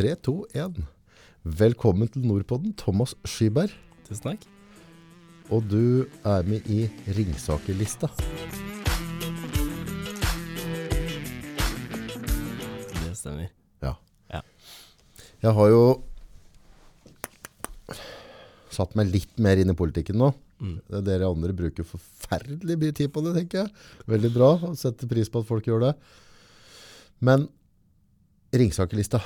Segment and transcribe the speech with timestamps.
[0.00, 0.78] 3, 2, 1.
[1.60, 3.68] Velkommen til Nordpodden, Thomas Skyberg.
[4.06, 4.46] Tusen takk.
[5.52, 6.86] Og du er med i
[7.18, 8.08] Ringsaker-lista.
[12.94, 13.50] Det stemmer.
[13.84, 13.92] Ja.
[14.32, 14.40] Ja.
[15.44, 15.82] Jeg har jo
[18.72, 20.30] satt meg litt mer inn i politikken nå.
[20.64, 20.80] Mm.
[20.80, 23.76] Det er Dere andre bruker forferdelig mye tid på det, tenker jeg.
[24.16, 24.50] Veldig bra.
[24.80, 25.94] Setter pris på at folk gjør det.
[27.20, 27.50] Men
[28.56, 29.20] Ringsaker-lista,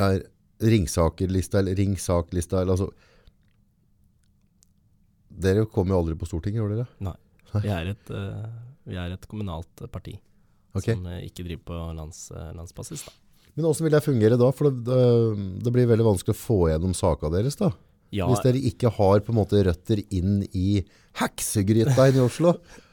[0.00, 0.22] Er
[0.60, 2.90] Ringsaker-lista eller Ringsak-lista eller altså
[5.40, 6.90] Dere kommer jo aldri på Stortinget, gjorde dere?
[7.06, 7.16] Nei.
[7.54, 8.50] Vi er et, uh,
[8.86, 10.18] vi er et kommunalt parti
[10.76, 10.94] okay.
[10.94, 13.06] som eh, ikke driver på lands, eh, landsbasis.
[13.06, 13.14] Da.
[13.54, 14.50] Men hvordan vil det fungere da?
[14.54, 17.72] For det, det, det blir veldig vanskelig å få gjennom saka deres da.
[18.14, 20.82] Ja, Hvis dere ikke har på en måte røtter inn i
[21.20, 22.56] heksegryta i Oslo.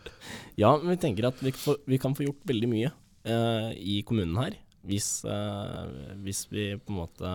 [0.58, 4.00] Ja, men vi tenker at vi, får, vi kan få gjort veldig mye uh, i
[4.02, 4.56] kommunen her.
[4.88, 7.32] Hvis, eh, hvis vi på en måte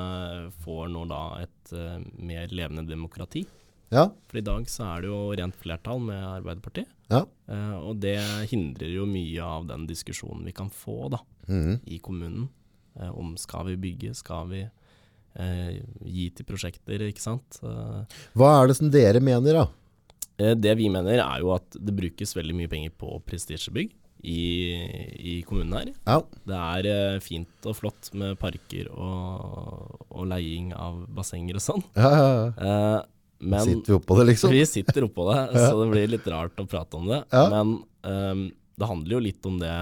[0.64, 3.44] får nå da et eh, mer levende demokrati.
[3.92, 6.88] Ja, For i dag så er det jo rent flertall med Arbeiderpartiet.
[7.12, 7.26] ja.
[7.52, 8.16] Eh, og det
[8.48, 11.80] hindrer jo mye av den diskusjonen vi kan få da Mhm.
[11.86, 12.48] i kommunen.
[12.98, 14.62] Eh, om skal vi bygge, skal vi
[15.36, 17.58] eh, gi til prosjekter, ikke sant.
[17.62, 18.04] Eh,
[18.36, 19.66] Hva er det som dere mener da?
[20.54, 23.92] Det vi mener er jo at det brukes veldig mye penger på prestisjebygg
[24.22, 24.42] i,
[25.18, 25.88] i kommunen her.
[26.06, 31.64] Ja, Det er eh, fint og flott med parker og, og leiing av bassenger og
[31.64, 31.82] sånn.
[31.98, 32.28] ja, ja.
[32.30, 32.52] ja.
[32.62, 33.00] Eh,
[33.42, 34.52] men Sitter vi oppå det liksom?
[34.54, 37.24] vi sitter oppå det, så det blir litt rart å prate om det.
[37.34, 37.48] Ja.
[37.50, 37.72] Men
[38.06, 38.44] um,
[38.78, 39.72] det handler jo litt om det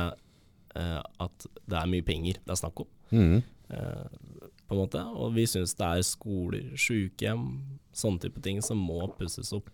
[0.80, 2.88] uh, at det er mye penger det er snakk om.
[3.12, 3.42] Mm.
[3.68, 5.02] Uh, på en måte.
[5.12, 7.44] Og vi syns det er skoler, sykehjem,
[7.92, 9.68] sånne type ting som må pusses opp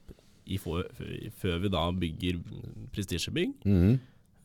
[0.46, 0.86] i for,
[1.38, 2.42] før vi da bygger
[2.94, 3.54] prestisjebygg.
[3.66, 3.96] Mhm.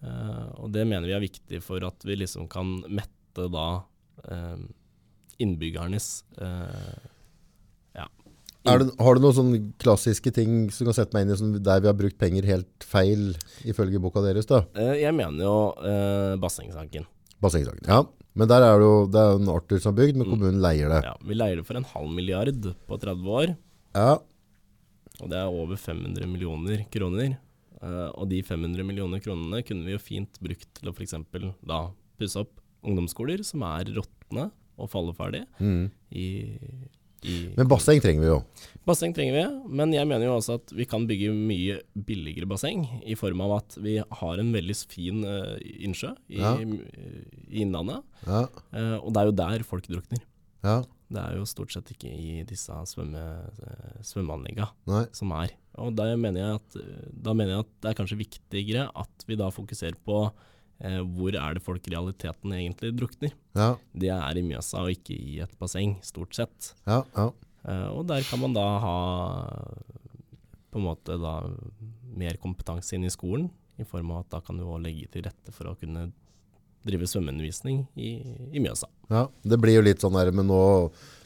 [0.01, 3.67] Eh, og det mener vi er viktig for at vi liksom kan mette da
[4.25, 4.63] eh,
[5.41, 6.07] innbyggernes
[6.41, 7.09] eh,
[7.97, 8.07] ja.
[8.65, 11.83] Det, har du noen sånne klassiske ting som kan sette meg inn i sånn, der
[11.83, 13.31] vi har brukt penger helt feil
[13.65, 14.63] ifølge boka deres da?
[14.77, 17.07] Jeg mener jo eh, bassengsaken.
[17.41, 17.85] Bassengsaken.
[17.89, 18.03] Ja,
[18.37, 20.93] men der er det jo det er en Arthur som har bygd, men kommunen leier
[20.93, 21.01] det.
[21.09, 23.55] Ja, vi leier det for en halv milliard på 30 år,
[23.97, 24.11] Ja,
[25.21, 27.35] og det er over 500 millioner kroner.
[27.81, 31.15] Eh, og de 500 millioner kronene kunne vi jo fint brukt til å f.eks.
[31.65, 31.83] da
[32.21, 34.49] pusse opp ungdomsskoler som er råtne
[34.81, 35.45] og falleferdige.
[35.61, 35.87] Mm.
[36.17, 36.25] I,
[37.25, 38.37] i Men basseng trenger vi jo.
[38.87, 39.43] Basseng trenger vi,
[39.77, 43.57] men jeg mener jo også at vi kan bygge mye billigere basseng, i form av
[43.59, 46.55] at vi har en veldig fin uh, innsjø i, Ja.
[46.57, 50.21] i Innlandet, Ja, Uh, og det er jo der folk drukner.
[50.65, 50.79] ja,
[51.11, 53.19] Det er jo stort sett ikke i disse svømme,
[54.07, 54.69] svømmeanleggene
[55.15, 55.51] som er.
[55.81, 56.77] Og da mener jeg at,
[57.27, 60.17] da mener jeg at det er kanskje viktigere at vi da fokuserer på
[60.79, 63.35] eh, hvor er det folk i realiteten egentlig drukner.
[63.55, 66.73] Ja, Det er i Mjøsa og ikke i et basseng, stort sett.
[66.87, 67.31] ja, ja.
[67.61, 68.95] Eh, og der kan man da ha
[70.71, 71.35] på en måte da
[72.17, 75.25] mer kompetanse inn i skolen, i form av at da kan du også legge til
[75.27, 76.07] rette for å kunne
[76.87, 78.11] drive svømmeundervisning i,
[78.51, 78.89] i Mjøsa.
[79.11, 80.61] Ja, det blir jo litt sånn der, men nå,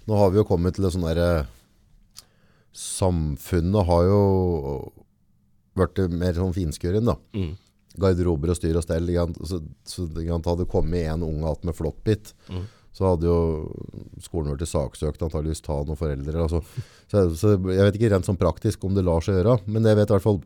[0.09, 2.31] nå har vi jo kommet til det sånn der, eh,
[2.75, 4.21] samfunnet har jo
[5.79, 7.15] vært mer sånn finskuren da.
[7.35, 7.53] Mm.
[7.99, 9.11] Garderober og styr og stell,
[9.47, 12.33] så, så hadde det kommet en unge igjen med flåttbitt.
[12.51, 12.65] Mm.
[12.95, 13.39] så hadde jo
[14.23, 16.45] skolen vært saksøkt antageligvis ta noen foreldre.
[16.45, 16.61] Altså.
[17.11, 19.99] Så, så jeg vet ikke rent sånn praktisk om det lar seg gjøre, men jeg
[19.99, 20.39] vet i hvert fall,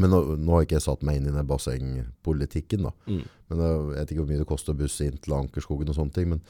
[0.00, 2.92] men nå, nå har ikke jeg satt meg inn i den bassengpolitikken da.
[3.04, 3.24] Mm.
[3.50, 6.16] Men jeg vet ikke hvor mye det koster å busse inn til Ankerskogen og sånne
[6.16, 6.30] ting.
[6.32, 6.44] Men,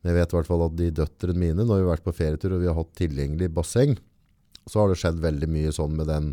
[0.00, 2.54] jeg vet i hvert fall at de døtrene mine, når vi har vært på ferietur
[2.56, 3.98] og vi har hatt tilgjengelig basseng,
[4.64, 6.30] så har det skjedd veldig mye sånn med den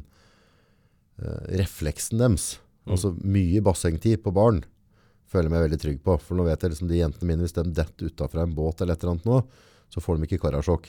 [1.20, 2.48] uh, refleksen deres.
[2.88, 4.62] Altså mye bassengtid på barn
[5.28, 6.16] føler jeg meg veldig trygg på.
[6.24, 8.96] For nå vet jeg liksom de jentene mine, hvis de detter utenfor en båt eller
[8.96, 9.42] et eller annet nå,
[9.92, 10.88] så får de ikke karasjokk.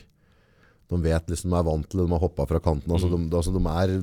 [0.89, 2.95] De vet liksom, de er vant til det, de har hoppet fra kanten.
[2.95, 3.97] Altså, de, altså, de er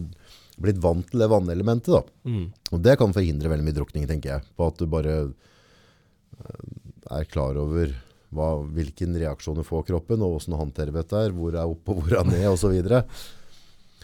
[0.61, 2.01] blitt vant til det vannelementet da.
[2.29, 2.47] Mm.
[2.71, 4.47] Og det kan forhindre veldig mye drukning, tenker jeg.
[4.55, 6.67] På at du bare eh,
[7.19, 7.93] er klar over
[8.35, 12.19] hva, hvilken reaksjon du får kroppen, og du håndterer dette hvor er opp og hvor
[12.19, 13.03] er ned, videre.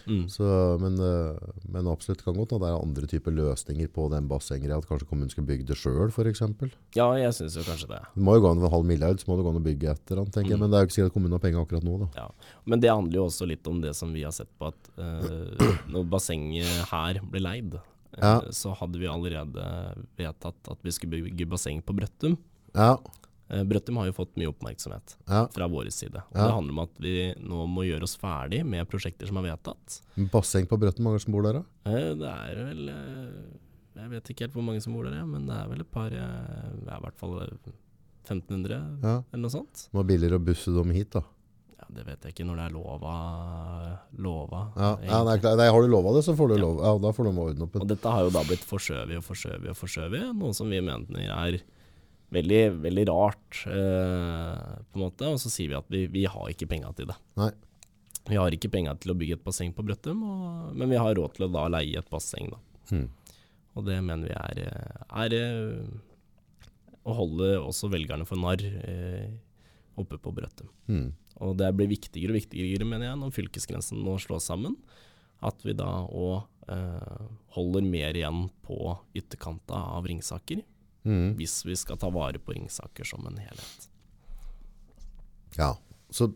[0.06, 0.24] Mm.
[0.30, 0.46] Så,
[0.82, 4.80] men, eh, men absolutt kan godt hende det er andre typer løsninger på den bassengreia.
[4.80, 6.42] At kanskje kommunen skal bygge det sjøl, f.eks.
[6.60, 8.02] Det Ja, jeg syns jo kanskje det.
[8.14, 10.12] må jo gå an en halv milliard, så må det gå an å bygge et
[10.12, 10.60] eller annet, tenker jeg.
[10.60, 10.64] Mm.
[10.66, 12.28] Men det er jo ikke sikkert at kommunen har penger akkurat nå, da.
[12.64, 15.66] Men det handler jo også litt om det som vi har sett på, at uh,
[15.92, 17.80] når bassenget her ble leid,
[18.18, 18.38] ja.
[18.38, 19.66] uh, så hadde vi allerede
[20.20, 22.38] vedtatt at vi skulle bygge basseng på Brøttum.
[22.72, 23.21] Ja, Eh,
[23.68, 25.42] Brøttum har jo fått mye oppmerksomhet ja.
[25.52, 26.22] fra vår side.
[26.30, 26.46] Og Ja.
[26.46, 29.98] Det handler om at vi nå må gjøre oss ferdig med prosjekter som er vedtatt.
[30.32, 31.64] Basseng på Brøttum, mange som bor der, da?
[31.90, 35.44] Eh, Det er vel eh, Jeg vet ikke helt hvor mange som bor der, men
[35.46, 37.72] det er vel et par Det er I hvert fall eh,
[38.24, 39.22] 1500 Ja.
[39.32, 39.88] eller noe sånt.
[39.90, 41.22] Det var billigere å busse dem hit, da.
[41.82, 43.14] Ja, Det vet jeg ikke når det er lova.
[44.16, 46.80] lova Ja, ja nei, nei, Har du lova det, så får du lov.
[46.80, 47.76] Ja, da får du ordne opp.
[47.82, 51.26] Og dette har jo da blitt forskjøvet og forskjøvet og forskjøvet, noe som vi mener
[51.26, 51.58] er
[52.32, 55.28] veldig, veldig rart, eh, på en måte.
[55.28, 57.18] Og så sier vi at vi, vi har ikke penga til det.
[57.40, 57.52] Nei.
[58.30, 61.16] Vi har ikke penga til å bygge et basseng på Brøttum, og, men vi har
[61.18, 62.60] råd til å da leie et basseng, da.
[62.92, 63.08] Hmm.
[63.72, 64.60] Og det mener vi er,
[65.24, 66.68] er eh,
[67.02, 69.32] å holde også velgerne for narr eh,
[69.98, 70.70] oppe på Brøttum.
[70.86, 71.08] Hmm.
[71.42, 74.76] Og det blir viktigere og viktigere, mener jeg, når fylkesgrensen nå slås sammen.
[75.42, 77.24] At vi da òg eh,
[77.56, 78.78] holder mer igjen på
[79.18, 80.62] ytterkanta av Ringsaker,
[81.02, 81.32] Hmm.
[81.34, 83.88] hvis vi skal ta vare på Ringsaker som en helhet.
[85.58, 85.72] Ja.
[86.12, 86.30] Så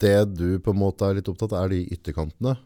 [0.00, 2.56] det du på en måte er litt opptatt av, er de ytterkantene.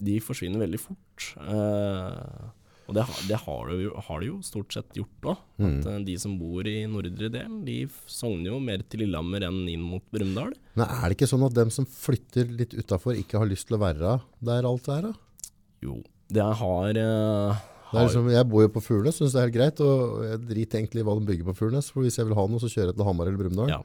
[0.00, 1.26] De forsvinner veldig fort.
[1.42, 2.48] Eh,
[2.88, 3.92] og det, det har, de jo,
[4.24, 5.40] jo stort sett gjort òg.
[5.60, 5.74] Mm.
[5.76, 7.78] Eh, de som bor i nordre del, de
[8.08, 10.54] sogner jo mer til Lillehammer enn inn mot Brumunddal.
[10.80, 13.82] Er det ikke sånn at dem som flytter litt utafor, ikke har lyst til å
[13.84, 15.10] være der alt er?
[15.10, 15.50] da?
[15.84, 16.00] Jo,
[16.32, 19.82] det har, eh, har liksom, jeg bor jo på Furnes, syns det er helt greit.
[19.84, 21.90] Og jeg driter egentlig i hva de bygger på Furnes.
[21.94, 23.72] For hvis jeg vil ha noe, så kjører jeg til Hamar eller Brumunddal.
[23.72, 23.80] Ja.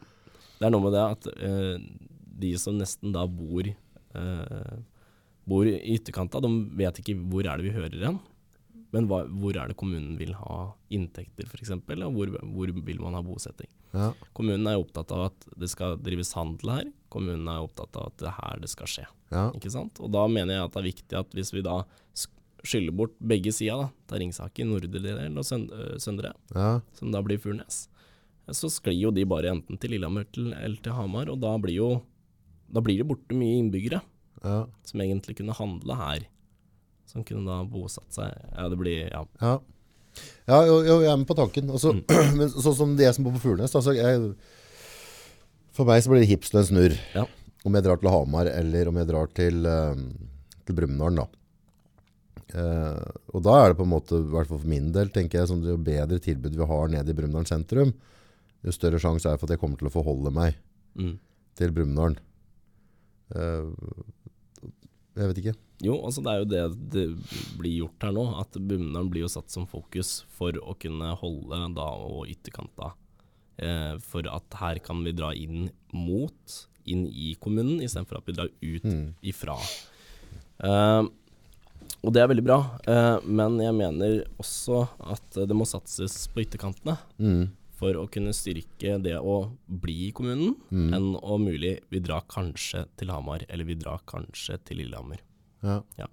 [0.60, 1.78] Det er noe med det at uh,
[2.44, 3.70] de som nesten da bor,
[4.18, 4.76] uh,
[5.50, 8.22] bor i ytterkanta, de vet ikke hvor er det vi hører hen.
[8.94, 10.58] Men hva, hvor er det kommunen vil ha
[10.94, 13.72] inntekter, f.eks., og hvor, hvor vil man ha bosetting.
[13.94, 14.12] Ja.
[14.38, 16.86] Kommunen er opptatt av at det skal drives handel her.
[17.14, 19.08] Kommunen er opptatt av at det er her det skal skje.
[19.34, 19.48] Ja.
[19.58, 19.98] Ikke sant?
[20.02, 21.80] Og da mener jeg at det er viktig at hvis vi da
[22.64, 26.80] sk- bort begge sider, da, ta Ringsaker, nordre del og øh, søndre, ja.
[26.98, 27.88] som da blir Furnes,
[28.52, 31.92] så sklir jo de bare enten til Lillehammer eller til Hamar, og da blir jo
[32.74, 34.00] da blir det borte mye innbyggere
[34.44, 34.64] ja.
[34.88, 36.24] som egentlig kunne handle her.
[37.06, 39.22] Som kunne da bosatt seg Ja, det blir Ja.
[39.44, 39.60] Ja,
[40.48, 41.70] ja jo, jo, jeg er med på tanken.
[41.70, 42.04] Altså, Mm.
[42.40, 44.34] men sånn som de som bor på Furnes altså, jeg,
[45.76, 46.98] For meg så blir det hipsen en snurr.
[47.14, 47.28] Ja.
[47.64, 49.94] Om jeg drar til Hamar, eller om jeg drar til, uh,
[50.66, 51.16] til Brumunddal.
[51.22, 51.28] da.
[52.54, 55.40] Eh, og da er det på en måte, i hvert fall for min del, tenker
[55.42, 57.94] jeg, sånn, jo bedre tilbud vi har nede i Brumunddal sentrum,
[58.64, 60.56] jo større sjanse er det for at jeg kommer til å forholde meg
[60.96, 61.16] Mm.
[61.58, 62.16] til Brumunddal.
[63.34, 63.72] Eh,
[65.18, 65.56] jeg vet ikke.
[65.84, 67.06] Jo, altså det er jo det det
[67.60, 68.24] blir gjort her nå.
[68.40, 72.94] At Brumunddal blir jo satt som fokus for å kunne holde da og ytterkanta.
[73.58, 76.56] Eh, for at her kan vi dra inn mot,
[76.86, 79.14] inn i kommunen, istedenfor at vi drar ut Mm.
[79.24, 79.58] ifra.
[80.64, 81.04] Eh,
[82.04, 82.58] og det er veldig bra,
[82.88, 84.82] eh, men jeg mener også
[85.14, 86.98] at det må satses på ytterkantene.
[87.20, 87.52] Mm.
[87.80, 90.94] For å kunne styrke det å bli i kommunen, Mm.
[90.94, 95.20] enn om mulig vi drar kanskje til Hamar, eller vi drar kanskje til Lillehammer.
[95.64, 96.08] Ja.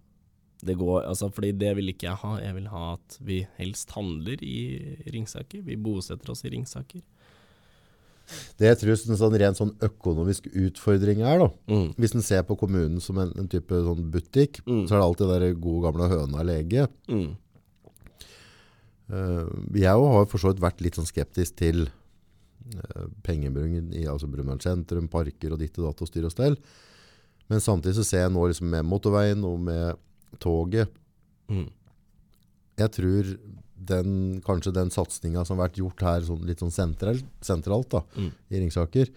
[0.62, 2.32] Det går, altså fordi det vil ikke jeg ha.
[2.38, 5.62] Jeg vil ha at vi helst handler i Ringsaker.
[5.64, 7.00] Vi bosetter oss i Ringsaker.
[8.58, 11.94] Det jeg tror en sånn ren sånn økonomisk utfordring er, da, Mm.
[11.96, 14.86] Hvis en ser på kommunen som en, en type sånn butikk, Mm.
[14.88, 16.88] så er det alltid der gode gamle høna lege.
[17.08, 17.36] Mm.
[19.10, 24.28] Uh, jeg har for så vidt vært litt sånn skeptisk til uh, pengebruken i altså
[24.30, 26.56] Brumunddal sentrum, parker og ditt og datt og styr og stell.
[27.50, 29.98] Men samtidig så ser jeg nå liksom med motorveien og med
[30.38, 30.88] toget
[31.50, 31.64] Mm.
[32.78, 33.24] Jeg tror
[33.80, 38.02] den, kanskje den satsinga som har vært gjort her sånn, litt sånn sentralt, sentralt da,
[38.16, 38.32] Mm.
[38.50, 39.08] i Ringsaker,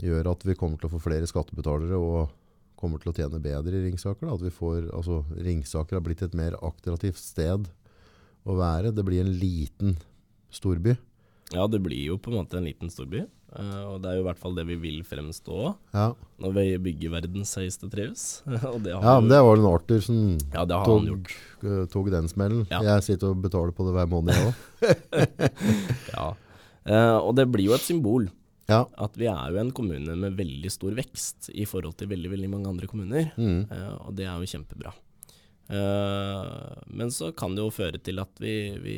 [0.00, 2.30] gjør at vi kommer til å få flere skattebetalere og
[2.78, 4.26] kommer til å tjene bedre i Ringsaker.
[4.28, 4.34] Da.
[4.34, 7.68] At vi får, altså, Ringsaker har blitt et mer attraktivt sted
[8.46, 8.94] å være.
[8.94, 9.96] Det blir en liten
[10.50, 10.96] storby.
[11.52, 13.26] Ja, det blir jo på en måte en liten storby.
[13.56, 15.58] Eh, og det er jo i hvert fall det vi vil fremstå
[15.94, 16.08] Ja,
[16.42, 18.24] når vi bygger verdens høyeste trives.
[18.72, 20.18] og det har ja men det var en Arthur som
[20.52, 21.36] ja, det har tok, han gjort.
[21.62, 22.66] eh, tok den smellen.
[22.72, 22.82] Ja.
[22.92, 25.54] Jeg sitter og betaler på det hver måned, jeg òg.
[26.16, 26.28] Ja.
[26.88, 28.30] Uh, og det blir jo et symbol.
[28.68, 28.82] Ja.
[29.00, 32.48] At vi er jo en kommune med veldig stor vekst i forhold til veldig, veldig
[32.52, 33.30] mange andre kommuner.
[33.40, 33.62] Mm.
[33.72, 34.92] Eh, og det er jo kjempebra.
[36.88, 38.96] Men så kan det jo føre til at vi, vi,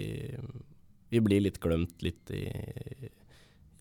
[1.11, 2.45] vi blir litt glemt litt i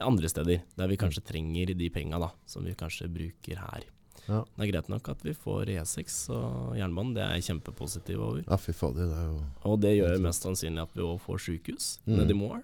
[0.05, 3.83] andre steder, der vi kanskje trenger de penga som vi kanskje bruker her.
[4.29, 4.43] Ja.
[4.57, 8.43] Det er greit nok at vi får E6 og jernbanen, det er jeg kjempepositiv over.
[8.47, 11.39] Ja, fy fader, det er jo Og det gjør mest sannsynlig at vi òg får
[11.47, 12.17] sykehus Mm.
[12.19, 12.63] nedi Moelv.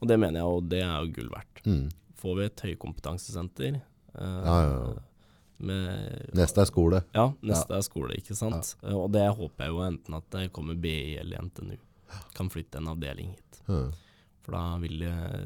[0.00, 1.64] Og det mener jeg og det er jo gull verdt.
[1.66, 1.88] mm.
[2.20, 4.94] Får vi et høykompetansesenter eh, Ja, ja, ja.
[5.58, 7.02] med Neste er skole.
[7.14, 8.76] Ja, neste er skole, ikke sant.
[8.82, 8.94] Ja.
[8.96, 11.76] Og det håper jeg jo enten at det kommer BI eller NTNU.
[12.34, 13.60] Kan flytte en avdeling hit.
[13.68, 13.90] Ja,
[14.50, 15.04] For da vil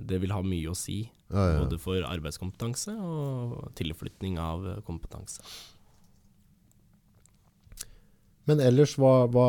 [0.09, 1.03] det, vil ha mye å si.
[1.29, 1.57] ja, ja.
[1.61, 5.45] Både for arbeidskompetanse og tilflytning av kompetanse.
[8.49, 9.49] Men ellers, hva, hva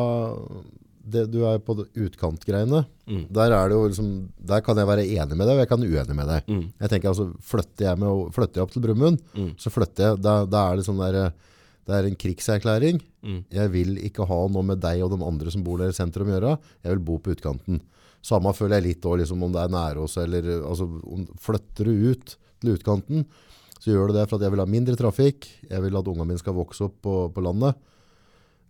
[1.06, 2.82] det, Du er på utkantgreiene.
[3.06, 3.24] Mm.
[3.32, 4.12] Der, er det jo liksom,
[4.52, 6.48] der kan jeg være enig med deg, og jeg kan være uenig med deg.
[6.50, 6.62] Mm.
[6.82, 9.52] Jeg tenker altså, Flytter jeg, med, flytter jeg opp til Brumund, Mm.
[9.62, 11.20] så flytter jeg, da, da er det sånn der,
[11.86, 12.98] det er en krigserklæring.
[13.22, 13.40] Mm.
[13.54, 16.32] Jeg vil ikke ha noe med deg og de andre som bor der i sentrum
[16.32, 16.56] å gjøre.
[16.82, 17.78] Jeg vil bo på utkanten.
[18.26, 21.86] Samme føler jeg litt også, liksom, om det er nære oss eller altså, om, Flytter
[21.86, 23.26] du ut til utkanten,
[23.78, 25.46] så gjør du det for at jeg vil ha mindre trafikk.
[25.70, 27.76] Jeg vil at ungene mine skal vokse opp på, på landet.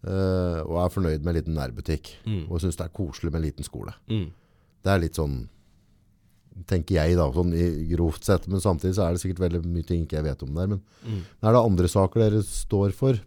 [0.07, 2.11] Uh, og er fornøyd med en liten nærbutikk.
[2.29, 2.43] Mm.
[2.53, 3.95] Og syns det er koselig med en liten skole.
[4.13, 4.27] Mm.
[4.85, 5.45] Det er litt sånn
[6.71, 8.47] Tenker jeg, da, sånn i grovt sett.
[8.49, 10.71] Men samtidig så er det sikkert veldig mye ting ikke jeg vet om der.
[10.71, 11.19] Men Mm.
[11.45, 13.19] er det andre saker dere står for?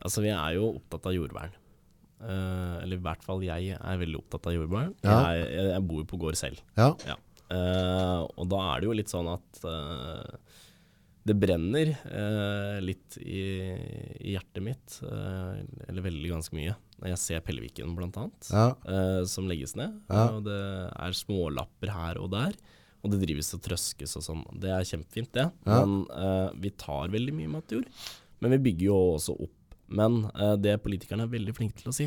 [0.00, 1.52] Altså, vi er jo opptatt av jordvern.
[2.26, 4.92] Eh, eller i hvert fall jeg er veldig opptatt av jordbær.
[5.06, 5.16] Ja.
[5.36, 6.62] Jeg, jeg, jeg bor jo på gård selv.
[6.78, 6.90] Ja.
[7.46, 10.56] Eh, og da er det jo litt sånn at uh,
[11.26, 11.90] det brenner
[12.82, 13.40] litt i,
[14.22, 19.24] i hjertet mitt, eller veldig ganske mye, jeg ser Pelleviken blant annet, Ja.
[19.26, 19.96] som legges ned.
[20.06, 20.28] Ja.
[20.36, 20.54] Og det
[20.94, 22.54] er smålapper her og der.
[23.02, 24.44] Og det drives og trøskes og sånn.
[24.62, 25.48] Det er kjempefint, det.
[25.66, 25.80] Ja.
[25.82, 27.90] Men vi tar veldig mye matjord.
[28.38, 29.55] Men vi bygger jo også opp.
[29.88, 32.06] Men eh, det politikerne er veldig flinke til å si,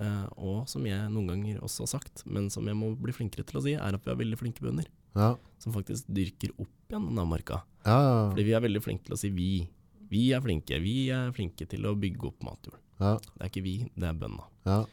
[0.00, 3.44] eh, og som jeg noen ganger også har sagt, men som jeg må bli flinkere
[3.48, 5.34] til å si, er at vi har veldig flinke bønder Ja.
[5.58, 7.62] som faktisk dyrker opp igjen denne marka.
[7.84, 8.30] Ja, ja.
[8.30, 9.68] Fordi vi er veldig flinke til å si vi.
[10.08, 10.78] Vi er flinke.
[10.80, 12.78] Vi er flinke til å bygge opp matjord.
[13.00, 14.46] ja, Det er ikke vi, det er bøndene.
[14.66, 14.84] ja.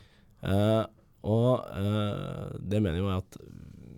[0.46, 0.86] Eh,
[1.26, 3.38] og eh, det mener jo jeg at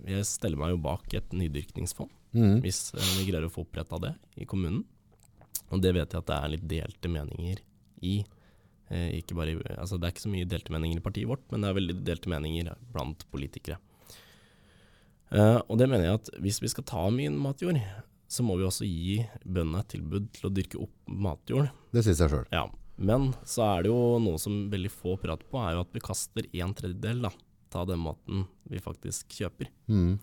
[0.07, 2.61] jeg steller meg jo bak et nydyrkningsfond, Mm.
[2.61, 4.83] hvis eh, vi greier å få oppretta det i kommunen.
[5.71, 7.57] Og det vet jeg at det er litt delte meninger
[8.01, 8.19] i.
[8.89, 11.43] Eh, ikke bare, i- altså det er ikke så mye delte meninger i partiet vårt,
[11.51, 13.77] men det er veldig delte meninger blant politikere.
[15.31, 17.79] Eh, og det mener jeg at hvis vi skal ta mye matjord,
[18.31, 21.69] så må vi også gi bøndene et tilbud til å dyrke opp matjord.
[21.95, 22.47] Det sier seg sjøl.
[22.55, 22.65] Ja,
[22.97, 26.03] men så er det jo noe som veldig få prater på, er jo at vi
[26.03, 27.31] kaster en tredjedel da,
[27.77, 29.67] av den maten vi faktisk kjøper.
[29.91, 30.15] Mm.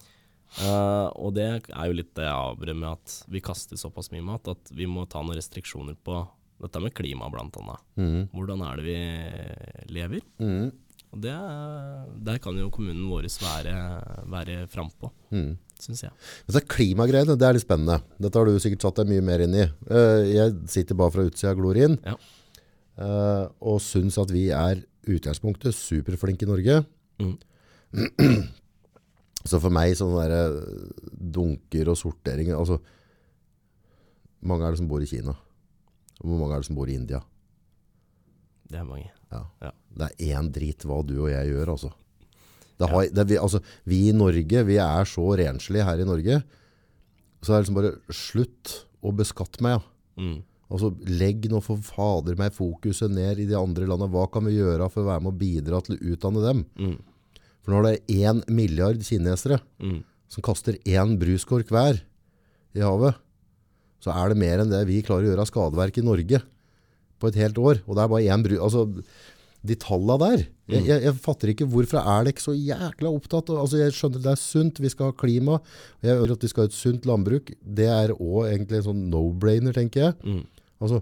[0.61, 4.23] Uh, og det er jo litt det jeg avbrer med at vi kaster såpass mye
[4.25, 6.19] mat at vi må ta noen restriksjoner på
[6.63, 7.81] dette med klima blant annet.
[7.99, 8.23] Mm.
[8.33, 10.21] Hvordan er det vi lever?
[10.41, 10.71] Mm.
[11.15, 13.75] Og det, er- der kan jo kommunen vår være,
[14.31, 15.57] være frampå, Mm.
[15.79, 16.11] syns jeg.
[16.49, 18.01] Dette klimagreiene, det er litt spennende.
[18.21, 19.63] Dette har du sikkert satt deg mye mer inn i.
[19.91, 22.17] Eh, Jeg sitter bare fra utsida og glor inn, Ja.
[22.99, 26.87] eh, og syns at vi er utgangspunktet superflinke i Norge.
[27.21, 27.39] Mm.
[29.45, 30.91] Så for meg sånne der eh,
[31.35, 32.81] dunker og sorteringer altså,
[34.43, 35.35] Mange er det som bor i Kina?
[36.23, 37.21] Og hvor mange er det som bor i India?
[38.71, 39.11] Det er mange.
[39.33, 39.43] Ja.
[39.63, 39.73] Ja.
[39.99, 41.91] Det er én drit hva du og jeg gjør, altså.
[42.81, 43.61] Det har, det, vi, altså.
[43.87, 46.41] Vi i Norge, vi er så renslige her i Norge.
[47.45, 49.79] Så det er liksom bare slutt å beskatte meg.
[49.79, 50.25] Ja.
[50.25, 50.37] Mm.
[50.75, 54.11] Altså, legg nå for fader meg fokuset ned i de andre landene.
[54.11, 56.63] Hva kan vi gjøre for å være med å bidra til å utdanne dem?
[56.81, 56.97] Mm.
[57.65, 60.03] For er det én milliard kinesere Mm.
[60.29, 62.01] som kaster én bruskork hver
[62.75, 63.15] i havet.
[64.05, 66.43] Så er det mer enn det vi klarer å gjøre av skadeverk i Norge
[67.23, 67.81] på et helt år.
[67.89, 68.59] Og det er bare én bru...
[68.61, 68.85] Altså,
[69.65, 70.41] de tallene der.
[70.69, 73.49] Jeg, jeg, jeg fatter ikke hvorfor er ikke så jækla opptatt.
[73.49, 75.55] av- Altså, jeg skjønner det er sunt, vi skal ha klima.
[76.05, 77.49] Jeg ønsker at vi skal ha et sunt landbruk.
[77.65, 80.19] Det er òg egentlig en sånn no-brainer, tenker jeg.
[80.21, 80.43] Mm.
[80.85, 81.01] Altså,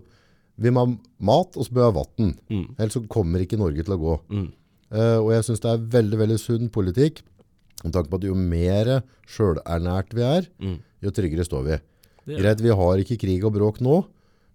[0.62, 0.92] vi må ha
[1.32, 2.30] mat, og så bør vi ha vann.
[2.54, 2.62] Mm.
[2.78, 4.14] Ellers så kommer ikke Norge til å gå.
[4.30, 4.46] Mm.
[4.92, 7.24] Uh, og jeg syns det er veldig veldig sunn politikk.
[7.82, 8.92] Med tanke på at jo mer
[9.26, 10.78] sjølernært vi er, Mm.
[11.02, 11.80] jo tryggere står vi.
[12.26, 14.02] Det Greit, vi har ikke krig og bråk nå,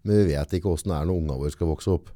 [0.07, 2.12] men vi vet ikke åssen det er når ungene våre skal vokse opp.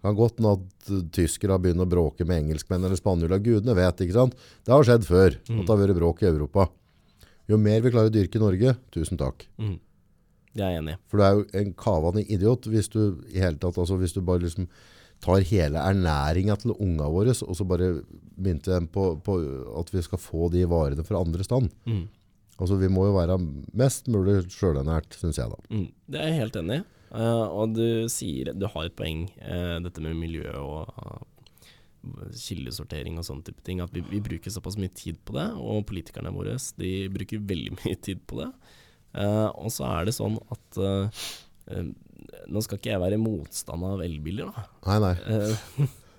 [0.00, 3.42] Det kan godt hende at uh, tyskere begynt å bråke med engelskmenn eller spanjoler.
[3.44, 4.36] Gudene vet, ikke sant?
[4.64, 6.70] Det har skjedd før at det har vært bråk i Europa.
[7.50, 9.44] Jo mer vi klarer å dyrke i Norge, tusen takk.
[9.60, 9.76] Mm.
[10.54, 11.00] Det er jeg enig i.
[11.10, 14.22] For du er jo en kavende idiot hvis du i hele tatt, altså hvis du
[14.24, 14.70] bare liksom
[15.20, 17.90] tar hele ernæringa til unga våre, og så bare
[18.40, 19.36] begynte dem på, på
[19.82, 21.68] at vi skal få de varene fra andre stand.
[21.84, 22.06] Mm.
[22.60, 23.38] Altså vi må jo være
[23.80, 25.58] mest mulig sjølernært, syns jeg da.
[25.72, 25.86] Mm.
[26.12, 26.86] Det er jeg helt enig i.
[27.10, 31.24] Uh, og du sier Du har et poeng, uh, dette med miljø og uh,
[32.38, 33.82] kildesortering og sånne type ting.
[33.82, 37.76] At vi, vi bruker såpass mye tid på det, og politikerne våre de bruker veldig
[37.80, 38.50] mye tid på det.
[39.10, 40.76] Eh, og så er det sånn at
[42.46, 44.64] nå skal ikke jeg være motstander av elbiler, da.
[44.86, 45.88] Nei, nei.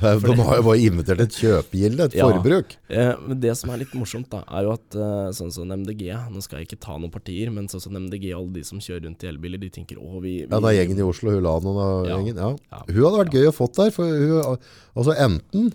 [0.00, 2.26] De har jo bare invitert et kjøpegilde, et Ja.
[2.28, 2.76] forbruk.
[2.88, 6.06] Eh, men det som er litt morsomt, da, er jo at eh, sånn som MDG
[6.30, 9.04] Nå skal jeg ikke ta noen partier, men sånn som MDG, alle de som kjører
[9.08, 11.58] rundt i elbiler, de tenker å, vi, vi Ja, da gjengen i Oslo, hun la
[11.60, 12.16] noen av Ja.
[12.16, 12.36] gjengen.
[12.36, 12.54] Ja.
[12.72, 12.82] Ja.
[12.88, 14.58] Hun hadde vært gøy å fått der, for hun,
[14.96, 15.72] altså enten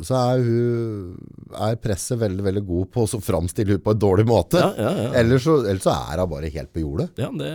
[0.00, 1.16] så er hun
[1.60, 4.56] er presset veldig, veldig god på å så framstille hun på en dårlig måte.
[4.62, 5.10] Ja, ja, ja.
[5.20, 7.10] Eller, så, så er hun bare helt på jordet.
[7.20, 7.50] Ja, det,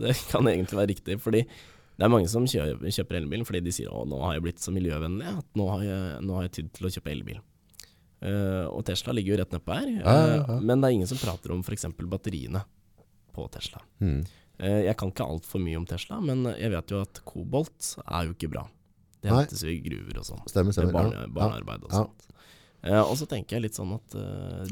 [0.00, 1.18] det kan egentlig være riktig.
[1.20, 1.42] Fordi
[2.00, 4.62] det er mange som kjøper, kjøper elbil fordi de sier å, nå har jeg blitt
[4.64, 7.40] så miljøvennlig at nå har jeg, nå har jeg tid til å kjøpe elbil.
[8.20, 10.40] Uh, og Tesla ligger jo rett nedpå her, Ja, ja, ja.
[10.44, 11.86] eh, men det er ingen som prater om f.eks.
[12.00, 12.60] batteriene
[13.36, 13.80] på Tesla.
[14.04, 14.18] Mm.
[14.60, 18.28] Uh, jeg kan ikke altfor mye om Tesla, men jeg vet jo at kobolt er
[18.28, 18.66] jo ikke bra.
[19.20, 20.40] Det hentes jo i gruver og sånn.
[20.48, 20.96] Stemmer, er stemmer.
[20.96, 22.02] barne, barnearbeid og Ja.
[22.04, 22.28] sånt.
[23.04, 24.14] Og så tenker jeg litt sånn at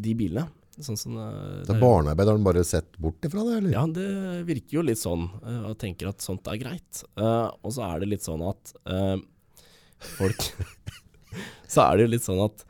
[0.01, 0.47] de bilene
[0.87, 3.73] sånn som, eh, Det det er barnearbeid, har han bare sett bort ifra det, eller?
[3.75, 7.05] Ja, det virker jo litt sånn, eh, og tenker at sånt er greit.
[7.17, 8.75] Eh, og så er det litt sånn at
[9.99, 10.39] folk
[11.69, 12.65] Så er det jo litt sånn at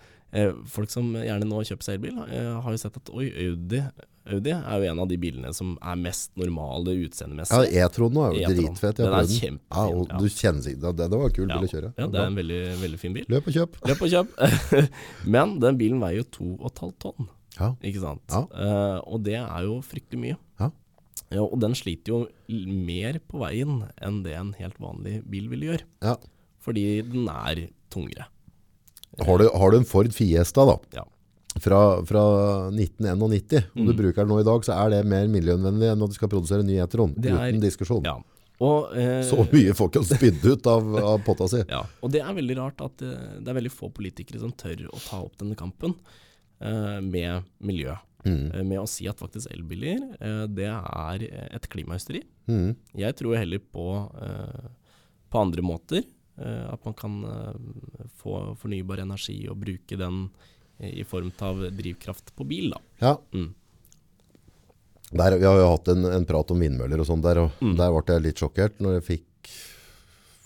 [0.68, 2.16] folk som gjerne nå kjøper seg elbil,
[2.60, 3.80] har jo sett at oi, Audi,
[4.28, 7.70] Audi er jo en av de bilene som er mest normale Ja, utseendemessig.
[7.80, 8.98] E-tron nå er jo dritfett.
[8.98, 11.94] Den er kjempefin, Ja, du kjenner sikkert det, det var kul bil å kjøre.
[11.96, 13.24] Ja, det er en veldig, veldig fin bil.
[13.32, 13.80] Løp og kjøp.
[13.88, 14.36] Løp og kjøp.
[15.36, 17.30] Men den bilen veier jo 2,5 tonn.
[17.58, 17.72] Ja.
[17.82, 18.22] Ikke sant?
[18.30, 18.44] Ja.
[18.52, 20.36] Uh, og det er jo fryktelig mye.
[20.60, 20.70] Ja.
[21.34, 25.66] Ja, og den sliter jo mer på veien enn det en helt vanlig bil vil
[25.66, 25.84] gjøre.
[26.04, 26.14] Ja.
[26.64, 28.28] Fordi den er tungere.
[29.18, 31.04] Har, du, har du en Ford Fiesta da, Ja.
[31.58, 32.22] fra, fra
[32.70, 33.96] 1991, om du Mm.
[33.98, 36.62] bruker den nå i dag, så er det mer miljøvennlig enn at du skal produsere
[36.64, 37.14] ny E-tron.
[37.18, 38.04] Uten diskusjon.
[38.04, 38.16] ja.
[38.60, 41.60] Og, eh, Så mye får ikke spydd ut av, av potta si.
[41.70, 44.88] Ja, og det er veldig rart at eh, det er veldig få politikere som tør
[44.90, 45.94] å ta opp denne kampen
[46.60, 47.94] med miljø.
[48.26, 48.50] Mm.
[48.52, 51.22] Eh, med å si at faktisk elbiler, eh, det er
[51.54, 52.24] et klimahysteri.
[52.48, 52.74] Mm.
[52.98, 53.84] Jeg tror heller på,
[54.20, 54.68] eh,
[55.30, 56.02] på andre måter.
[56.38, 60.28] eh, at man kan eh, få fornybar energi og bruke den
[60.78, 62.70] i form av drivkraft på bil.
[62.70, 62.78] Da.
[63.00, 63.54] Ja, Mm.
[65.10, 67.76] der, vi har jo hatt en, en prat om vindmøller og sånt der, og Mm.
[67.76, 69.50] der ble jeg litt sjokkert når jeg fikk,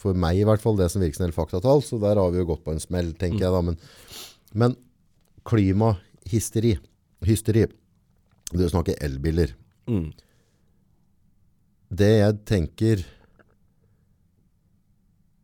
[0.03, 2.47] for meg i hvert fall, det som virker som faktatall, så der har vi jo
[2.55, 3.45] gått på en smell, tenker Mm.
[3.45, 3.63] jeg da.
[3.63, 3.77] Men,
[4.55, 4.77] men
[5.49, 6.77] klimahysteri,
[7.27, 7.67] hysteri,
[8.53, 9.55] du snakker elbiler.
[9.89, 10.11] Mm.
[11.93, 13.03] Det jeg tenker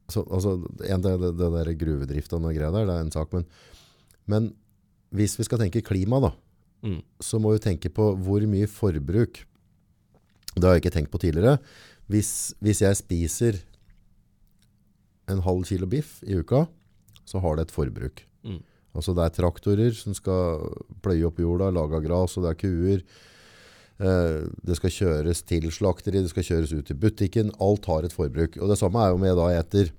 [0.08, 0.54] så, altså,
[0.88, 3.44] en, det, det, det der gruvedriften og greia der, det er en sak, men,
[4.28, 4.46] men
[5.12, 6.34] hvis vi skal tenke klima da,
[6.78, 7.00] Mm.
[7.18, 9.40] så må vi tenke på hvor mye forbruk.
[10.54, 11.56] Det har jeg ikke tenkt på tidligere.
[12.06, 13.58] Hvis, hvis jeg spiser
[15.26, 16.60] en halv kilo biff i uka,
[17.26, 18.22] så har det et forbruk.
[18.46, 18.60] Mm.
[18.98, 20.64] Altså det er traktorer som skal
[21.04, 23.04] pløye opp jorda, lage gras, og det er kuer.
[23.98, 27.52] Eh, det skal kjøres til slakteri, det skal kjøres ut til butikken.
[27.62, 28.58] Alt har et forbruk.
[28.58, 29.92] Og det samme er jo med da etter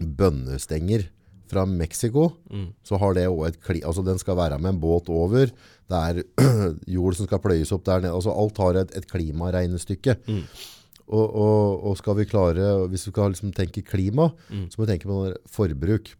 [0.00, 1.06] bønnestenger
[1.48, 2.72] fra Mexico, Mm.
[2.82, 5.46] så har det også et kli, altså den skal være med en båt over.
[5.88, 6.22] Det er
[6.96, 8.12] jord som skal pløyes opp der nede.
[8.14, 10.16] Altså alt har et, et klimaregnestykke.
[10.26, 10.42] Mm.
[11.06, 14.66] Og, og, og skal vi klare, hvis vi skal liksom tenke klima, Mm.
[14.70, 16.10] så må vi tenke på forbruk.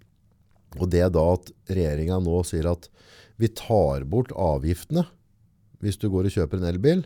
[0.81, 2.89] Og det da at regjeringen nå sier at
[3.41, 5.05] vi tar bort avgiftene
[5.85, 7.03] hvis du går og kjøper en elbil,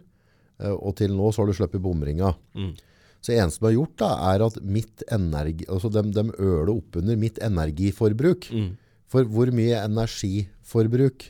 [0.62, 2.34] eh, og til nå så har du sluppet bomringa.
[2.54, 2.76] Mm.
[3.20, 7.18] Så eneste de har gjort da, er at mitt energi, altså de, de øler oppunder
[7.20, 8.46] mitt energiforbruk.
[8.54, 8.70] Mm.
[9.10, 11.26] For hvor mye energiforbruk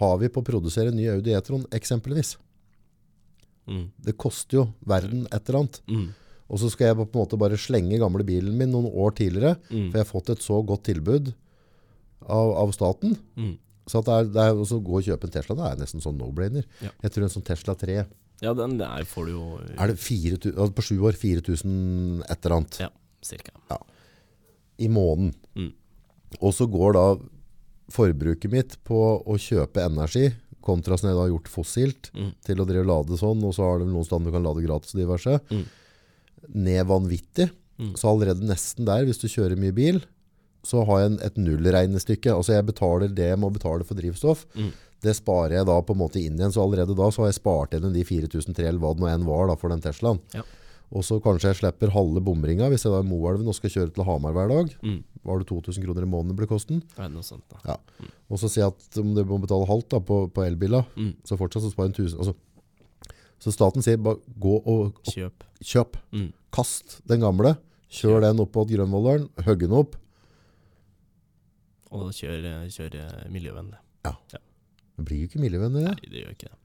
[0.00, 2.34] har vi på å produsere en ny Audi e-tron eksempelvis?
[3.68, 3.86] Mm.
[4.08, 5.80] Det koster jo verden et eller annet.
[5.86, 6.08] Mm.
[6.50, 9.54] Og så skal jeg på en måte bare slenge gamle bilen min noen år tidligere,
[9.70, 9.90] Mm.
[9.90, 11.34] for jeg har fått et så godt tilbud
[12.28, 13.16] av, av staten.
[13.36, 13.54] Mm.
[13.86, 16.00] Så at det er, det er å gå og kjøpe en Tesla, det er nesten
[16.00, 16.64] sånn no-brainer.
[16.80, 16.90] Ja.
[17.04, 18.04] Jeg tror en sånn Tesla 3,
[18.42, 19.44] Ja, den der får du jo
[19.78, 22.88] er det 4, altså på sju år 4000 et eller annet Ja,
[23.22, 23.52] cirka.
[24.78, 25.34] i måneden.
[25.54, 25.72] Mm.
[26.40, 27.04] Og så går da
[27.94, 30.32] forbruket mitt på å kjøpe energi,
[30.64, 32.32] kontra som jeg da har gjort fossilt, Mm.
[32.44, 34.94] til å drive lade sånn, og så har det noen steder du kan lade gratis
[34.94, 35.64] og diverse, Mm.
[36.54, 37.50] ned vanvittig.
[37.78, 37.92] Mm.
[37.96, 40.02] Så allerede nesten der, hvis du kjører mye bil,
[40.64, 42.32] så har jeg et nullregnestykke.
[42.34, 44.46] Altså jeg betaler det jeg må betale for drivstoff.
[44.56, 44.72] Mm.
[45.04, 46.52] Det sparer jeg da på en måte inn igjen.
[46.54, 49.26] Så allerede da så har jeg spart igjen de 4003 eller hva det nå enn
[49.28, 50.20] var da for den Teslaen.
[50.34, 50.42] Ja.
[50.94, 53.72] Og så kanskje jeg slipper halve bomringa hvis jeg da er i Moelven og skal
[53.72, 54.72] kjøre til Hamar hver dag.
[54.84, 55.02] Mm.
[55.24, 56.82] Var det 2000 kroner i måneden blir kosten?
[56.94, 57.76] Det Er noe sånt, da?
[58.30, 61.14] Og så sier jeg at om du må betale halvt da på, på elbiler, Mm.
[61.24, 62.18] så fortsatt så sparer en 1000.
[62.20, 62.34] Altså,
[63.44, 65.44] så staten sier bare gå og, og Kjøp.
[65.60, 65.96] kjøp.
[66.14, 66.28] Mm.
[66.54, 67.56] Kast den gamle.
[67.90, 69.28] Kjør den opp på Grønvolleren.
[69.44, 69.96] hogg den opp.
[71.94, 72.98] Og kjøre, kjør
[73.32, 73.78] miljøvennlig.
[74.94, 75.94] Det blir jo ikke miljøvennlig det.
[75.94, 76.58] Nei, det gjør ikke det.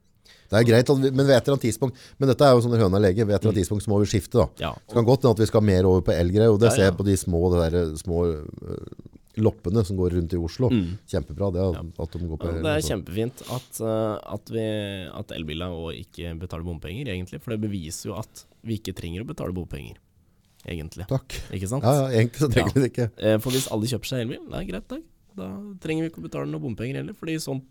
[0.49, 2.75] Det er greit, vi, men ved et eller annet tidspunkt Men dette er jo sånn
[2.77, 3.25] høna lege.
[3.25, 4.47] Ved et eller annet tidspunkt så må vi skifte, da.
[4.61, 6.75] Ja, Det kan godt hende at vi skal mer over på elgreier, og det Ja,
[6.75, 6.89] ser ja.
[6.91, 9.07] jeg på de små, der, små øh,
[9.41, 10.69] loppene som går rundt i Oslo.
[10.73, 10.97] Mm.
[11.09, 12.61] Kjempebra det at de går på Ja.
[12.65, 14.65] Det er kjempefint at, eh, at, vi,
[15.21, 17.41] at elbiler og ikke betaler bompenger, egentlig.
[17.45, 19.97] For det beviser jo at vi ikke trenger å betale bompenger,
[20.65, 21.07] egentlig.
[21.09, 21.39] Takk.
[21.55, 21.85] Ikke sant?
[21.85, 23.09] Ja, ja, egentlig så trenger vi det ikke.
[23.17, 25.01] Eh, For hvis alle kjøper seg elbil, det er greit, det.
[25.37, 25.49] Da
[25.83, 27.61] trenger vi ikke å betale noe bompenger heller, fordi sånn,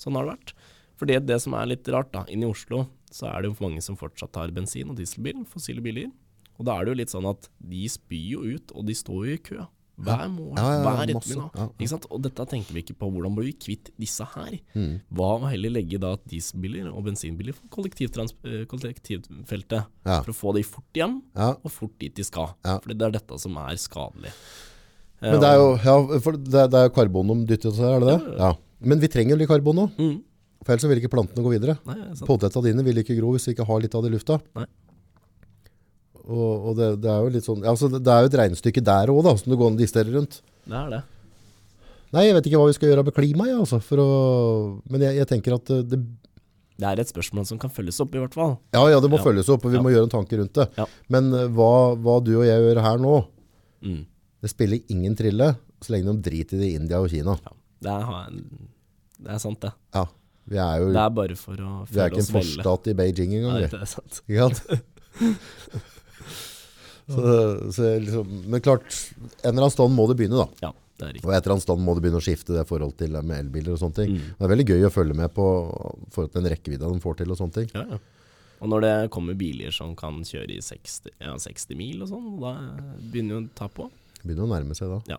[0.00, 0.54] sånn har det vært.
[1.00, 3.82] Fordi det som er litt rart, da, inne i Oslo, så er det jo mange
[3.82, 6.10] som fortsatt har bensin- og dieselbil, fossile biler.
[6.58, 9.24] Og da er det jo litt sånn at de spyr jo ut, og de står
[9.26, 9.64] jo i kø.
[9.94, 12.06] Hver morgen, Ja, ja, ja, hver ettermiddag.
[12.10, 13.10] Og dette tenker vi ikke på.
[13.14, 14.56] Hvordan blir vi kvitt disse her?
[14.74, 14.96] Mm.
[15.14, 20.64] Hva med heller legge da dieselbiler og bensinbiler på eh, kollektivfeltet, for å få de
[20.66, 21.20] fort hjem,
[21.62, 22.56] og fort dit de skal.
[22.82, 24.34] For det er dette som er skadelig.
[25.22, 27.90] Eh, Men det er jo ja, for det, det er karbon de dytter til seg,
[27.96, 28.36] er det det?
[28.38, 28.52] Ja.
[28.84, 30.16] Men vi trenger jo litt karbon nå, Mm.
[30.64, 31.78] for ellers vil ikke plantene gå videre.
[31.86, 31.96] Nei.
[32.26, 34.40] Poteta dine vil ikke gro hvis vi ikke har litt av det i lufta.
[34.56, 34.66] Nei.
[36.24, 39.10] Og, og det, det er jo litt sånn altså det, er jo et regnestykke der
[39.12, 40.38] òg, som det går an å distere rundt.
[40.64, 41.00] Det er det.
[42.14, 43.80] Nei, jeg vet ikke hva vi skal gjøre med klimaet, ja, altså,
[44.88, 45.98] men jeg, jeg tenker at det, det
[46.78, 48.56] Det er et spørsmål som kan følges opp, i hvert fall.
[48.74, 49.24] Ja, ja, det må Ja.
[49.26, 50.68] følges opp, og vi må gjøre en tanke rundt det.
[50.78, 50.86] Ja.
[51.12, 53.14] Men eh, hva, hva du og jeg gjør her nå,
[53.84, 54.06] Mm.
[54.44, 57.38] Det spiller ingen trille så lenge de driter i det i India og Kina.
[57.40, 57.56] Ja.
[57.84, 58.36] Det, er,
[59.24, 59.72] det er sant, det.
[59.96, 60.04] Ja,
[60.52, 62.88] vi er jo Det er bare for å føle oss vi er ikke en forstat
[62.92, 63.56] i Beijing engang.
[63.56, 64.20] Nei, det er sant.
[64.28, 64.60] Ikke sant?
[67.14, 67.34] så,
[67.72, 70.48] så liksom, men klart, en eller annen stand må det begynne da.
[70.66, 71.24] Ja, det er riktig.
[71.24, 73.76] Og et eller annet stand må det begynne å skifte det forhold til med elbiler
[73.76, 74.16] og sånne ting.
[74.16, 74.30] Mm.
[74.36, 75.48] Det er veldig gøy å følge med på
[76.14, 77.72] forhold til den rekkevidda de får til og sånne ting.
[77.76, 78.02] Ja, ja.
[78.64, 82.28] Og når det kommer biler som kan kjøre i 60, ja, 60 mil og sånn,
[82.40, 82.54] da
[83.00, 83.88] begynner jo å ta på.
[84.24, 84.98] Begynner å nærme seg da.
[85.14, 85.18] Ja.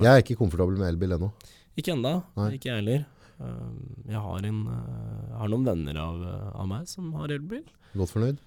[0.00, 1.30] Jeg er ikke komfortabel med elbil ennå.
[1.78, 1.92] Ikke
[2.38, 2.50] Nei.
[2.56, 3.02] ikke jeg heller.
[3.40, 6.22] Um, Jeg har, en, uh, har noen venner av,
[6.60, 7.62] av meg som har elbil.
[7.96, 8.40] Godt fornøyd?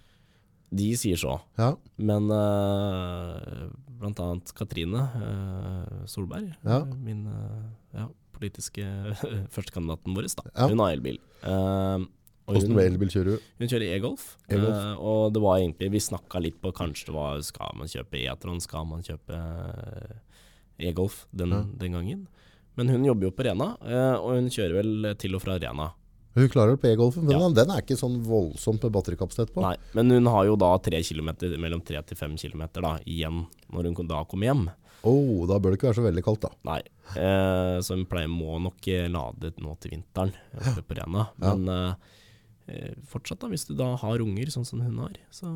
[0.73, 1.35] De sier så.
[1.59, 1.71] Ja.
[2.01, 3.69] Men uh,
[4.01, 6.79] blant annet Katrine uh, Solberg, Ja.
[7.05, 8.85] min uh, ja, politiske
[9.53, 10.67] førstekandidaten vår, da.
[10.69, 11.19] Hun har elbil.
[11.45, 12.05] Uh,
[12.47, 13.49] hun, elbil kjører du?
[13.59, 14.23] hun kjører e-golf.
[14.49, 14.75] E-golf.
[14.75, 18.19] Uh, og det var egentlig Vi snakka litt på kanskje det var Skal man kjøpe
[18.19, 20.13] e-tron, skal man kjøpe uh,
[20.79, 21.63] e-golf den, Ja.
[21.63, 22.27] den gangen?
[22.75, 25.91] Men hun jobber jo på Rena, uh, og hun kjører vel til og fra Rena.
[26.33, 27.49] Hun klarer det på e-golfen, men Ja.
[27.53, 29.61] den er ikke sånn voldsomt med batterikapasitet på.
[29.61, 33.45] Nei, men hun har jo da tre kilometer, mellom tre til fem kilometer da, igjen
[33.71, 34.63] når hun da kommer hjem.
[35.05, 36.49] Oh, da bør det ikke være så veldig kaldt da.
[36.65, 36.79] Nei,
[37.19, 41.27] eh, så hun pleier må nok eh, lade nå til vinteren oppe på Rena.
[41.43, 41.79] Men ja.
[41.91, 41.95] eh,
[43.11, 45.49] fortsatt da, hvis du da har unger sånn som hun har, så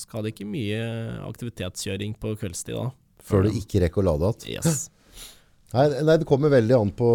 [0.00, 0.80] skal det ikke mye
[1.28, 2.88] aktivitetskjøring på kveldstid da.
[3.24, 4.64] Før du ikke rekker å lade igjen.
[4.66, 4.90] Yes,
[5.74, 7.06] Nei, nei, det kommer veldig an på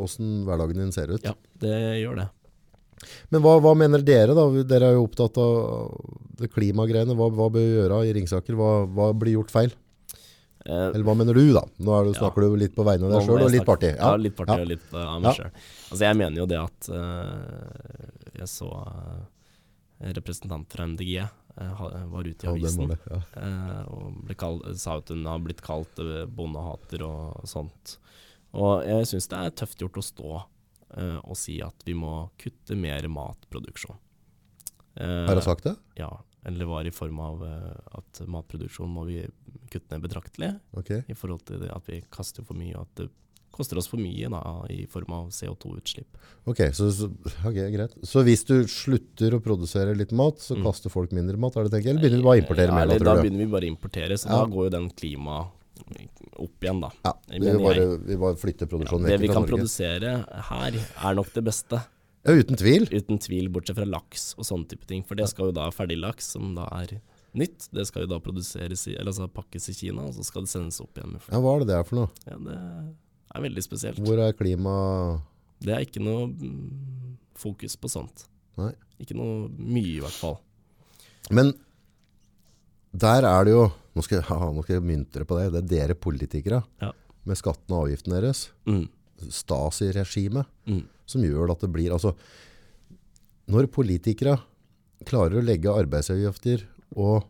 [0.00, 1.22] hvordan hverdagen din ser ut.
[1.22, 2.28] ja, det gjør det.
[3.30, 4.46] Men hva, hva mener dere da?
[4.66, 5.92] Dere er jo opptatt av
[6.40, 7.14] det klimagreiene.
[7.14, 8.56] Hva, hva bør vi gjøre i Ringsaker?
[8.58, 9.70] Hva, hva blir gjort feil?
[10.66, 11.62] Eh, Eller hva mener du da?
[11.78, 12.18] Nå du, Ja.
[12.18, 13.92] snakker du litt på vegne av deg sjøl og litt party.
[13.94, 14.02] parti.
[14.02, 14.64] Ja, litt parti Ja.
[14.66, 15.18] og litt uh, av Ja.
[15.22, 15.62] meg selv.
[15.92, 19.26] Altså, jeg mener jo det at eh, Jeg så uh,
[19.98, 21.16] representant fra MDG
[21.56, 23.22] eh, var ute i Ja, det avisen det, ja.
[23.36, 27.96] eh, og kall, sa at hun har blitt kalt eh, bondehater og sånt.
[28.56, 32.30] Og jeg syns det er tøft gjort å stå uh, og si at vi må
[32.40, 33.98] kutte mer matproduksjon.
[34.96, 35.74] Uh, Har hun sagt det?
[36.00, 36.08] Ja,
[36.48, 39.20] eller var i form av uh, at matproduksjon må vi
[39.68, 41.04] kutte ned betraktelig Okay.
[41.12, 43.10] i forhold til at vi kaster for mye, og at det
[43.52, 46.06] koster oss for mye da, i form av CO2-utslipp.
[46.46, 47.08] Ok, så, så,
[47.48, 47.94] ok, greit.
[48.06, 50.62] Så hvis du slutter å produsere litt mat, så Mm.
[50.64, 51.66] kaster folk mindre mat, er?
[51.66, 53.22] Eller begynner du bare å importere ja, mer da, Da du?
[53.22, 54.44] begynner vi bare å importere, så Ja.
[54.44, 55.48] da går jo den klima
[56.38, 56.90] opp igjen, da.
[57.04, 59.52] Ja, vi vil bare, vi bare flytter Ja, produksjonen det vi kan Norge.
[59.56, 60.72] produsere her,
[61.10, 61.82] er nok det beste.
[62.26, 62.86] Ja, uten tvil.
[62.90, 65.02] Uten tvil, bortsett fra laks og sånne type ting.
[65.06, 67.00] For det skal jo da ferdiglaks, som da er
[67.34, 70.42] nytt, det skal jo da produseres i, eller altså pakkes i Kina, og så skal
[70.42, 71.20] det sendes opp igjen.
[71.30, 72.10] Ja, hva er det det er for noe?
[72.26, 72.58] Ja, det
[73.34, 73.98] er veldig spesielt.
[74.04, 74.74] Hvor er klima...
[75.60, 78.26] Det er ikke noe mm, fokus på sånt.
[78.60, 78.72] Nei.
[79.02, 80.38] Ikke noe mye, i hvert fall.
[81.34, 81.52] Men
[82.98, 83.66] der er det jo
[83.98, 85.48] Nå skal, haha, nå skal jeg myntre på det.
[85.56, 86.92] Det er dere politikere Ja.
[87.26, 88.44] med skattene og avgiftene deres.
[88.70, 88.84] Mm.
[89.34, 90.84] Stasi-regimet Mm.
[91.08, 92.12] som gjør at det blir altså,
[93.50, 94.36] Når politikere
[95.08, 96.62] klarer å legge arbeidsavgifter
[96.94, 97.24] og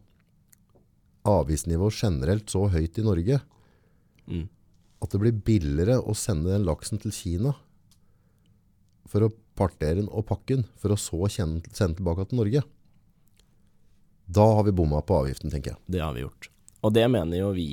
[1.28, 3.40] avgiftsnivå generelt så høyt i Norge
[4.28, 4.44] Mm.
[5.02, 7.54] At det blir billigere å sende den laksen til Kina
[9.08, 12.62] for å partere den og pakke den, for å så sende sende tilbake til Norge.
[14.28, 15.80] Da har vi bomma på avgiften, tenker jeg.
[15.88, 16.50] Det har vi gjort.
[16.84, 17.66] Og det mener jo vi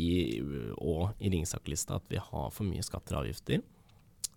[0.79, 3.61] òg i Ringsaklista, at vi har for mye skatter og avgifter.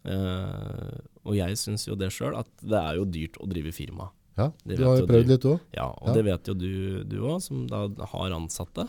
[0.09, 4.07] Uh, og jeg syns jo det sjøl, at det er jo dyrt å drive firma
[4.39, 5.65] Ja, du har jo prøvd litt òg.
[5.75, 6.15] Ja, og Ja.
[6.15, 8.87] det vet jo du du òg, som da har ansatte,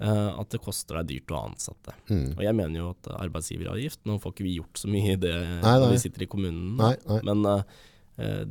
[0.00, 1.92] at det koster deg dyrt å ansette.
[2.08, 2.30] Mm.
[2.38, 5.34] Og jeg mener jo at arbeidsgiveravgift Nå får ikke vi gjort så mye i det
[5.60, 7.18] Nei, når vi sitter i kommunen, Nei, nei.
[7.28, 7.74] men eh,
[8.24, 8.46] eh,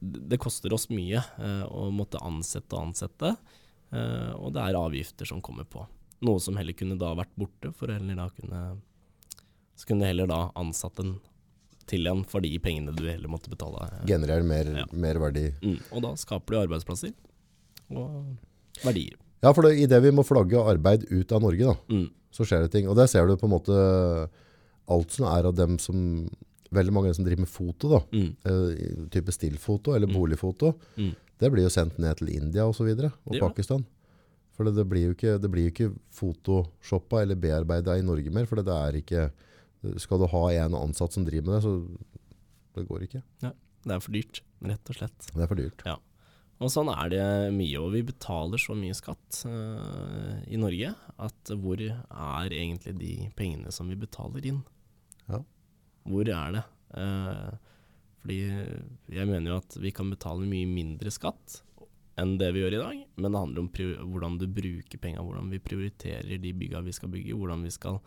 [0.00, 3.34] det koster oss mye uh, å måtte ansette og ansette,
[3.94, 5.84] Uh, og det er avgifter som kommer på.
[6.26, 8.62] Noe som heller kunne da vært borte, for heller da kunne
[9.76, 11.18] Så kunne heller da ansatt en
[11.86, 13.84] til en for de pengene du heller måtte betale.
[14.08, 14.86] Genererer mer, Ja.
[14.90, 15.54] mer verdi.
[15.62, 17.12] Mm, og da skaper du arbeidsplasser
[17.94, 18.36] og
[18.82, 19.14] verdier.
[19.42, 22.44] Ja, for idet i det vi må flagge arbeid ut av Norge, da, Mm, så
[22.44, 22.88] skjer det ting.
[22.88, 23.76] Og der ser du på en måte
[24.88, 26.28] alt som er av dem som
[26.74, 28.00] Veldig mange av dem som driver med foto, da.
[28.10, 30.14] mm, uh, type stillfoto eller Mm.
[30.18, 30.74] boligfoto.
[30.98, 31.12] mm.
[31.38, 33.40] Det blir jo sendt ned til India og så videre, og ja.
[33.48, 33.84] Pakistan.
[34.56, 38.46] For det, det blir jo ikke, det blir ikke photoshoppa eller bearbeida i Norge mer,
[38.46, 39.30] for det er ikke
[40.00, 41.72] Skal du ha en ansatt som driver med det, så
[42.74, 43.22] det går ikke.
[43.44, 43.52] Ja,
[43.86, 45.26] Det er for dyrt, rett og slett.
[45.36, 45.84] Det er for dyrt.
[46.56, 51.50] Og sånn er det mye, og vi betaler så mye skatt uh, i Norge at
[51.60, 54.62] hvor er egentlig de pengene som vi betaler inn?
[55.28, 55.42] Ja.
[56.08, 56.62] Hvor er det?
[56.96, 57.58] Uh,
[58.22, 58.38] fordi
[59.12, 61.58] jeg mener jo at vi kan betale mye mindre skatt
[62.16, 63.68] enn det vi gjør i dag, men det handler om
[64.14, 67.98] hvordan du bruker penga, hvordan vi prioriterer de bygga vi skal bygge, hvordan vi skal,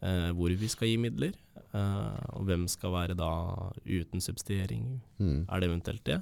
[0.00, 1.36] uh, hvor vi skal gi midler,
[2.32, 3.28] og hvem skal være da
[3.84, 5.44] uten subsidiering, Mm.
[5.48, 6.18] er det eventuelt det?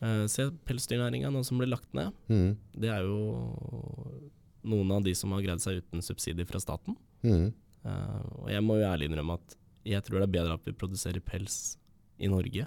[0.00, 2.14] Uh, se pelsdyrnæringa, nå som ble lagt ned.
[2.32, 2.54] Mm.
[2.80, 4.30] Det er jo
[4.70, 6.96] noen av de som har greid seg uten subsidier fra staten.
[7.24, 7.50] Mm.
[7.84, 9.56] Uh, og jeg må jo ærlig innrømme at
[9.88, 11.76] jeg tror det er bedre at vi produserer pels
[12.20, 12.66] i Norge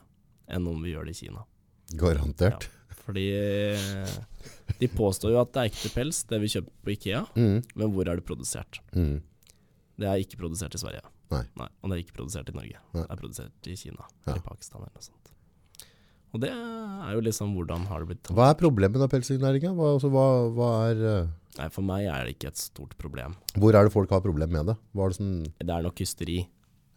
[0.50, 1.43] enn om vi gjør det i Kina.
[2.00, 2.65] Garantert.
[3.04, 4.13] Fordi eh,
[4.80, 7.60] de påstår jo at det er ekte pels, det vi kjøper på Ikea, Mm.
[7.76, 8.80] men hvor er det produsert?
[8.96, 9.22] Mm.
[10.00, 11.04] Det er ikke produsert i Sverige.
[11.34, 11.43] Nei.
[11.58, 12.80] Og det er ikke produsert i Norge.
[12.93, 13.04] Nei.
[13.04, 14.34] Det er produsert i Kina Ja.
[14.34, 15.22] eller Pakistan eller noe sånt.
[16.34, 19.74] Og det er jo liksom hvordan har det blitt Hva er problemet med pelsdyrnæringa?
[19.78, 20.24] Hva, altså, hva,
[20.56, 21.28] hva er, eh,
[21.60, 23.36] Nei, for meg er det ikke et stort problem.
[23.54, 24.76] hvor er det folk har problem med det?
[24.98, 26.48] Er det som Det er nok hysteri,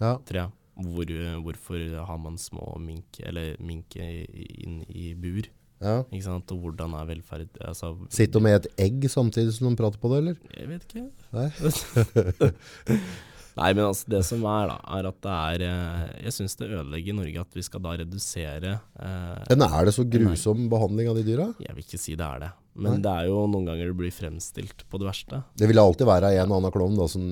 [0.00, 0.16] Ja.
[0.24, 0.50] tror jeg.
[0.76, 1.12] Hvor,
[1.44, 5.44] hvorfor har man små mink, eller mink inn i bur?
[5.80, 6.02] ja.
[6.08, 6.50] Ikke sant?
[6.52, 10.08] Og hvordan er velferd altså, Sitter de med et egg samtidig som de prater på
[10.08, 10.36] det, eller?
[10.56, 11.10] Jeg vet ikke.
[11.32, 11.50] Nei.
[13.56, 16.66] Nei, men altså, det som er, da, er at det er eh, Jeg syns det
[16.68, 21.16] ødelegger Norge at vi skal da redusere eh, Men er det så grusom behandling av
[21.16, 21.46] de dyra?
[21.64, 23.02] Jeg vil ikke si det er det, men Nei.
[23.06, 25.40] det er jo noen ganger det blir fremstilt på det verste.
[25.56, 27.24] Det vil alltid være en og annen klovn da, som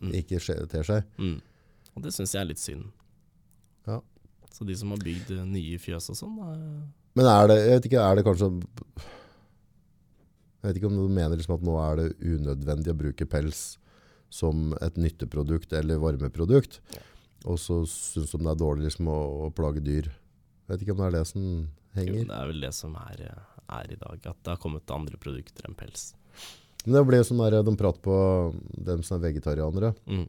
[0.00, 0.12] Mm.
[0.16, 0.38] ikke
[0.68, 1.08] ter seg.
[1.20, 1.38] Mm.
[1.96, 2.86] Og det syns jeg er litt synd.
[3.88, 3.98] Ja.
[4.52, 6.60] Så de som har bygd eh, nye fjøs og sånn, er...
[7.16, 8.48] Men er det, jeg vet ikke, er det kanskje
[10.60, 13.62] Jeg vet ikke om du mener liksom at nå er det unødvendig å bruke pels
[14.30, 16.80] som et nytteprodukt eller varmeprodukt,
[17.48, 20.10] og så syns de det er dårlig liksom å, å plage dyr.
[20.70, 21.44] Vet ikke om det er det som
[21.96, 22.18] henger.
[22.20, 24.18] jo, det er vel det som er, eh, er i dag.
[24.22, 26.12] At det har kommet andre produkter enn pels.
[26.84, 28.18] Men det ble sånn der, de prater på
[28.86, 29.92] dem som er vegetarianere.
[30.06, 30.28] Mm.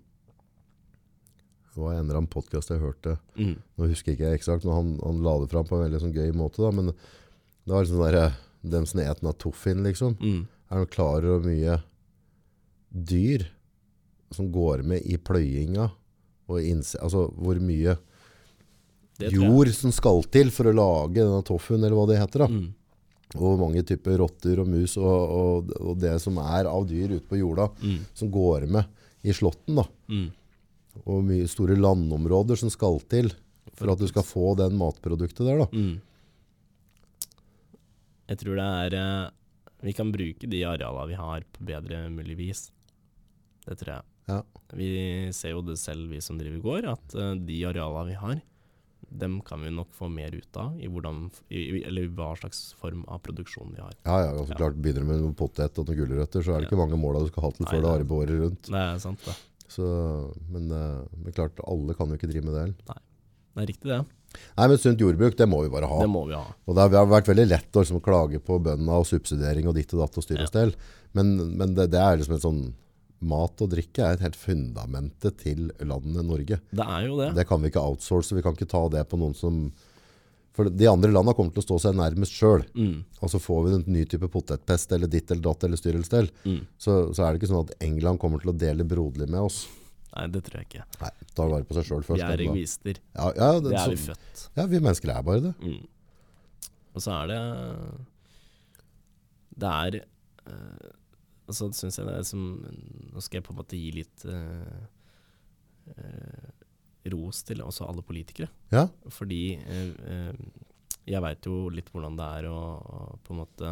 [1.72, 3.16] Det var en eller annen podcast jeg hørte.
[3.38, 3.56] Mm.
[3.80, 6.18] Nå husker jeg ikke eksakt, men han, han la det fram på en veldig sånn
[6.18, 6.60] gøy måte.
[6.64, 6.74] Da.
[6.76, 8.36] Men det var sånn der,
[8.74, 10.18] dem som eter av toffin, liksom.
[10.20, 10.44] Mm.
[10.72, 11.80] Er de klar over mye
[12.92, 13.48] dyr
[14.32, 15.89] som går med i pløyinga?
[16.52, 17.94] Altså hvor mye
[19.32, 22.44] jord som skal til for å lage denne toffuen, eller hva det heter.
[22.46, 22.48] da.
[22.52, 22.70] Mm.
[23.39, 27.28] Og mange typer rotter og mus og, og, og det som er av dyr ute
[27.30, 28.00] på jorda, Mm.
[28.13, 28.86] som går med
[29.24, 29.76] i slåtten.
[29.80, 29.86] da.
[30.12, 30.28] Mm.
[31.06, 33.32] Og mye store landområder som skal til
[33.78, 35.62] for at du skal få den matproduktet der.
[35.63, 35.67] da.
[35.72, 36.02] Mm.
[38.32, 39.30] Jeg tror det er eh,
[39.88, 42.67] Vi kan bruke de arealene vi har på bedre mulig vis.
[43.65, 44.04] Det tror jeg.
[44.32, 44.39] Ja.
[44.80, 44.89] Vi
[45.36, 48.39] ser jo det selv, vi som driver gård, at uh, de arealene vi har,
[49.12, 52.62] dem kan vi nok få mer ut av, i hvordan, i, i- eller hva slags
[52.80, 53.91] form av produksjon vi har.
[54.08, 54.60] Ja, ja, altså Ja.
[54.62, 56.72] klart Begynner du med noen potet og noen gulrøtter, så er det Ja.
[56.72, 58.62] ikke mange måla du skal ha til Nei, før det har arbeid året rundt.
[58.72, 59.36] Det er sant, det.
[59.67, 59.84] Så,
[60.52, 63.02] men, uh, men klart, alle kan jo ikke drive med det heller.
[63.52, 64.00] Det er riktig, det.
[64.56, 66.00] Nei, men sunt jordbruk, det må vi bare ha.
[66.00, 66.46] Det må vi ha.
[66.65, 69.91] Og det har vært veldig lett å liksom, klage på bøndene og subsidiering og ditt
[69.94, 70.72] og datt og styr og stell.
[71.12, 72.62] Men, men det, det er liksom en sånn
[73.21, 76.57] Mat og drikke er et helt fundamentet til landet Norge.
[76.71, 77.27] Det er jo det.
[77.38, 78.34] Det kan vi ikke outsource.
[78.34, 79.60] Vi kan ikke ta det på noen som
[80.57, 82.65] For de andre landene kommer til å stå seg nærmest sjøl.
[82.75, 85.93] Mm, Og så får vi en ny type potetpest eller ditt eller datt eller styr
[85.95, 86.27] eller stell.
[86.43, 86.57] mm.
[86.77, 89.62] Så, så er det ikke sånn at England kommer til å dele broderlig med oss.
[90.12, 90.84] Nei, det tror jeg ikke.
[91.05, 92.19] Nei, ta vare på seg sjøl først.
[92.19, 92.99] Vi er egoister.
[93.15, 94.41] Ja, ja, det, Det er vi så, født.
[94.60, 95.53] ja, vi mennesker er bare det.
[95.63, 95.88] Mm.
[96.91, 97.39] Og så er det
[99.62, 100.89] Det er eh,
[101.52, 102.44] Og så syns jeg det er som
[103.12, 104.82] Nå skal jeg på en måte gi litt eh,
[105.98, 106.52] eh,
[107.12, 108.48] ros til også alle politikere.
[108.72, 110.36] Ja, Fordi eh,
[111.10, 113.72] jeg veit jo litt hvordan det er å, å på en måte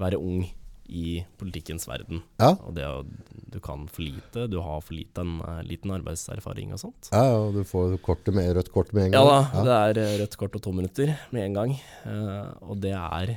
[0.00, 0.46] være ung
[0.90, 2.22] i politikkens verden.
[2.40, 2.54] Ja.
[2.66, 3.04] Og det å
[3.50, 7.10] Du kan for lite, du har for lite, en, eh, liten arbeidserfaring og sånt.
[7.14, 9.48] Ja, og du får kortet med, rødt kort med en Ja gang.
[9.54, 9.64] ja.
[9.66, 11.76] det er rødt kort og to minutter med en gang.
[12.06, 13.36] Eh, og det er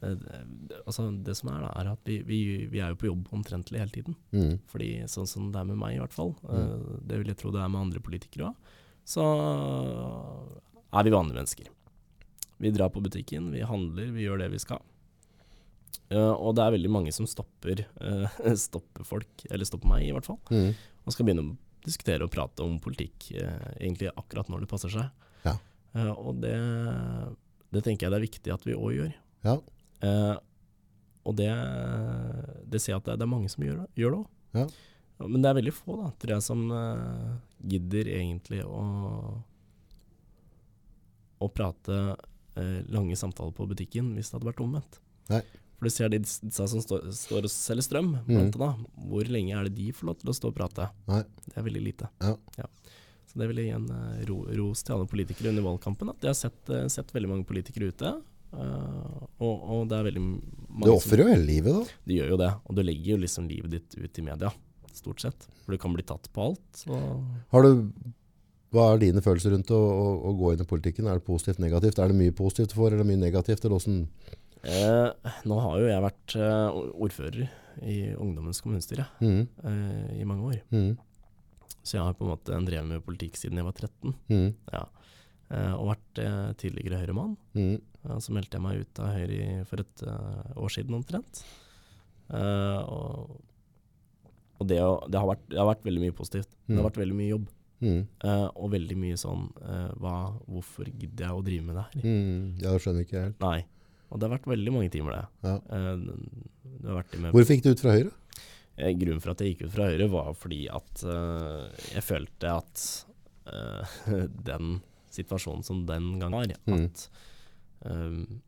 [0.00, 3.80] Altså, det som er, da, er at vi, vi, vi er jo på jobb omtrentlig
[3.80, 4.16] hele tiden.
[4.30, 4.58] Mm.
[4.70, 7.02] Fordi sånn som det er med meg, i hvert fall, mm.
[7.08, 8.76] det vil jeg tro det er med andre politikere òg,
[9.08, 9.24] så
[10.92, 11.70] er vi vanlige mennesker.
[12.58, 14.82] Vi drar på butikken, vi handler, vi gjør det vi skal.
[16.08, 20.12] Uh, og det er veldig mange som stopper, uh, stopper folk, eller stopper meg i
[20.16, 20.72] hvert fall, Mm.
[21.04, 24.92] og skal begynne å diskutere og prate om politikk uh, egentlig akkurat når det passer
[24.92, 25.10] seg.
[25.44, 25.54] Ja.
[25.96, 26.56] Eh, og det,
[27.72, 29.12] det tenker jeg det er viktig at vi òg gjør.
[29.46, 29.54] Ja.
[30.02, 30.36] Eh,
[31.28, 31.48] og det,
[32.70, 34.28] det ser jeg at det, det er mange som gjør gjør det òg.
[34.56, 34.66] Ja.
[35.26, 37.30] Men det er veldig få, da, tror jeg, som eh,
[37.74, 38.82] gidder egentlig å,
[41.42, 41.96] å prate
[42.58, 45.00] eh, lange samtaler på butikken hvis det hadde vært omvendt.
[45.30, 45.42] Nei.
[45.78, 48.30] For du ser de disse som står, står og selger strøm, Mhm.
[48.30, 48.86] blant annet.
[49.10, 50.88] Hvor lenge er det de får lov til å stå og prate?
[51.06, 51.20] Nei.
[51.46, 52.08] Det er veldig lite.
[52.24, 52.34] Ja.
[53.28, 56.10] Så det vil jeg gi en eh, ro, ros til alle politikere under valgkampen.
[56.10, 58.14] At jeg har sett, eh, sett veldig mange politikere ute.
[58.52, 61.98] Eh, og, og det er veldig mange Du ofrer jo hele livet, da.
[62.08, 62.50] Du gjør jo det.
[62.68, 64.52] Og du legger jo liksom livet ditt ut i media,
[64.94, 65.48] stort sett.
[65.64, 66.82] For du kan bli tatt på alt.
[67.52, 67.86] Har du,
[68.74, 71.06] hva er dine følelser rundt å, å, å gå inn i politikken?
[71.08, 71.98] Er det positivt, negativt?
[72.02, 73.64] Er det mye positivt for, eller mye negativt?
[73.64, 74.02] Eller hvordan?
[74.68, 77.44] Eh, nå har jo jeg vært eh, ordfører
[77.86, 79.44] i Ungdommens kommunestyre Mm.
[79.62, 80.56] eh, i mange år.
[80.74, 80.96] Mm.
[81.86, 84.14] Så jeg har på en måte drevet med politikk siden jeg var 13.
[84.28, 84.48] Mm.
[84.74, 84.82] Ja.
[85.50, 87.36] Eh, og vært eh, tidligere Høyre-mann.
[87.56, 87.76] Mm.
[88.04, 90.02] Eh, så meldte jeg meg ut av Høyre i- for et
[90.56, 91.44] år siden omtrent.
[92.30, 93.36] Og
[94.58, 94.74] og det,
[95.06, 96.48] det, har vært, det har vært veldig mye positivt.
[96.66, 96.78] Det Mm.
[96.80, 97.44] har vært veldig mye jobb.
[97.80, 98.00] Mm.
[98.24, 100.14] Uh, og veldig mye sånn uh, hva,
[100.50, 102.00] Hvorfor gidder jeg å drive med det her?
[102.02, 102.56] Mm.
[102.58, 103.38] Ja, det skjønner ikke helt.
[103.44, 103.60] Nei.
[104.10, 105.26] Og det har vært veldig mange timer, det.
[105.46, 105.54] Ja.
[105.70, 105.94] Uh,
[106.82, 108.10] det har vært med Hvorfor gikk du ut fra Høyre?
[108.98, 111.00] Grunnen for at jeg gikk ut fra Høyre, var fordi at
[111.94, 112.82] jeg følte at
[114.50, 114.76] den
[115.18, 116.84] situasjonen som den gang var, Mm.
[116.86, 117.08] at
[117.86, 118.38] eh,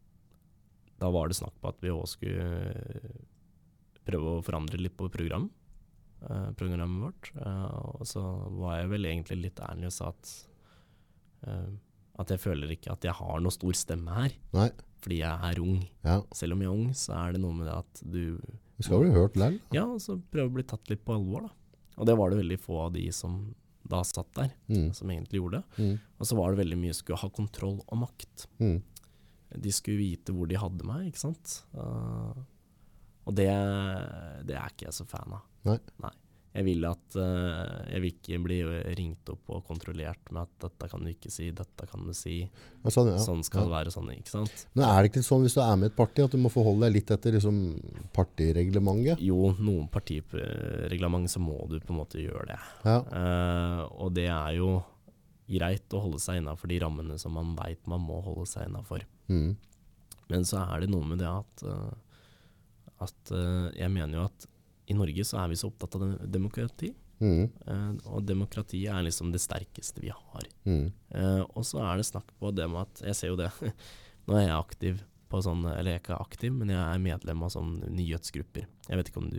[1.00, 2.48] da var det snakk på at vi òg skulle
[4.06, 5.46] prøve å forandre litt på program,
[6.28, 7.30] uh, programmet vårt.
[7.36, 8.22] Uh, og så
[8.58, 10.32] var jeg vel egentlig litt ærlig og sa at
[11.46, 11.70] uh,
[12.20, 14.66] at jeg føler ikke at jeg har noe stor stemme her, Nei.
[15.00, 15.78] fordi jeg er ung.
[16.04, 16.18] Ja.
[16.36, 18.20] Selv om jeg er ung, så er det noe med det at du
[18.76, 19.56] Du skal bli hørt likevel?
[19.72, 21.54] ja, og så prøve å bli tatt litt på alvor, da.
[21.96, 23.38] Og det var det veldig få av de som
[23.90, 24.88] da satt der, Mm.
[24.96, 25.82] som egentlig gjorde det.
[25.84, 25.98] Mm.
[26.20, 28.46] Og så var det veldig mye skulle ha kontroll og makt.
[28.62, 28.78] Mm.
[29.60, 31.56] De skulle vite hvor de hadde meg, ikke sant.
[31.74, 32.38] Uh,
[33.26, 33.48] og det,
[34.46, 35.42] det er ikke jeg så fan av.
[36.00, 36.12] Nei.
[36.50, 38.58] Jeg vil at uh, Jeg vil ikke bli
[38.98, 42.42] ringt opp og kontrollert med at 'dette kan du ikke si', 'dette kan du si',
[42.82, 43.20] sånn, ja.
[43.22, 43.66] sånn skal ja.
[43.68, 44.66] det være, sånn, ikke sant.
[44.74, 46.50] Men er det ikke sånn hvis du er med i et parti at du må
[46.50, 47.60] forholde deg litt etter liksom,
[48.16, 49.22] partireglementet?
[49.22, 52.60] Jo, noen partireglement så må du på en måte gjøre det.
[52.82, 52.98] Ja.
[53.06, 54.80] Uh, og det er jo
[55.50, 59.06] greit å holde seg innafor de rammene som man veit man må holde seg innafor.
[59.30, 59.54] Mm.
[60.30, 61.94] Men så er det noe med det at, uh,
[63.06, 63.38] at
[63.78, 64.50] jeg mener jo at
[64.90, 66.90] i Norge så er vi så opptatt av demokrati.
[67.20, 67.50] Mm.
[67.68, 70.46] eh, og demokrati er liksom det sterkeste vi har.
[70.64, 70.86] Mm.
[71.12, 73.50] Uh, og så er det snakk på det med at Jeg ser jo det.
[74.26, 77.42] Nå er jeg aktiv på sånn Eller jeg er ikke aktiv, men jeg er medlem
[77.44, 78.64] av sånne nyhetsgrupper.
[78.88, 79.38] Jeg vet ikke om du,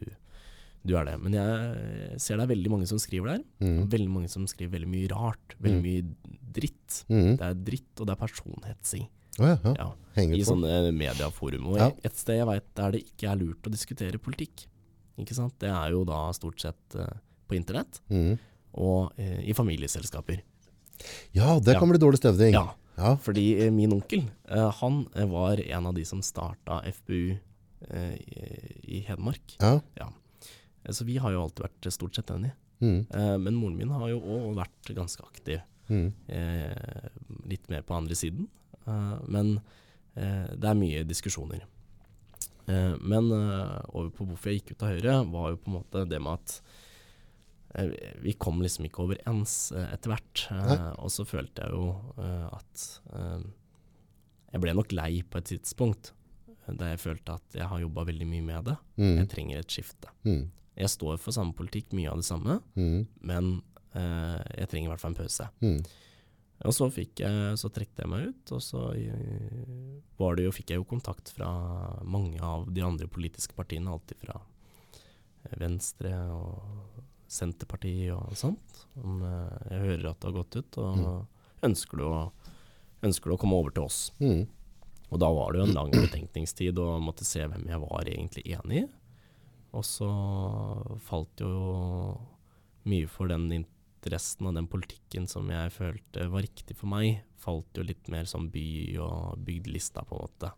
[0.88, 1.16] du er det.
[1.26, 3.42] Men jeg ser det er veldig mange som skriver der.
[3.66, 3.82] Mm.
[3.92, 5.58] Veldig mange som skriver veldig mye rart.
[5.60, 5.90] Veldig Mm.
[5.90, 7.02] mye dritt.
[7.10, 7.34] Mm.
[7.42, 9.10] Det er dritt, og det er personhetsing.
[9.42, 9.90] Oh, ja, ja.
[10.16, 11.70] Ja, I sånne mediaforum.
[11.74, 14.66] Og et sted jeg veit der det ikke er lurt å diskutere politikk,
[15.22, 15.54] ikke sant?
[15.60, 17.14] det er jo da stort sett eh,
[17.48, 18.38] på internett Mm.
[18.74, 20.42] og eh, i familieselskaper.
[21.34, 21.80] Ja, det Ja.
[21.80, 22.54] kan bli dårlig støvding.
[22.54, 23.16] Ja, Ja.
[23.18, 27.38] fordi eh, min onkel, han var en av de som starta FPU
[28.84, 29.56] i, Hedmark.
[29.60, 29.80] Ja.
[29.98, 30.10] ja.
[30.90, 32.54] Så vi har jo alltid vært stort sett enige.
[32.82, 33.06] Mm.
[33.44, 35.62] Men moren min har jo òg vært ganske aktiv.
[35.92, 36.14] Mm.
[36.32, 37.10] eh,
[37.52, 38.46] litt mer på andre siden.
[38.88, 39.58] Eh, men
[40.16, 41.66] eh, det er mye diskusjoner.
[42.68, 45.78] Eh, men eh, over på hvorfor jeg gikk ut av Høyre, var jo på en
[45.80, 46.56] måte det med at
[47.76, 50.46] eh, vi kom liksom ikke overens eh, etter hvert.
[51.02, 51.92] Og så følte jeg jo
[52.52, 52.88] at
[54.52, 56.12] jeg ble nok lei på et tidspunkt.
[56.72, 58.76] Der jeg følte at jeg har jobba veldig mye med det.
[59.02, 59.16] Mm.
[59.22, 60.12] Jeg trenger et skifte.
[60.28, 60.46] Mm.
[60.78, 63.08] Jeg står for samme politikk, mye av det samme, Mm.
[63.28, 63.50] men
[63.94, 65.48] eh, jeg trenger i hvert fall en pause.
[66.62, 66.68] Mm.
[66.70, 68.84] Og så, fikk jeg, så trekte jeg meg ut, og så
[70.22, 71.50] var det jo, fikk jeg jo kontakt fra
[72.06, 77.02] mange av de andre politiske partiene, alltid fra eh, Venstre og
[77.32, 78.86] Senterpartiet og sånt.
[79.02, 82.16] Om eh, jeg hører at det har gått ut, og ønsker du å
[83.02, 84.00] ønsker du å komme over til oss?
[84.22, 84.46] Mm.
[85.12, 88.46] Og da var det jo en lang betenkningstid og måtte se hvem jeg var egentlig
[88.56, 88.88] enig i.
[89.76, 90.10] Og så
[91.08, 91.52] falt jo
[92.90, 93.48] mye for den
[94.02, 98.26] interessen av den politikken som jeg følte var riktig for meg, falt jo litt mer
[98.26, 100.52] som by- og bygdlista, på en måte.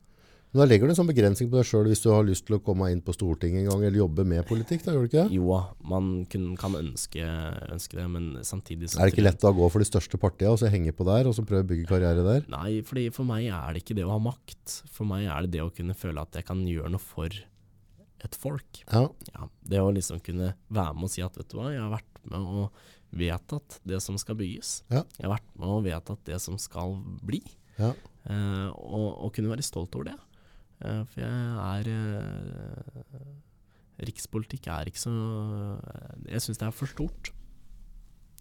[0.53, 2.59] Men da legger du en sånn begrensning på deg sjøl hvis du har lyst til
[2.59, 5.23] å komme inn på Stortinget en gang, eller jobbe med politikk, da gjør du ikke
[5.23, 5.37] det?
[5.39, 5.55] Jo,
[5.89, 7.25] man kun, kan ønske,
[7.73, 10.53] ønske det, men samtidig så Er det ikke lett å gå for de største partiene
[10.53, 12.45] og så henge på der, og så prøve å bygge karriere der?
[12.53, 14.77] Nei, fordi for meg er det ikke det å ha makt.
[14.93, 17.33] For meg er det det å kunne føle at jeg kan gjøre noe for
[18.23, 18.83] et folk.
[18.85, 19.07] Ja.
[19.33, 21.95] Ja, det å liksom kunne være med og si at vet du hva, jeg har
[21.97, 22.83] vært med og
[23.13, 24.81] vedtatt det som skal bygges.
[24.91, 25.03] Ja.
[25.19, 27.41] Jeg har vært med og vedtatt det som skal bli.
[27.77, 27.93] Ja.
[28.29, 30.17] Eh, og, og kunne være stolt over det.
[30.83, 31.31] Eh, for jeg
[31.63, 33.31] er eh,
[34.03, 35.11] Rikspolitikk er ikke så
[36.25, 37.29] Jeg syns det er for stort.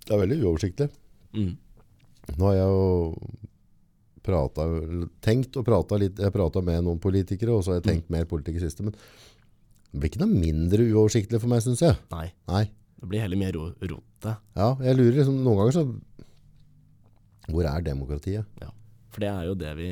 [0.03, 0.89] Det er veldig uoversiktlig.
[1.37, 1.53] Mm.
[2.39, 3.43] Nå har jeg jo
[4.23, 4.64] prata
[5.25, 8.27] tenkt og prata litt Jeg prata med noen politikere, og så har jeg tenkt mer
[8.31, 8.87] politikk i siste.
[8.87, 11.99] Men det blir ikke noe mindre uoversiktlig for meg, syns jeg.
[12.14, 12.64] Nei, Nei.
[13.03, 14.34] Det blir heller mer ro rote.
[14.55, 15.86] Ja, jeg lurer liksom Noen ganger så
[17.48, 18.61] Hvor er demokratiet?
[18.62, 18.68] Ja,
[19.11, 19.88] For det er jo det vi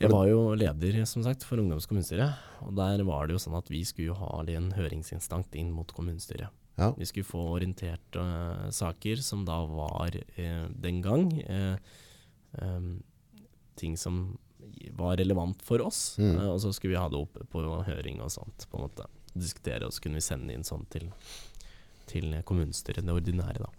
[0.00, 2.30] Jeg var jo leder, som sagt, for Ungdoms kommunestyre.
[2.64, 6.48] Og der var det jo sånn at vi skulle ha en høringsinstant inn mot kommunestyret.
[6.80, 6.94] Ja.
[6.96, 11.76] Vi skulle få orientert uh, saker som da var uh, den gang uh,
[12.56, 13.02] um,
[13.76, 14.38] ting som
[14.96, 16.16] var relevant for oss.
[16.18, 16.38] Mm.
[16.48, 19.08] Og så skulle vi ha det opp på høring og sånt, på en måte.
[19.30, 21.06] Diskutere, og så kunne vi sende inn sånn til,
[22.10, 23.70] til kommunestyret, det ordinære, da.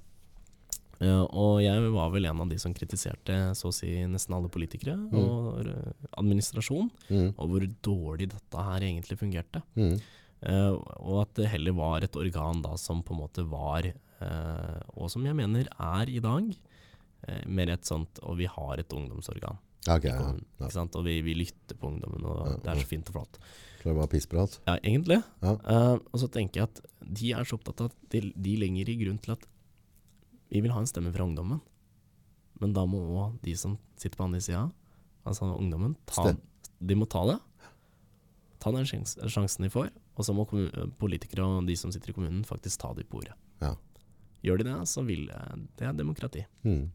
[1.01, 4.51] Eh, og jeg var vel en av de som kritiserte så å si nesten alle
[4.53, 7.29] politikere og eh, administrasjon, Mm.
[7.35, 9.63] og hvor dårlig dette her egentlig fungerte.
[9.75, 9.95] Mm.
[10.41, 10.73] Uh,
[11.05, 13.85] og at det heller var et organ da som på en måte var,
[14.23, 16.47] uh, og som jeg mener er i dag,
[17.27, 19.59] uh, mer et sånt Og vi har et ungdomsorgan.
[19.85, 20.85] Okay, kommunen, ja, ja.
[20.97, 23.37] Og vi, vi lytter på ungdommen, og det er så fint og flott.
[23.81, 24.59] Klarer bare å pissprat.
[24.67, 25.17] Ja, egentlig.
[25.41, 25.55] Ja.
[25.65, 28.91] Uh, og så tenker jeg at de er så opptatt av at de, de lenger
[28.93, 29.47] i grunn til at
[30.51, 31.61] vi vil ha en stemme fra ungdommen.
[32.61, 34.67] Men da må òg de som sitter på andre sida,
[35.25, 36.35] altså ungdommen, ta,
[36.77, 37.39] de må ta det.
[38.61, 39.89] Ta den sjans, sjansen de får.
[40.19, 40.45] Og så må
[41.01, 43.33] politikere og de som sitter i kommunen faktisk ta det på ordet.
[43.63, 43.73] Ja.
[44.45, 45.39] Gjør de det, så vil det
[45.79, 46.43] Det er demokrati.
[46.65, 46.91] Mm.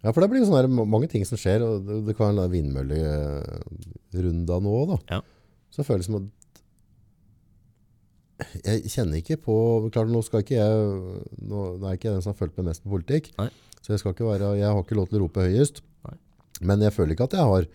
[0.00, 2.54] Ja, for det blir her mange ting som skjer, og det, det kan være en
[2.54, 4.96] vindmøllerunde nå da.
[5.12, 5.20] Ja.
[5.70, 6.36] Så føles det som at
[8.64, 9.54] jeg kjenner ikke på,
[9.92, 10.76] klart nå skal ikke jeg,
[11.44, 13.50] nå, er ikke jeg den som har følt med mest på politikk, Nei.
[13.84, 16.16] så jeg skal ikke være, jeg har ikke lov til å rope høyest, Nei.
[16.70, 17.68] men jeg føler ikke at jeg har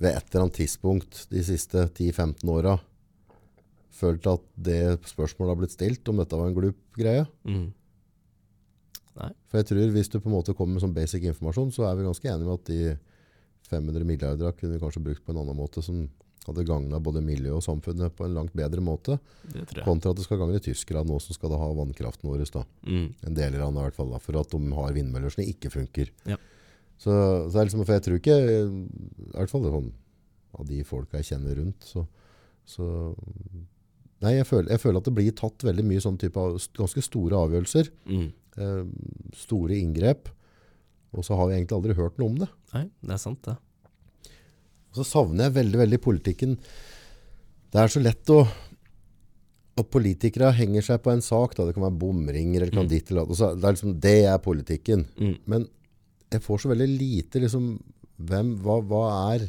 [0.00, 2.78] ved et eller annet tidspunkt de siste 10-15 åra
[4.02, 7.26] følt at det spørsmålet har blitt stilt, om dette var en glup greie.
[7.44, 7.68] Mm.
[9.12, 11.98] For jeg tror hvis du på en måte kommer med sånn basic informasjon, så er
[11.98, 12.94] vi ganske enige med at de
[13.68, 16.06] 500 milliarder kunne vi kanskje brukt på en annen måte som
[16.46, 19.18] hadde gagna både miljøet og samfunnet på en langt bedre måte,
[19.52, 22.42] Det kontra at det skal gagne tyskerne nå som skal da ha vannkraften vår.
[22.52, 22.64] Da.
[22.86, 23.08] Mm.
[23.28, 25.70] En del av den i hvert fall, da, for at de har vindmøller som ikke
[25.70, 26.10] funker.
[26.26, 26.36] Ja.
[26.98, 27.10] Så,
[27.50, 29.92] så er liksom, for jeg tror ikke, i hvert fall sånn,
[30.58, 32.04] av de folka jeg kjenner rundt, så,
[32.68, 32.86] så
[34.22, 37.02] Nei, jeg føler, jeg føler at det blir tatt veldig mye sånn type av ganske
[37.02, 38.28] store avgjørelser Mm.
[38.54, 38.84] eh,
[39.34, 40.28] store inngrep,
[41.12, 42.48] og så har vi egentlig aldri hørt noe om det.
[42.72, 43.56] Nei, det er sant, det.
[44.92, 46.58] Og så savner jeg veldig, veldig politikken.
[47.72, 48.42] Det er så lett å
[49.80, 51.64] at politikere henger seg på en sak, da.
[51.64, 52.90] det kan være bomringer eller kan Mm.
[52.90, 55.06] ditt eller datt, Det er liksom, det er politikken.
[55.16, 55.38] Mm.
[55.46, 55.68] Men
[56.30, 57.80] jeg får så veldig lite liksom,
[58.20, 59.46] hvem, hva, hva er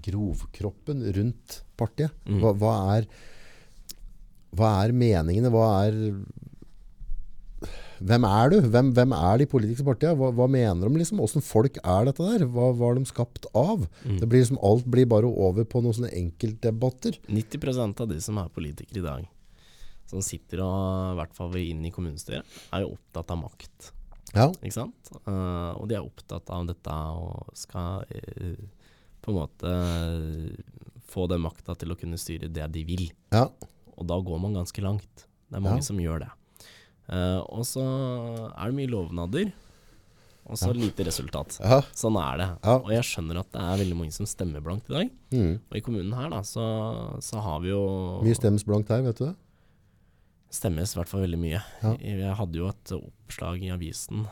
[0.00, 2.10] grovkroppen rundt partiet?
[2.24, 2.40] Mm.
[2.40, 3.06] Hva, hva, er,
[4.56, 5.52] hva er meningene?
[5.52, 5.92] Hva er
[8.00, 8.56] hvem er du?
[8.72, 10.16] Hvem, hvem er de politiske partiene?
[10.16, 11.00] Hva, hva mener de?
[11.02, 11.18] liksom?
[11.20, 12.46] Hvordan folk er dette der?
[12.48, 13.84] Hva var de skapt av?
[14.06, 14.16] Mm.
[14.22, 17.18] Det blir liksom, alt blir bare over på noen sånne enkeltdebatter.
[17.28, 19.28] 90% av de som er politikere i dag,
[20.10, 22.42] som sitter og i hvert fall inn i kommunestyret,
[22.72, 23.92] er jo opptatt av makt.
[24.34, 25.08] Ja, Ikke sant?
[25.26, 28.60] Uh, og de er opptatt av dette og skal uh,
[29.20, 30.50] på en måte uh,
[31.10, 33.08] få den makta til å kunne styre det de vil.
[33.34, 33.48] ja,
[33.98, 35.26] Og da går man ganske langt.
[35.50, 35.88] Det er mange Ja.
[35.90, 36.30] som gjør det.
[37.10, 37.82] Eh, og så
[38.54, 39.50] er det mye lovnader,
[40.46, 40.78] og så Ja.
[40.78, 41.58] lite resultat.
[41.60, 41.80] ja.
[41.94, 42.48] Sånn er det.
[42.64, 42.76] Ja.
[42.78, 45.10] Og jeg skjønner at det er veldig mange som stemmer blankt i dag.
[45.32, 45.60] Mm.
[45.70, 49.18] Og i kommunen her da, så, så har vi jo Mye stemmes blankt her, vet
[49.18, 49.36] du det?
[50.50, 51.60] Stemmes i hvert fall veldig mye.
[52.02, 54.24] Jeg hadde jo et oppslag i avisen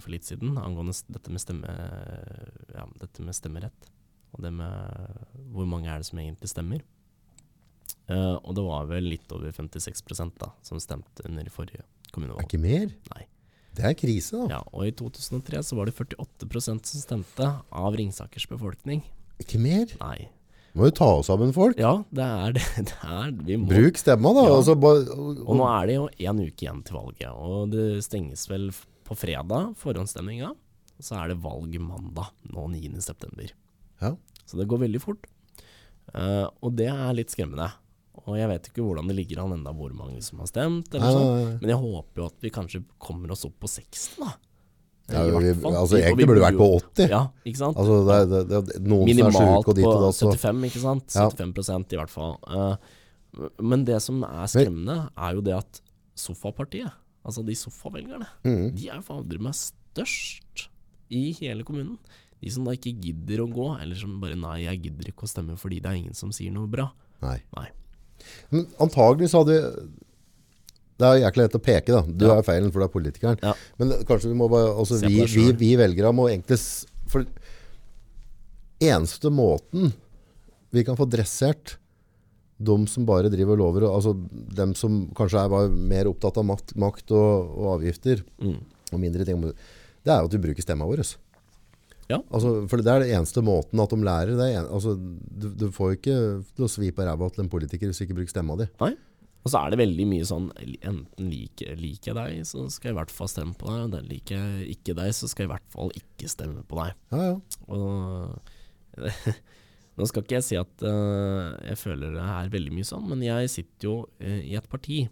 [0.00, 1.66] for litt siden angående dette med, stemme,
[2.74, 3.90] ja, dette med stemmerett.
[4.34, 5.18] Og det med
[5.50, 6.82] hvor mange er det som egentlig stemmer.
[8.10, 10.02] Uh, og det var vel litt over 56
[10.38, 11.82] da, som stemte under forrige
[12.22, 12.90] Er ikke mer?
[13.14, 13.24] Nei.
[13.74, 14.60] Det er krise, da.
[14.60, 19.02] Ja, og i 2003 så var det 48% som stemte av Ringsakers befolkning.
[19.42, 19.90] Ikke mer.
[19.98, 20.28] Nei.
[20.74, 21.78] Må jo ta oss sammen, folk.
[21.78, 22.64] Ja, det er det.
[22.90, 23.68] det er, vi må.
[23.70, 24.46] Bruk stemma, da.
[24.46, 24.56] Ja.
[24.58, 25.04] Altså, bare,
[25.42, 28.70] Og nå er det jo én uke igjen til valget, og det stenges vel
[29.06, 30.52] på fredag, forhåndsstemninga.
[31.02, 33.50] Så er det valg mandag, nå 9.9.
[34.02, 34.14] Ja.
[34.46, 35.26] Så det går veldig fort.
[36.14, 37.70] Uh, og det er litt skremmende.
[38.22, 41.04] Og jeg vet ikke hvordan det ligger an enda hvor mange som har stemt, eller
[41.04, 41.28] Nei, sånn.
[41.28, 41.54] nei, nei.
[41.60, 44.34] Men jeg håper jo at vi kanskje kommer oss opp på 60, da.
[45.12, 47.10] Ja, vi, altså, egentlig burde det vært på 80.
[47.12, 47.76] Ja, ikke sant?
[47.76, 50.16] Altså, det, er- det, det, noen Minimalt som er sjuke og dit og datt.
[50.16, 51.16] så- 75, ikke sant?
[51.18, 52.38] 75% i hvert fall.
[52.48, 55.82] Uh, men det som er skremmende, er jo det at
[56.16, 56.94] sofapartiet,
[57.26, 58.66] altså de sofavelgerne, mm.
[58.78, 60.68] de er jo fader meg størst
[61.12, 61.98] i hele kommunen.
[62.40, 65.30] De som da ikke gidder å gå, eller som bare nei, jeg gidder ikke å
[65.30, 66.90] stemme fordi det er ingen som sier noe bra.
[67.24, 67.42] Nei.
[67.56, 67.68] Nei.
[68.50, 69.58] Men antagelig så hadde
[70.98, 72.02] Det er jækla lett å peke, da.
[72.06, 72.36] Du Ja.
[72.38, 73.38] er feilen, for du er politikeren.
[73.42, 73.54] Ja.
[73.78, 76.58] Men kanskje vi må bare altså, vi, vi, vi velgere må egentlig
[77.10, 77.24] For
[78.80, 79.92] eneste måten
[80.74, 81.76] vi kan få dressert
[82.64, 84.12] de som bare driver lover, altså
[84.54, 88.56] dem som kanskje er mer opptatt av makt, makt og, og avgifter, Mm.
[88.92, 91.02] og mindre ting, det er jo at vi bruker stemma vår.
[92.10, 92.18] Ja.
[92.28, 94.34] Altså, for det er det eneste måten at de lærer.
[94.36, 96.18] Det er en, altså, du, du får jo ikke
[96.54, 98.68] til å svi på ræva til en politiker hvis du ikke bruker stemma di.
[98.82, 98.92] Nei.
[99.44, 102.94] Og så er det veldig mye sånn enten liker, liker jeg deg, så skal jeg
[102.94, 103.82] i hvert fall stemme på deg.
[103.84, 106.78] Og den liker jeg ikke deg, så skal jeg i hvert fall ikke stemme på
[106.80, 106.94] deg.
[107.12, 107.34] Ja, ja.
[107.68, 109.04] Og
[110.00, 113.24] nå skal ikke jeg si at uh, jeg føler det er veldig mye sånn, men
[113.26, 115.04] jeg sitter jo uh, i et parti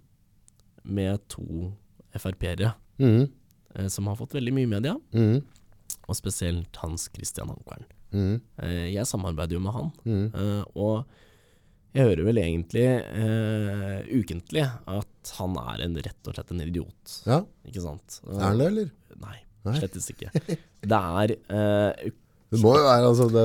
[0.82, 1.68] med to
[2.16, 3.20] Frp-ere mm.
[3.76, 5.42] uh, som har fått veldig mye media, Mhm.
[6.08, 7.86] Og spesielt Hans Christian Ankeren.
[8.12, 8.40] Mm.
[8.62, 10.24] Eh, jeg samarbeider jo med han, mm.
[10.32, 11.04] eh, og
[11.92, 17.16] jeg hører vel egentlig uh, ukentlig at han er en, rett og slett en idiot,
[17.28, 17.42] ja.
[17.68, 18.16] ikke sant?
[18.24, 18.86] Er han det, eller?
[19.20, 19.34] Nei,
[19.68, 19.74] Nei.
[19.76, 20.32] slettes ikke.
[20.92, 22.06] Det er uh,
[22.48, 23.44] Det må jo være altså det,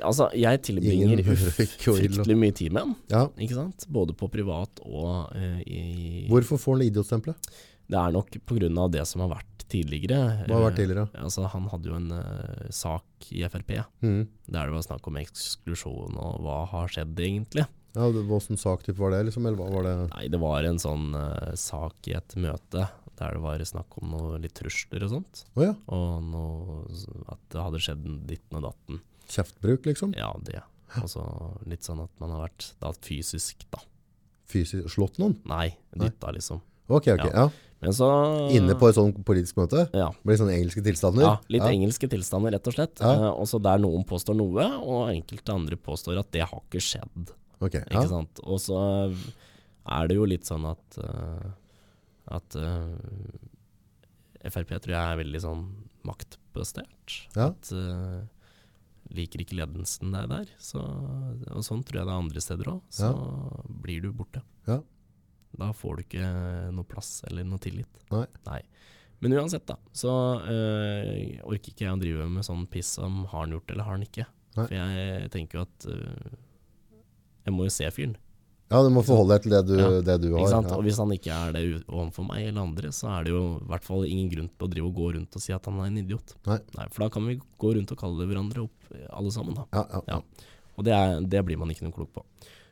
[0.00, 1.20] Altså, jeg tilbringer
[1.84, 3.22] fryktelig mye tid med han, ja.
[3.44, 3.86] ikke sant?
[3.92, 5.36] Både på privat og
[5.68, 7.52] i Hvorfor får han idiotstempelet?
[7.86, 8.36] Det er nok
[8.82, 10.18] av det som har vært tidligere.
[10.46, 11.06] Hva har vært tidligere?
[11.12, 13.72] Eh, Altså, han hadde jo en uh, sak i Frp
[14.02, 14.22] mm.
[14.46, 17.66] der det var snakk om eksklusjon og hva har skjedd egentlig.
[17.96, 19.46] Ja, Hvilken saktype var det, liksom?
[19.48, 19.96] Eller hva var det?
[20.12, 24.10] Nei, det var en sånn uh, sak i et møte der det var snakk om
[24.12, 25.44] noe litt trusler og sånt.
[25.56, 25.72] Oh, ja.
[25.88, 26.82] Og noe,
[27.32, 29.00] at det hadde skjedd ditten og datten.
[29.32, 30.12] Kjeftbruk, liksom?
[30.18, 30.60] Ja, det.
[31.00, 31.24] Altså
[31.68, 33.80] litt sånn at man har vært da fysisk, da.
[34.52, 35.38] Fysisk slått noen?
[35.48, 36.60] Nei, dytta liksom.
[36.86, 37.24] Ok, ok.
[37.32, 37.46] Ja.
[37.48, 37.56] Men
[37.92, 38.06] så
[38.56, 39.84] Inne på et sånn politisk møte?
[39.96, 40.08] Ja.
[40.24, 41.26] Blir sånne engelske tilstander?
[41.26, 43.02] Ja, litt engelske tilstander, rett og slett.
[43.02, 43.12] Ja.
[43.12, 47.34] Eh, også der noen påstår noe, og enkelte andre påstår at det har ikke skjedd.
[47.60, 47.84] Ok, ja.
[47.90, 48.40] Ikke sant?
[48.44, 48.80] Og så
[49.86, 51.46] er det jo litt sånn at eh,
[52.26, 55.62] at eh, Frp tror jeg er veldig sånn
[56.06, 57.14] maktbestert.
[57.34, 57.50] Ja.
[57.50, 58.22] At uh,
[59.14, 60.82] liker ikke ledelsen deg der, så,
[61.50, 63.10] og sånn tror jeg det er andre steder òg, så
[63.82, 64.42] blir du borte.
[64.68, 64.80] Ja.
[65.60, 66.30] Da får du ikke
[66.76, 68.02] noe plass eller noe tillit.
[68.12, 68.60] Nei.
[69.24, 70.12] Men uansett, da, så
[70.44, 73.96] øh, orker ikke jeg å drive med sånn piss om har han gjort eller har
[73.96, 74.26] han ikke.
[74.58, 74.66] Nei.
[74.66, 76.36] For jeg tenker jo at øh,
[77.46, 78.16] jeg må jo se fyren.
[78.66, 80.48] Ja, du må forholde deg til det du, Ja, det du har.
[80.50, 80.58] Ja.
[80.74, 83.68] Og hvis han ikke er det overfor meg eller andre, så er det jo i
[83.70, 85.86] hvert fall ingen grunn til å drive og gå rundt og si at han er
[85.92, 86.34] en idiot.
[86.50, 86.58] Nei.
[86.90, 89.54] For da kan vi gå rundt og kalle hverandre opp, eh, alle sammen.
[89.54, 89.68] da.
[89.76, 90.02] Ja, ja.
[90.16, 90.56] Ja.
[90.76, 92.26] Og det, er, det blir man ikke noe klok på.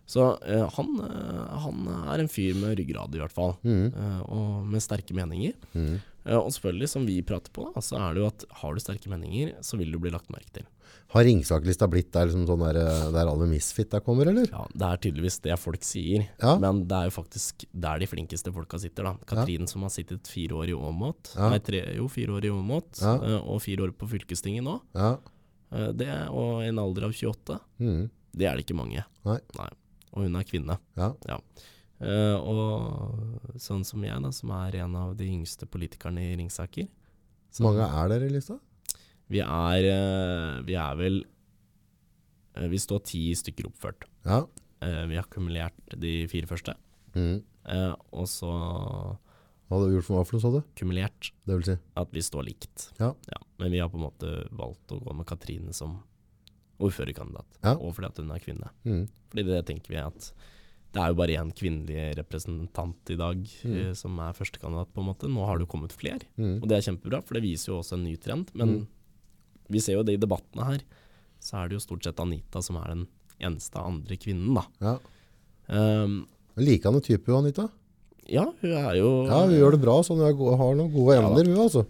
[0.07, 3.57] Så eh, han, eh, han er en fyr med ryggrad, i hvert fall.
[3.64, 3.86] Mm.
[3.94, 5.55] eh, og med sterke meninger.
[5.74, 5.94] Mm.
[6.26, 8.80] Eh, og selvfølgelig, som vi prater på, da, så er det jo at har du
[8.80, 10.66] sterke meninger, så vil du bli lagt merke til.
[11.14, 14.48] Har Ringsakerlista blitt der, liksom sånn der, eh, der alle misfit der kommer, eller?
[14.50, 16.57] Ja, Det er tydeligvis det folk sier, Ja.
[16.59, 19.05] men det er jo faktisk der de flinkeste folka sitter.
[19.05, 19.14] da.
[19.26, 21.48] Katrin som har sittet fire år i Åmot, Ja.
[21.50, 23.14] nei, tre, jo, fire år i Åmot, Ja.
[23.16, 25.16] eh, og fire år på fylkestinget nå, Ja.
[25.92, 28.11] det, og en alder av 28, Mm.
[28.36, 29.05] det er det ikke mange.
[29.24, 29.38] Nei.
[30.14, 30.78] Og hun er kvinne.
[30.98, 31.10] Ja.
[32.02, 36.88] Eh, og sånn som jeg, da, som er en av de yngste politikerne i Ringsaker.
[37.54, 38.58] Hvor mange er dere i lista?
[39.30, 41.22] Vi er, uh, vi er vel
[42.58, 44.04] uh, Vi står ti stykker oppført.
[44.26, 44.44] Ja.
[44.84, 46.74] Vi har kumulert de fire første.
[47.14, 47.38] Mm.
[48.12, 50.58] Og så Hva hadde du gjort for hva for noe, sa du?
[50.76, 51.76] kumulert Det vil si.
[52.02, 52.84] at vi står likt.
[52.98, 53.14] Ja.
[53.62, 56.02] Men vi har på en måte valgt å gå med Katrine som
[56.85, 57.47] ordførerkandidat.
[57.64, 57.74] Ja.
[57.78, 58.70] Og fordi at hun er kvinne.
[58.85, 59.05] Mm.
[59.32, 60.28] Fordi det tenker vi at
[60.95, 63.72] det er jo bare én kvinnelig representant i dag Mm.
[63.89, 65.26] uh, som er førstekandidat, på en måte.
[65.30, 66.61] Nå har det jo kommet flere, mm.
[66.62, 68.53] og det er kjempebra, for det viser jo også en ny trend.
[68.55, 68.87] Men Mm.
[69.70, 70.85] vi ser jo det i debattene her,
[71.41, 73.07] så er det jo stort sett Anita som er den
[73.41, 74.64] eneste andre kvinnen, da.
[74.80, 74.99] Ja.
[76.05, 76.26] Um,
[76.57, 77.68] Likende type, Anita.
[78.30, 79.99] Ja, hun er jo Ja, hun gjør det bra.
[80.07, 81.82] Sånn, hun har noen gode Ja evner, hun altså.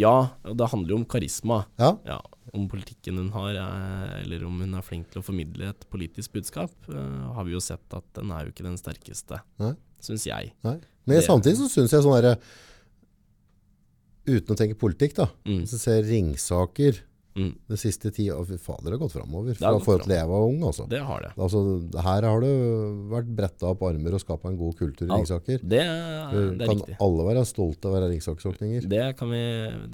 [0.00, 0.14] Ja,
[0.48, 1.62] det handler jo om karisma.
[1.80, 1.92] Ja.
[2.08, 2.20] Ja,
[2.56, 6.32] Om politikken hun har, er, eller om hun er flink til å formidle et politisk
[6.34, 9.38] budskap, eh, har vi jo sett at den er jo ikke den sterkeste,
[10.02, 10.52] syns jeg.
[10.66, 10.78] Nei.
[11.06, 12.34] Men Det- samtidig så syns jeg sånn herre
[14.30, 15.26] Uten å tenke politikk, da.
[15.48, 15.62] Mm.
[15.62, 16.98] Hvis du ser Ringsaker
[17.36, 17.52] Mm.
[17.70, 19.54] det siste tida Fy fader, det har gått framover.
[19.54, 20.88] Fra forhold til jeg var ung, altså.
[20.90, 21.30] Det har det.
[21.38, 21.60] altså.
[22.02, 22.54] Her har det
[23.12, 25.60] vært bretta opp armer og skapa en god kultur i Ja, Ringsaker.
[25.62, 26.96] Det, er- det er kan riktig.
[27.00, 28.88] alle være stolte av å være Ringsaker-sokninger.
[28.90, 29.42] Det kan, vi,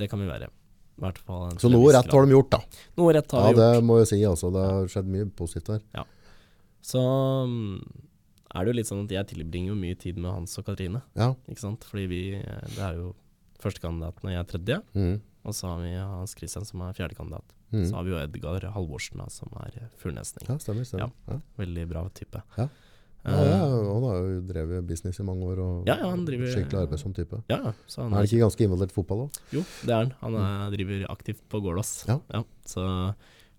[0.00, 0.48] det kan vi være.
[0.98, 2.60] Hvert fall Så noe rett har de gjort, da.
[2.96, 3.74] Noe rett har Ja, vi gjort.
[3.76, 4.20] det må jeg si.
[4.24, 4.50] altså.
[4.56, 6.04] Det har skjedd mye positivt der.
[6.86, 7.82] Så mm,
[8.54, 11.02] er det jo litt sånn at jeg tilbringer jo mye tid med Hans og Katrine.
[11.18, 11.34] Ja.
[11.50, 11.84] Ikke sant?
[11.84, 13.12] Fordi vi Det er jo
[13.60, 14.80] førstekandidaten, og jeg er tredje.
[14.94, 15.16] Mm.
[15.46, 17.54] Og så har vi Hans Christian som er fjerdekandidat.
[17.72, 17.84] Mm.
[17.86, 20.48] Så har vi jo Edgar Halvorsen da, som er fullnesning.
[20.50, 20.86] Ja, stemmer.
[20.88, 21.12] stemmer.
[21.30, 21.38] Ja.
[21.60, 22.42] Veldig bra type.
[22.58, 22.66] Ja.
[23.26, 26.52] Eh, Ja, ja, han har jo drevet business i mange år og Ja, ja, driver-
[26.54, 27.40] skikkelig arbeidsom type.
[27.50, 27.56] ja,
[27.96, 29.38] han Er han ikke ganske involvert i fotball òg?
[29.50, 30.12] Jo, det er han.
[30.20, 32.06] Han er, driver aktivt på Gålås.
[32.06, 32.20] Ja.
[32.64, 33.14] så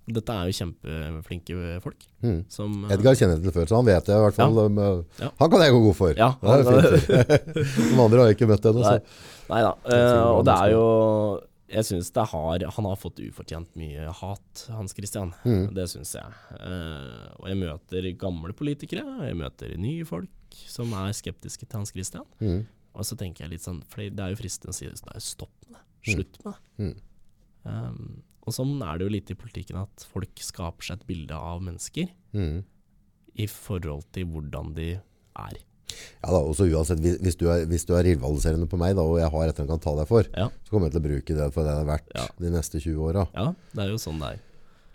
[0.07, 1.97] dette er jo kjempeflinke folk.
[2.23, 2.45] Mm.
[2.49, 5.05] Som, eh, Edgar kjenner jeg til før, så han vet jeg i hvert fall.
[5.19, 5.29] Ja.
[5.37, 6.13] Han kan jeg gå god for.
[6.15, 7.91] Ja, Det er han- fint.
[7.95, 9.01] De andre har jeg ikke møtt ennå.
[9.49, 9.73] Nei, da.
[9.83, 14.05] Uh, eh, og det er jo Jeg syns det har Han har fått ufortjent mye
[14.21, 15.33] hat, Hans Christian.
[15.43, 15.73] Mm.
[15.75, 16.37] Det syns jeg.
[16.61, 21.81] Uh, og jeg møter gamle politikere, og jeg møter nye folk som er skeptiske til
[21.81, 22.23] Hans Christian.
[22.39, 22.61] Mm.
[22.97, 25.67] Og så tenker jeg litt sånn For det er jo fristende å si nei, stopp
[25.67, 25.83] med det.
[26.13, 26.87] Slutt med det.
[26.87, 26.95] Mm.
[27.67, 31.35] Um, og sånn er det jo litt i politikken at folk skaper seg et bilde
[31.35, 32.61] av mennesker Mm.
[33.35, 35.57] i forhold til hvordan de er.
[36.23, 39.19] Ja da, også uansett, hvis, du er, hvis du er rivaliserende på meg, da, og
[39.19, 40.49] jeg har et eller annet jeg kan ta deg for, Ja.
[40.65, 42.27] så kommer jeg til å bruke det for det det er verdt Ja.
[42.39, 43.27] de neste 20 åra.
[43.35, 44.39] Ja, det er jo sånn det er.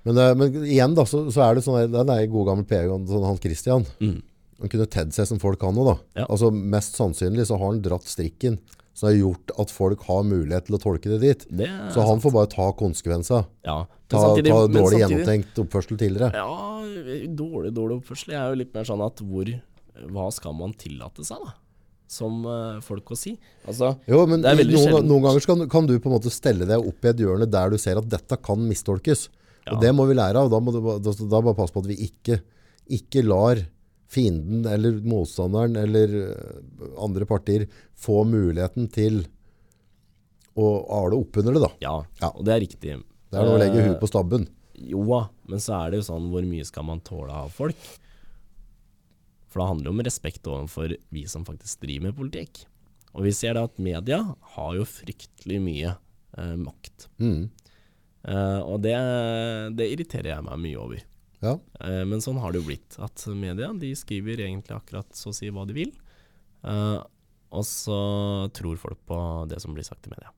[0.05, 2.65] Men, eh, men igjen, da, så, så er det sånn der- den er god gammel
[2.67, 3.87] PG, sånn Hans Christian.
[4.01, 4.23] Mm.
[4.61, 5.97] Han kunne tedd seg som folk kan nå, da.
[6.23, 6.27] Ja.
[6.29, 8.59] Altså, mest sannsynlig så har han dratt strikken
[8.95, 11.47] som har gjort at folk har mulighet til å tolke det dit.
[11.51, 12.23] Det Så han sant.
[12.23, 13.47] får bare ta konsekvenser.
[13.65, 13.87] ja.
[14.13, 16.33] Ta, samtidig- ta dårlig samtidig- gjennomtenkt oppførsel tidligere.
[16.35, 18.29] Ja, dårlig, dårlig oppførsel.
[18.35, 19.47] Jeg er jo litt mer sånn at hvor
[20.13, 21.53] Hva skal man tillate seg, da?
[22.13, 23.35] Som eh, folk å si.
[23.69, 26.85] Altså, Jo, men er noen, noen ganger kan, kan du på en måte stelle deg
[26.89, 29.29] opp i et hjørne der du ser at dette kan mistolkes.
[29.67, 29.75] Ja.
[29.77, 30.51] Og det må vi lære av.
[30.53, 32.41] Da må du da, da bare passe på at vi ikke,
[32.93, 33.63] ikke lar
[34.13, 37.65] fienden eller motstanderen eller øh, andre partier
[37.97, 39.23] få muligheten til
[40.59, 40.67] å
[40.99, 41.63] ale opp under det.
[41.65, 41.71] da.
[41.81, 42.29] ja, Ja.
[42.35, 42.99] og det er riktig.
[43.33, 44.45] Det er noe å legge Eh, huet på stabben.
[44.77, 47.77] Jo da, men så er det jo sånn hvor mye skal man tåle av folk?
[49.53, 52.65] For det handler jo om respekt overfor vi som faktisk driver med politikk.
[53.13, 54.23] Og vi ser da at media
[54.55, 57.11] har jo fryktelig mye eh, makt.
[57.21, 57.51] Mm.
[58.25, 58.97] Eh, og det,
[59.77, 61.03] det irriterer jeg meg mye over.
[61.43, 61.57] Ja.
[61.85, 62.97] Eh, men sånn har det jo blitt.
[63.03, 65.93] At media de skriver egentlig akkurat så å si hva de vil.
[66.65, 67.01] Eh,
[67.53, 67.99] og så
[68.57, 69.19] tror folk på
[69.51, 70.33] det som blir sagt i media.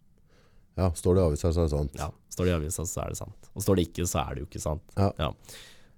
[0.75, 2.01] ja, står det i avisa, så er det sant.
[2.01, 3.51] Ja, Står det i avisa, så er det sant.
[3.55, 4.97] Og står det ikke, så er det jo ikke sant.
[4.99, 5.29] Ja.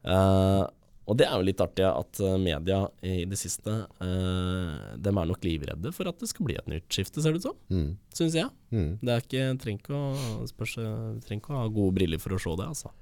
[0.04, 0.64] Eh,
[1.06, 3.70] og det er jo litt artig at eh, media i det siste
[4.02, 7.42] eh, De er nok livredde for at det skal bli et nytt skifte, ser det
[7.44, 7.58] ut som.
[7.70, 7.90] Mm.
[8.18, 8.50] Syns jeg.
[8.74, 8.92] Mm.
[9.02, 10.78] Det er ikke, trenger ikke å spørs,
[11.26, 12.94] trenger ikke å ha gode briller for å se det, altså.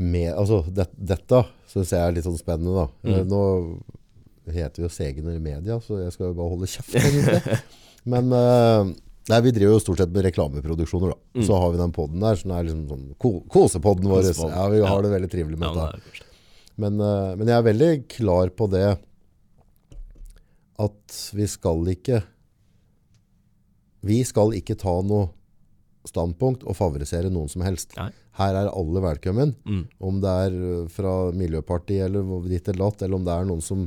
[0.00, 2.72] Med, altså, det, dette syns jeg er litt sånn spennende.
[2.72, 2.86] da.
[3.04, 3.12] Mm.
[3.14, 6.96] Eh, Nå heter vi jo Segener i media, så jeg skal jo bare holde kjeft.
[6.96, 7.58] egentlig.
[8.14, 8.94] Men eh,
[9.30, 11.12] nei, vi driver jo stort sett med reklameproduksjoner.
[11.12, 11.20] da.
[11.36, 11.44] Mm.
[11.46, 14.32] Så har vi den podden der, som er liksom sånn ko kosepodden vår.
[14.40, 16.26] Ja, Vi har det veldig trivelig med Ja, men dette.
[16.80, 18.86] Men, eh, men jeg er veldig klar på det
[20.80, 22.22] at vi skal ikke
[24.06, 25.28] Vi skal ikke ta noe
[26.08, 27.90] standpunkt og favorisere noen som helst.
[27.98, 28.06] Nei.
[28.40, 29.50] Her er alle velkommen.
[29.68, 29.82] Mm.
[30.08, 33.60] Om det er eh, fra Miljøpartiet eller ditt eller datt, eller om det er noen
[33.60, 33.82] som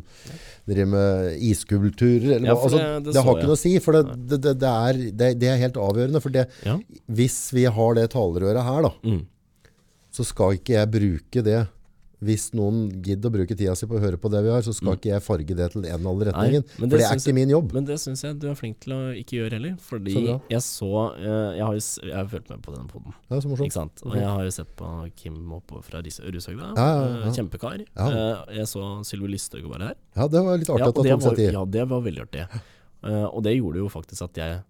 [0.70, 2.36] driver med iskulpturer.
[2.36, 3.50] Eller Ja, altså, det- det, det har ikke jeg.
[3.50, 5.02] noe å si, for det, det, det, det, er,
[5.42, 6.22] det, er helt avgjørende.
[6.22, 6.78] For det, Ja.
[7.10, 9.26] hvis vi har det talerøret her, da, Mm.
[10.14, 11.64] så skal ikke jeg bruke det
[12.24, 14.74] hvis noen gidder å bruke tida si på å høre på det vi har, så
[14.76, 16.64] skal ikke jeg farge det til en eller annen retningen.
[16.80, 17.74] men for det er ikke ikke min jobb.
[17.78, 19.76] Men det syns jeg du er flink til å ikke gjøre heller.
[19.84, 23.14] Fordi Så jeg så eh, Jeg har jo jeg har fulgt med på denne poden.
[23.30, 23.68] Er så morsomt.
[23.70, 24.04] Ikke sant?
[24.08, 26.74] Og jeg har jo sett på Kim oppe fra Rushøgda.
[26.76, 27.24] Ja, ja, ja.
[27.28, 27.84] eh, Kjempekar.
[27.96, 28.10] Ja.
[28.10, 29.98] Eh, Jeg så Sylvi Listhaug være her.
[30.16, 31.54] Ja, det var litt artig Ja, at du tok var, seg tid.
[31.54, 32.48] ja, det var veldig artig.
[33.34, 34.62] Og det gjorde jo faktisk at jeg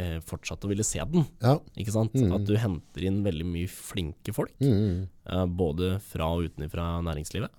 [0.00, 1.26] eh, fortsatt å ville se den.
[1.42, 1.58] Ja.
[1.78, 2.14] Ikke sant?
[2.16, 2.32] Mm.
[2.36, 4.54] At du henter inn veldig mye flinke folk.
[4.62, 5.04] Mm, mm.
[5.28, 7.52] eh, både fra og utenfra næringslivet.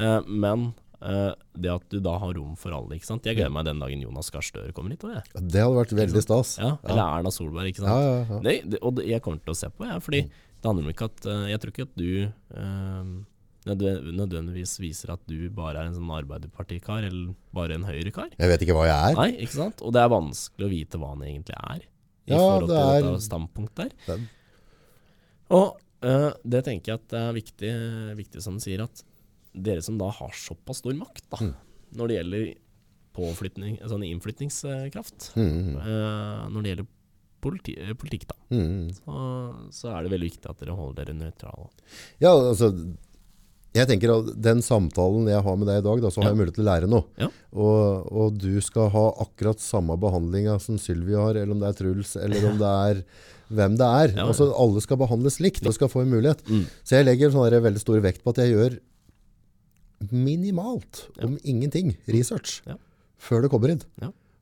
[0.00, 0.70] Eh, men
[1.00, 2.98] eh, det at du da har rom for alle.
[2.98, 3.26] ikke sant?
[3.26, 5.04] Jeg gleder meg den dagen Jonas Gahr Støre kommer hit.
[5.06, 5.24] Også.
[5.34, 6.54] Ja, Det hadde vært veldig stas.
[6.60, 7.72] Ja, eller Erna Solberg.
[7.72, 7.90] ikke sant?
[7.92, 8.44] Ja, ja, ja.
[8.46, 10.24] Det, det, og det, jeg kommer til å se på, jeg, fordi
[10.60, 13.12] det handler om ikke at eh, Jeg tror ikke at du eh,
[13.66, 18.30] nødvendigvis viser at du bare er en sånn arbeiderpartikar, eller bare en høyrekar.
[18.38, 19.18] Jeg vet ikke hva jeg er.
[19.20, 19.82] Nei, ikke sant?
[19.84, 21.84] Og det er vanskelig å vite hva han egentlig er,
[22.26, 23.92] i Ja, forhold det til er- dette standpunktet der.
[24.06, 24.28] Det er-
[25.50, 29.02] Og uh, det tenker jeg at det er viktig, viktig som du sier, at
[29.52, 31.54] dere som da har såpass stor makt da, Mm.
[31.96, 32.54] når det gjelder
[33.12, 36.86] påflytning, sånn innflytningskraft, Mm, mm, Uh, når det gjelder
[37.42, 38.92] politi eh, politikk, da, mm.
[38.94, 41.68] så, så er det veldig viktig at dere holder dere nøytrale.
[42.20, 42.70] Ja, altså
[43.74, 46.34] jeg tenker at Den samtalen jeg har med deg i dag, da, så har Ja.
[46.34, 47.04] jeg mulighet til å lære noe.
[47.22, 47.28] Ja.
[47.54, 51.78] Og, og du skal ha akkurat samme behandlinga som Sylvi har, eller om det er
[51.78, 53.02] Truls, eller om det er
[53.50, 54.08] hvem det er.
[54.14, 54.26] Ja, ja.
[54.30, 56.42] Altså Alle skal behandles likt og skal få en mulighet.
[56.50, 56.66] Mm.
[56.84, 58.78] Så jeg legger sånn veldig stor vekt på at jeg gjør
[60.10, 62.76] minimalt, om ingenting, research Ja.
[63.18, 63.82] før det kommer inn.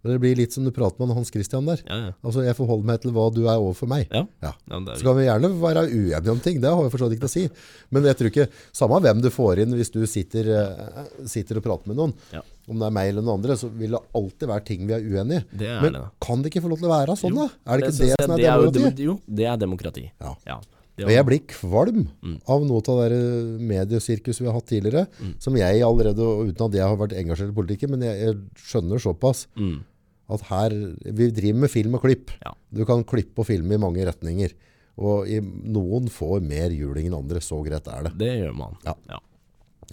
[0.04, 1.80] Det blir litt som du prater med Hans Christian der.
[1.88, 2.12] Ja, ja.
[2.22, 4.06] Altså Jeg forholder meg til hva du er overfor meg.
[4.14, 4.22] ja.
[4.40, 4.52] Ja.
[4.70, 7.26] ja er Så kan vi gjerne være uenige om ting, det har vi forstått ikke
[7.26, 7.48] til å si.
[7.90, 11.64] Men jeg tror ikke, samme hvem du får inn hvis du sitter, eh, sitter og
[11.66, 12.40] prater med noen, Ja.
[12.68, 15.00] om det er meg eller noen andre, så vil det alltid være ting vi er
[15.02, 15.64] uenige i.
[15.66, 16.04] Er Men det.
[16.20, 17.48] kan det ikke få lov til å være sånn, da?
[17.66, 18.96] Er det ikke det, det, som er jo demokrati?
[18.96, 20.10] dem- Jo, det er demokrati.
[20.46, 20.60] Ja.
[21.06, 22.38] Og jeg blir kvalm Mm.
[22.48, 23.18] av noe av det
[23.60, 25.34] mediesirkuset mediesirkus vi har hatt tidligere, Mm.
[25.38, 28.98] som jeg allerede, uten at jeg har vært engasjert i politikken, men jeg, jeg skjønner
[28.98, 29.84] såpass mm.
[30.30, 30.70] at her,
[31.04, 32.30] vi driver med film og klipp.
[32.44, 32.52] Ja.
[32.72, 34.52] Du kan klippe og filme i mange retninger.
[34.98, 38.18] Og i, noen får mer juling enn andre, så greit er det.
[38.18, 38.76] Det gjør man.
[38.84, 38.94] Ja.
[39.08, 39.20] ja.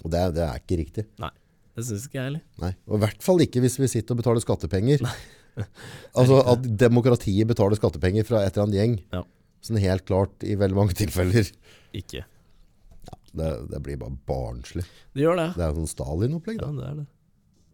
[0.02, 1.06] Og det, det er ikke riktig.
[1.22, 1.30] Nei,
[1.76, 2.42] det syns ikke jeg heller.
[2.60, 2.72] Nei.
[2.90, 5.06] Og i hvert fall ikke hvis vi sitter og betaler skattepenger.
[6.18, 8.98] altså at demokratiet betaler skattepenger fra et eller annet gjeng.
[9.14, 9.22] Ja.
[9.66, 11.48] Sånn helt klart i veldig mange tilfeller.
[11.96, 12.24] Ikke.
[13.36, 14.84] Det, det blir bare barnslig.
[15.12, 15.48] Det gjør det.
[15.58, 16.62] Det er sånn Stalin-opplegg.
[16.62, 17.06] Ja, det er det.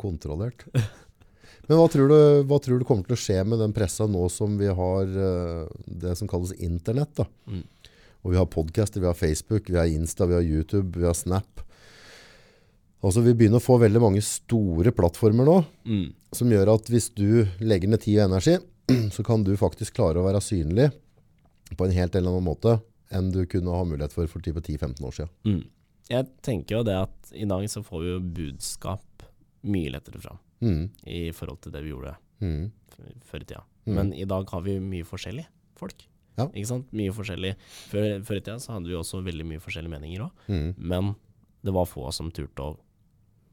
[0.03, 0.65] Kontrollert.
[1.69, 4.25] Men hva tror, du, hva tror du kommer til å skje med den pressa nå
[4.35, 7.13] som vi har eh, det som kalles internett?
[7.21, 7.29] da?
[7.47, 7.63] Mm.
[8.23, 11.15] Og vi har podcaster, vi har Facebook, vi har Insta, vi har YouTube, vi har
[11.19, 11.63] Snap.
[13.03, 16.13] Altså Vi begynner å få veldig mange store plattformer nå, Mm.
[16.35, 18.59] som gjør at hvis du legger ned tid og energi,
[19.15, 20.91] så kan du faktisk klare å være synlig
[21.77, 22.81] på en helt annen måte
[23.13, 25.31] enn du kunne ha mulighet for for 10-15 år siden.
[25.45, 25.65] Mm.
[26.11, 29.27] Jeg tenker jo det at i dag så får vi jo budskap
[29.63, 30.91] mye lettere fram Mm.
[31.07, 32.71] i forhold til det vi gjorde Mm.
[33.27, 33.63] før i tida.
[33.87, 33.95] Mm.
[33.95, 35.45] Men i dag har vi mye forskjellig
[35.77, 36.07] folk.
[36.39, 36.47] Ja.
[36.49, 36.87] Ikke sant?
[36.93, 37.55] Mye forskjellig.
[37.91, 40.75] Før, før i tida så hadde vi også veldig mye forskjellige meninger òg, Mm.
[40.79, 41.15] men
[41.65, 42.79] det var få som turte å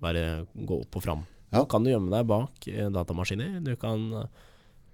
[0.01, 1.25] bare gå opp og fram.
[1.51, 1.59] Ja.
[1.59, 3.63] Nå kan du gjemme deg bak eh, datamaskiner.
[3.63, 4.27] Du kan eh,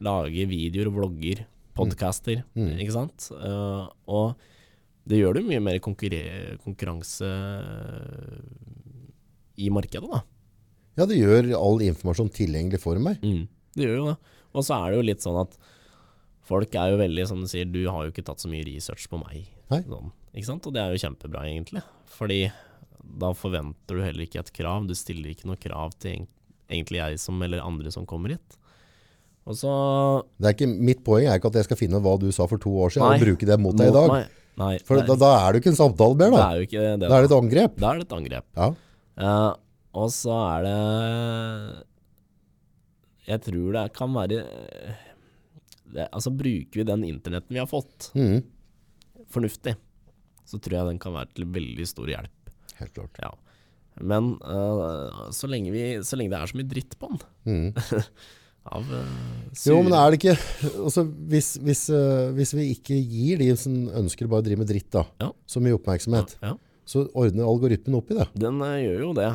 [0.02, 1.46] lage videoer, og vlogger,
[1.76, 2.74] podcaster, Mm.
[2.80, 3.28] ikke sant?
[3.36, 4.36] Uh, og
[5.06, 7.30] det gjør det mye mer konkurranse
[9.56, 10.22] i markedet, da.
[10.96, 13.20] Ja, det gjør all informasjon tilgjengelig for meg.
[13.24, 13.46] Mm.
[13.76, 14.18] Det gjør jo det.
[14.56, 15.58] Og så er det jo litt sånn at
[16.48, 19.08] folk er jo veldig, som du sier, du har jo ikke tatt så mye research
[19.12, 19.50] på meg.
[19.72, 20.68] Sånn, ikke sant?
[20.70, 21.84] Og det er jo kjempebra, egentlig.
[22.16, 22.40] Fordi
[23.20, 24.88] da forventer du heller ikke et krav.
[24.88, 26.26] Du stiller ikke noe krav til
[26.72, 28.58] egentlig jeg som, eller andre som kommer hit.
[29.46, 29.72] Og så
[30.42, 32.58] Det er ikke, mitt poeng er ikke at jeg skal finne hva du sa for
[32.62, 33.18] to år siden Nei.
[33.20, 34.10] og bruke det mot deg i dag.
[34.10, 34.24] Nei,
[34.62, 36.86] nei For da, da er det jo ikke en samtale mer, det er jo ikke
[36.86, 37.10] det.
[37.10, 37.76] Da er det et angrep.
[37.84, 38.48] Da er det et angrep.
[38.58, 38.70] Ja.
[39.16, 39.52] Uh,
[39.96, 40.80] og så er det
[43.30, 44.40] Jeg tror det kan være
[45.96, 48.42] det, Altså, bruker vi den internetten vi har fått, Mm.
[49.32, 49.76] fornuftig,
[50.46, 52.50] så tror jeg den kan være til veldig stor hjelp.
[52.82, 53.22] Helt klart.
[53.22, 53.30] Ja.
[54.02, 57.70] Men uh, så, lenge vi, så lenge det er så mye dritt på den Mm.
[58.66, 59.06] av uh,
[59.68, 60.36] Jo, men er det ikke
[60.86, 64.72] altså, hvis, hvis, uh, hvis vi ikke gir de som ønsker bare å drive med
[64.72, 65.32] dritt, da, Ja.
[65.50, 66.56] så mye oppmerksomhet, ja,
[66.86, 68.28] så ordner algoritmen opp i det.
[68.42, 69.32] Den uh, gjør jo det.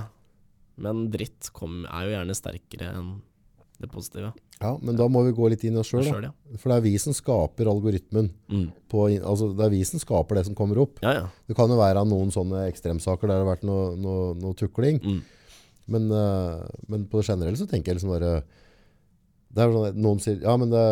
[0.81, 3.11] Men dritt kom, er jo gjerne sterkere enn
[3.81, 4.31] det positive.
[4.61, 6.05] Ja, Men da må vi gå litt inn i oss sjøl.
[6.09, 6.31] Ja.
[6.61, 8.29] For det er vi som skaper algoritmen.
[8.53, 8.67] Mm.
[8.93, 11.01] På, altså, det er vi som skaper det som kommer opp.
[11.05, 11.27] ja, ja.
[11.49, 15.01] Det kan jo være noen sånne ekstremsaker der det har vært noe, noe, noe tukling.
[15.01, 15.21] Mm.
[15.91, 16.11] Men,
[16.93, 18.35] men på det generelle så tenker jeg liksom bare
[19.55, 20.83] sånn, at Noen sier ja, men det,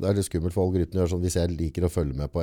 [0.00, 2.42] det er litt skummelt for algoritmen gjøre sånn hvis jeg liker å følge med på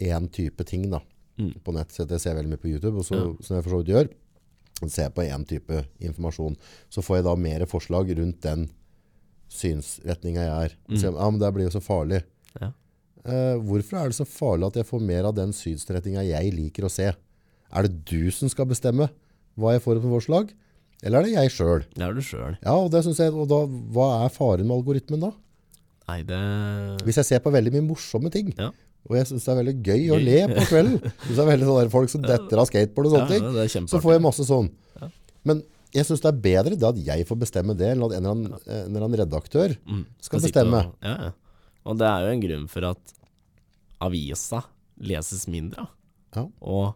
[0.00, 1.00] én type ting da,
[1.38, 1.54] Mm.
[1.64, 1.88] på nett.
[1.90, 3.36] Så jeg ser veldig mye på YouTube, og så, Ja.
[3.40, 4.08] som jeg for så vidt gjør,
[4.88, 6.56] ser jeg på én type informasjon.
[6.90, 8.68] Så får jeg da mer forslag rundt den
[9.48, 10.76] synsretninga jeg er.
[10.98, 12.22] Så, ja, men det blir jo så farlig.
[12.60, 12.70] Ja.
[13.24, 16.84] Eh, hvorfor er det så farlig at jeg får mer av den synsretninga jeg liker
[16.88, 17.12] å se?
[17.72, 19.08] Er det du som skal bestemme
[19.58, 20.52] hva jeg får som forslag?
[21.02, 21.82] Eller er det jeg sjøl?
[21.96, 22.54] Det er du sjøl.
[22.62, 23.58] Ja, og jeg, og da,
[23.94, 25.32] hva er faren med algoritmen da?
[26.08, 26.38] Nei, det
[27.06, 28.70] Hvis jeg ser på veldig mye morsomme ting, Ja.
[29.08, 31.68] og jeg synes det er veldig gøy å le på kvelden, hvis det er veldig
[31.68, 34.70] sånne folk som detter av skateboard og sånne ting, så får jeg masse sånn.
[35.00, 35.08] Ja.
[35.44, 38.22] Men jeg synes det er bedre det at jeg får bestemme det, enn at en
[38.22, 40.04] eller annen, en eller annen redaktør Mm.
[40.20, 40.84] skal skal bestemme.
[40.86, 41.32] Og, ja, ja.
[41.84, 43.16] og det er jo en grunn for at
[44.02, 44.62] avisa
[45.02, 45.86] leses mindre.
[46.36, 46.46] Ja.
[46.60, 46.94] Og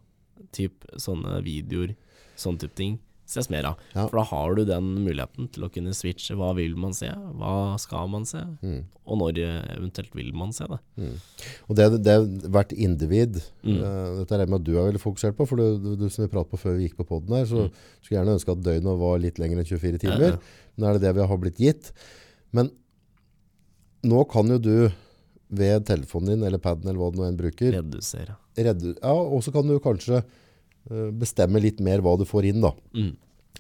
[0.55, 1.95] typ sånne videoer
[2.39, 3.81] sånne type ting ses mer av.
[3.93, 4.05] Ja.
[4.07, 6.37] For da har du den muligheten til å kunne switche.
[6.39, 7.09] Hva vil man se?
[7.11, 8.39] Hva skal man se?
[8.63, 8.85] Mm.
[9.07, 10.79] Og når eh, eventuelt vil man se det?
[11.67, 12.17] Og det, det
[12.55, 13.81] hvert individ, Mm.
[13.83, 16.23] Uh, dette er det med at du er veldig fokusert på, for du, du, som
[16.23, 17.73] vi pratet på før vi gikk på podden her, så Mm.
[17.99, 20.37] skulle jeg gjerne ønske at døgnet var litt lenger enn 24 timer.
[20.37, 20.39] ja.
[20.77, 21.91] Men er det det vi har blitt gitt?
[22.55, 22.71] Men
[24.07, 24.73] nå kan jo du
[25.51, 28.37] ved telefonen din eller paden eller hva du nå enn bruker, Redusere.
[28.57, 30.23] Redu ja, og så kan du kanskje
[31.19, 32.73] bestemme litt mer hva du får inn da.
[32.95, 33.13] Mm.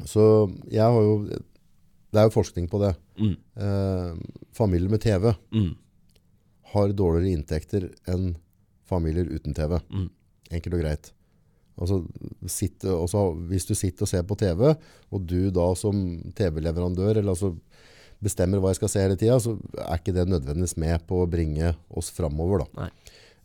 [0.07, 0.23] Så
[0.71, 2.93] jeg har jo, det er jo forskning på det.
[3.19, 3.35] Mm.
[3.57, 5.75] Eh, familier med TV Mm.
[6.73, 8.35] har dårligere inntekter enn
[8.87, 9.79] familier uten TV.
[9.91, 10.09] Mm.
[10.53, 11.13] Enkelt og greit.
[11.77, 11.99] Altså,
[12.49, 14.77] sitte, også, hvis du sitter og ser på TV,
[15.13, 17.51] og du da som TV-leverandør eller altså
[18.23, 21.29] bestemmer hva jeg skal se hele tida, så er ikke det nødvendigvis med på å
[21.29, 22.65] bringe oss framover.
[22.65, 22.89] Da.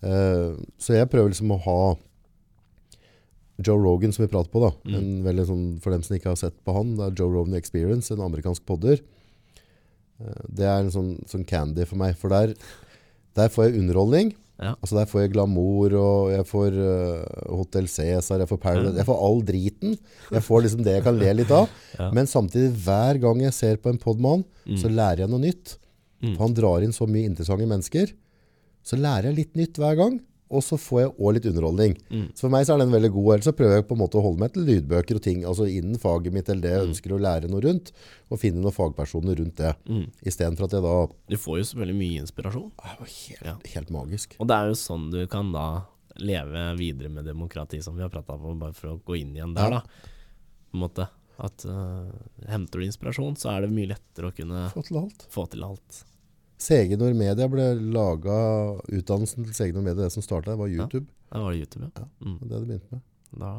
[0.01, 1.79] Eh, så jeg prøver liksom å ha
[3.65, 4.71] Joe Rogan, som vi prater på, da.
[4.85, 4.97] Mm.
[4.99, 7.57] En veldig sånn, for dem som ikke har sett på han, det er Joe Rogan
[7.59, 9.01] Experience, en amerikansk podder.
[10.21, 12.55] Eh, det er en sånn, sånn candy for meg, for der,
[13.37, 14.33] der får jeg underholdning.
[14.61, 14.75] Ja.
[14.77, 19.07] Altså Der får jeg glamour, og jeg får uh, Hotel Cæsar, jeg får Paradise Jeg
[19.07, 19.95] får all driten.
[20.29, 21.69] Jeg får liksom det jeg kan le litt av.
[22.01, 22.07] Ja.
[22.15, 24.45] Men samtidig, hver gang jeg ser på en podmann,
[24.79, 25.75] så lærer jeg noe nytt.
[26.21, 26.35] Mm.
[26.35, 28.13] For han drar inn så mye interessante mennesker.
[28.85, 30.15] Så lærer jeg litt nytt hver gang,
[30.51, 31.93] og så får jeg òg litt underholdning.
[32.11, 32.25] Mm.
[32.35, 33.29] Så for meg så er den veldig god.
[33.35, 35.67] Ellers så prøver jeg på en måte å holde meg til lydbøker og ting altså
[35.71, 37.91] innen faget mitt eller det jeg ønsker å lære noe rundt,
[38.29, 39.71] og finne noen fagpersoner rundt det.
[39.87, 40.05] Mm.
[40.27, 40.95] Istedenfor at jeg da
[41.31, 42.69] Du får jo så veldig mye inspirasjon.
[42.75, 43.55] Det var helt, Ja.
[43.77, 44.35] helt magisk.
[44.39, 45.65] Og det er jo sånn du kan da
[46.19, 49.55] leve videre med demokrati, som vi har prata om, bare for å gå inn igjen
[49.55, 49.79] der, Ja.
[49.79, 49.81] da.
[50.71, 51.07] På en måte.
[51.41, 52.05] At uh,
[52.47, 55.25] henter du inspirasjon, så er det mye lettere å kunne Få til alt.
[55.31, 56.03] få til alt.
[56.61, 58.37] CG Nordmedia ble laga
[58.91, 61.07] Utdannelsen til CG Nordmedia, det som starta, var YouTube.
[61.31, 62.03] Ja, det var YouTube, ja.
[62.03, 62.09] Ja.
[62.27, 62.37] Mm.
[62.41, 63.03] Det det begynte med.
[63.41, 63.51] Da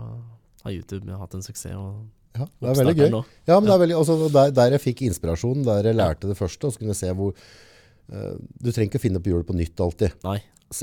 [0.63, 1.75] har YouTube hatt en suksess.
[1.75, 3.11] Og Ja, det er veldig gøy.
[3.13, 3.25] nå.
[3.49, 6.39] Ja, men det er veldig, altså, der, der jeg fikk inspirasjonen, der jeg lærte det
[6.39, 9.49] første, og så kunne jeg se hvor uh, Du trenger ikke å finne på hjulet
[9.51, 10.15] på nytt alltid.
[10.25, 10.39] Nei.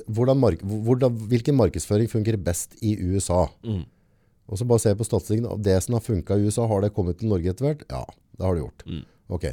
[0.05, 3.47] Hvordan mark, hvordan, hvilken markedsføring fungerer best i USA?
[3.65, 3.87] Mm.
[4.49, 5.47] Og så bare se på statistikken.
[5.63, 7.81] Det som har funka i USA, har det kommet til Norge etter hvert?
[7.89, 8.03] Ja,
[8.37, 8.85] det har det gjort.
[8.85, 9.03] Mm.
[9.39, 9.45] Ok,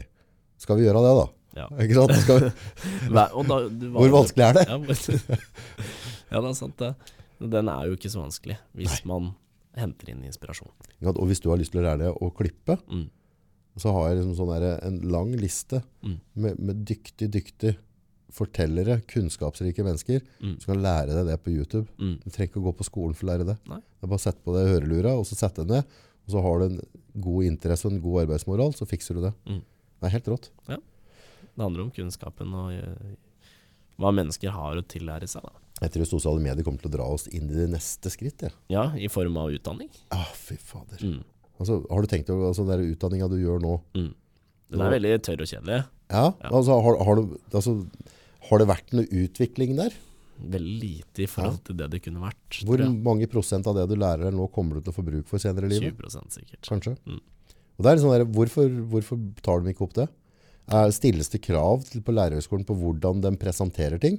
[0.60, 1.26] skal vi gjøre det da?
[1.56, 1.66] Ja.
[1.80, 2.12] Ikke sant?
[2.20, 2.50] Skal
[3.16, 4.64] da, hvor vanskelig er det?
[4.68, 4.88] Ja, men,
[6.32, 6.92] ja, det er sant det.
[7.40, 9.32] Den er jo ikke så vanskelig hvis man
[9.76, 10.70] henter inn inspirasjon.
[11.12, 13.08] Og hvis du har lyst til å lære deg å klippe, Mm.
[13.76, 16.20] så har jeg liksom sånn der, en lang liste Mm.
[16.34, 17.74] med, med dyktig, dyktig
[18.32, 20.56] fortellere, kunnskapsrike mennesker, Mm.
[20.60, 21.86] som kan lære deg det på YouTube.
[21.98, 22.18] Mm.
[22.24, 23.56] Du trenger ikke å gå på skolen for å lære det.
[23.68, 23.78] Nei.
[23.80, 25.84] Det er bare å sette på deg hørelura, og så sette deg ned,
[26.26, 26.80] og så har du en
[27.20, 29.34] god interesse og en god arbeidsmoral, så fikser du det.
[29.46, 29.60] Mm.
[30.00, 30.50] Det er helt rått.
[31.56, 33.14] Det handler om kunnskapen og øh,
[34.02, 35.46] hva mennesker har å tillære seg.
[35.46, 35.62] Da.
[35.86, 38.44] Jeg tror sosiale medier kommer til å dra oss inn i det neste skritt.
[38.44, 38.52] Ja.
[38.72, 39.88] Ja, i form av utdanning.
[40.12, 41.00] Ah, fy fader.
[41.00, 41.22] Mm.
[41.56, 43.78] Altså, har du tenkt over altså, den utdanninga du gjør nå?
[43.96, 44.10] Mm.
[44.72, 45.84] Den er veldig tørr og kjedelig.
[46.12, 46.50] Ja, Ja.
[46.50, 47.76] Altså, har, har, du, altså,
[48.50, 49.96] har det vært noe utvikling der?
[50.36, 52.58] Veldig lite i forhold til det det kunne vært.
[52.68, 55.28] Hvor mange prosent av det du lærer deg nå kommer du til å få bruk
[55.30, 55.96] for senere i livet?
[55.96, 56.60] 20% sikkert.
[56.68, 56.92] Kanskje.
[57.08, 57.22] Mm.
[57.76, 60.06] Og det er sånn der, hvorfor, hvorfor tar de ikke opp det?
[60.68, 64.16] Er, stilles det krav til, på lærerhøgskolen på hvordan de presenterer ting?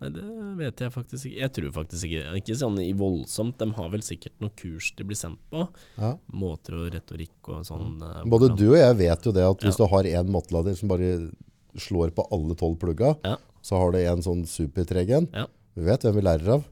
[0.00, 0.24] Nei, det
[0.58, 1.38] vet jeg faktisk ikke.
[1.40, 3.56] Jeg tror faktisk ikke Ikke sånn i voldsomt.
[3.62, 5.62] De har vel sikkert noen kurs de blir sendt på.
[5.96, 6.10] Ja.
[6.36, 8.02] Måter og retorikk og sånn.
[8.02, 9.86] eh, Både du og jeg vet jo det at hvis Ja.
[9.86, 11.30] du har en mattelader som bare
[11.76, 13.36] slår på alle tolv plugga, Ja.
[13.62, 15.28] så har du en sånn supertreg en.
[15.32, 15.46] Ja.
[15.76, 16.64] Vi vet hvem vi lærer av.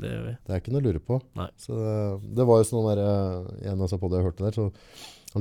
[0.00, 0.36] Det gjør vi.
[0.46, 1.20] Det er ikke noe å lure på.
[1.36, 1.50] Nei.
[1.58, 4.50] Så det, det var jo sånn der, eh, en av på det jeg hørte der,
[4.52, 4.72] så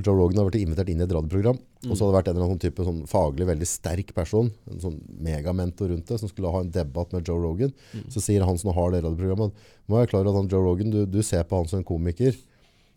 [0.01, 2.33] Joe Rogan har vært invitert inn i et radioprogram, og så hadde det vært en
[2.33, 6.31] eller annen sånn type sånn faglig veldig sterk person, en sånn megamentor rundt det, som
[6.31, 7.75] skulle ha en debatt med Joe Rogan.
[8.09, 9.53] Så sier han som har det radioprogrammet,
[9.85, 12.33] må jeg klare at han Joe Rogan, du, du ser på han som en komiker,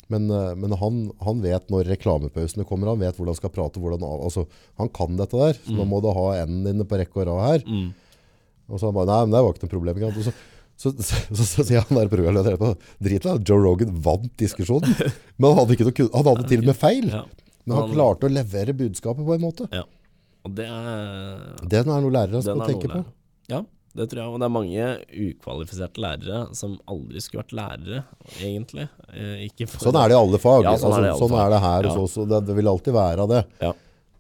[0.09, 3.83] men, eh, men han, han vet når reklamepausene kommer, han vet hvordan han skal prate,
[3.83, 4.47] hvordan, altså,
[4.81, 7.43] han kan dette der, så nå må du ha endene dine på rekke og rad
[7.51, 7.65] her.
[7.67, 7.89] Mm.
[8.67, 9.99] Og så han bare, nei, men det var ikke noe problem.
[9.99, 10.13] Ikke?
[10.13, 10.35] Og Så,
[10.77, 14.93] så, så, så, så sier han der programlederen etterpå, drit da, Joe Rogan vant diskusjonen.
[15.39, 17.07] Men han hadde, ikke noe, han hadde til og med feil.
[17.13, 17.23] Ja.
[17.67, 19.67] Men han Han- klarte å levere budskapet på en måte.
[20.47, 23.01] Og det er Den er noe lærere skal tenke på.
[23.51, 23.63] Ja,
[23.97, 24.29] det tror jeg.
[24.31, 24.85] Og det er mange
[25.27, 28.05] ukvalifiserte lærere som aldri skulle vært lærere,
[28.39, 28.87] egentlig.
[29.11, 29.49] Eh,
[29.81, 30.69] Sånn er det i alle fag.
[30.69, 31.95] Ja, sånn er det altså, sånn er det her Ja.
[32.05, 32.23] også.
[32.23, 33.43] og det, det vil alltid være det.
[33.65, 33.73] Ja.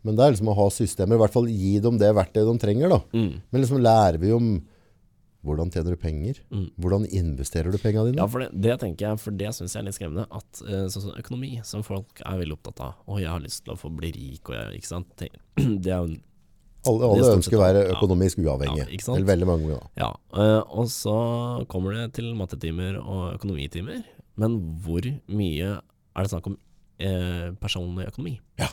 [0.07, 2.59] Men det er liksom å ha systemer, i hvert fall gi dem det verktøyet de
[2.65, 2.89] trenger.
[2.97, 3.01] da.
[3.13, 3.31] Mm.
[3.53, 4.51] Men liksom lærer vi om
[5.47, 6.39] hvordan tjener du penger?
[6.51, 6.69] Mm.
[6.83, 8.21] Hvordan investerer du pengene dine?
[8.21, 10.27] Ja, for det, det tenker jeg, for det syns jeg er litt skremmende.
[10.35, 12.97] At eh, sånn økonomi, som folk er veldig opptatt av.
[13.07, 15.13] Og jeg har lyst til å få bli rik, og jeg, ikke sant.
[15.57, 16.19] Det, er jo
[16.87, 17.95] alle alle ønsker å være ja.
[17.97, 18.43] økonomisk.
[18.47, 19.17] Ja, ikke sant?
[19.17, 19.79] Eller veldig mange.
[19.79, 19.91] da.
[19.99, 21.17] Ja, uh, og så
[21.73, 24.05] kommer det til mattetimer og økonomitimer.
[24.39, 26.59] Men hvor mye er det snakk om
[27.03, 28.37] uh, personlig økonomi.
[28.61, 28.71] Ja.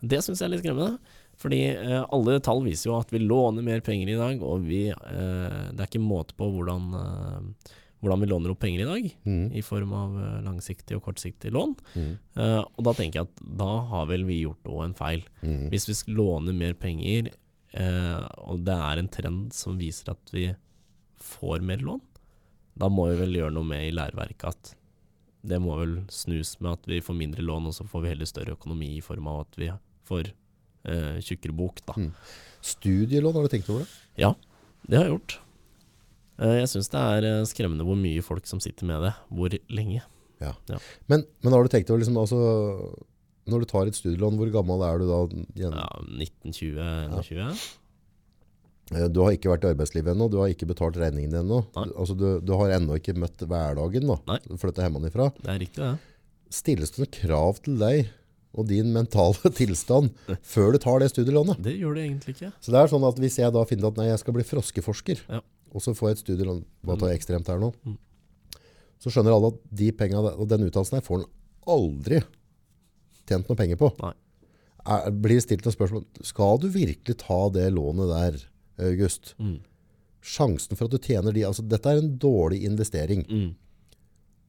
[0.00, 1.18] Det syns jeg er litt skremmende.
[1.40, 4.88] Fordi eh, alle tall viser jo at vi låner mer penger i dag, og vi,
[4.92, 9.06] eh, det er ikke måte på hvordan, eh, hvordan vi låner opp penger i dag,
[9.24, 9.46] Mm.
[9.56, 11.74] i form av eh, langsiktig og kortsiktig lån.
[11.96, 12.10] Mm.
[12.36, 15.24] Eh, og da tenker jeg at da har vel vi gjort òg en feil.
[15.42, 15.70] Mm.
[15.72, 17.32] Hvis vi skal låne mer penger,
[17.72, 20.50] eh, og det er en trend som viser at vi
[21.20, 22.00] får mer lån,
[22.80, 24.74] da må vi vel gjøre noe med i læreverket at
[25.44, 28.28] det må vel snus med at vi får mindre lån, og så får vi heller
[28.28, 29.70] større økonomi i form av at vi
[30.04, 30.32] får
[30.88, 31.96] eh, tjukkere bok, da.
[31.98, 32.12] Mm.
[32.70, 33.90] Studielån, har du tenkt over det?
[34.20, 34.34] Ja,
[34.86, 35.36] det har jeg gjort.
[36.40, 39.54] Eh, jeg syns det er eh, skremmende hvor mye folk som sitter med det, hvor
[39.72, 40.02] lenge.
[41.10, 42.38] Men, men har du tenkt over liksom, altså,
[43.50, 45.18] Når du tar et studielån, hvor gammel er du da?
[45.52, 45.76] igjen?
[45.76, 45.90] Ja,
[46.48, 47.42] 1920-21.
[47.44, 49.08] Ja.
[49.12, 51.60] Du har ikke vært i arbeidslivet ennå, du har ikke betalt regningene ennå.
[51.76, 54.38] Altså, du, du har ennå ikke møtt hverdagen da, Nei.
[54.48, 55.28] du flytter hjemmefra.
[55.38, 55.92] Det er riktig, det.
[56.50, 58.08] Stilles det noen krav til deg
[58.54, 60.10] og din mentale tilstand
[60.42, 61.60] før du tar det studielånet?
[61.62, 62.52] Det gjør det egentlig ikke.
[62.60, 65.22] Så det er sånn at hvis jeg da finner at nei, jeg skal bli froskeforsker,
[65.30, 65.40] Ja.
[65.74, 67.96] og så får jeg et studielån, bare ta ekstremt her nå, Mm.
[69.00, 71.28] så skjønner alle at de pengene, og den utdannelsen her får han
[71.78, 72.18] aldri
[73.28, 73.92] tjent noe penger på.
[74.02, 74.12] Nei.
[74.90, 78.38] Er, blir stilt noen spørsmål, skal du virkelig ta det lånet der,
[78.90, 79.34] August?
[79.38, 79.58] Mm.
[80.24, 83.22] Sjansen for at du tjener de, altså dette er en dårlig investering.
[83.28, 83.50] Mm.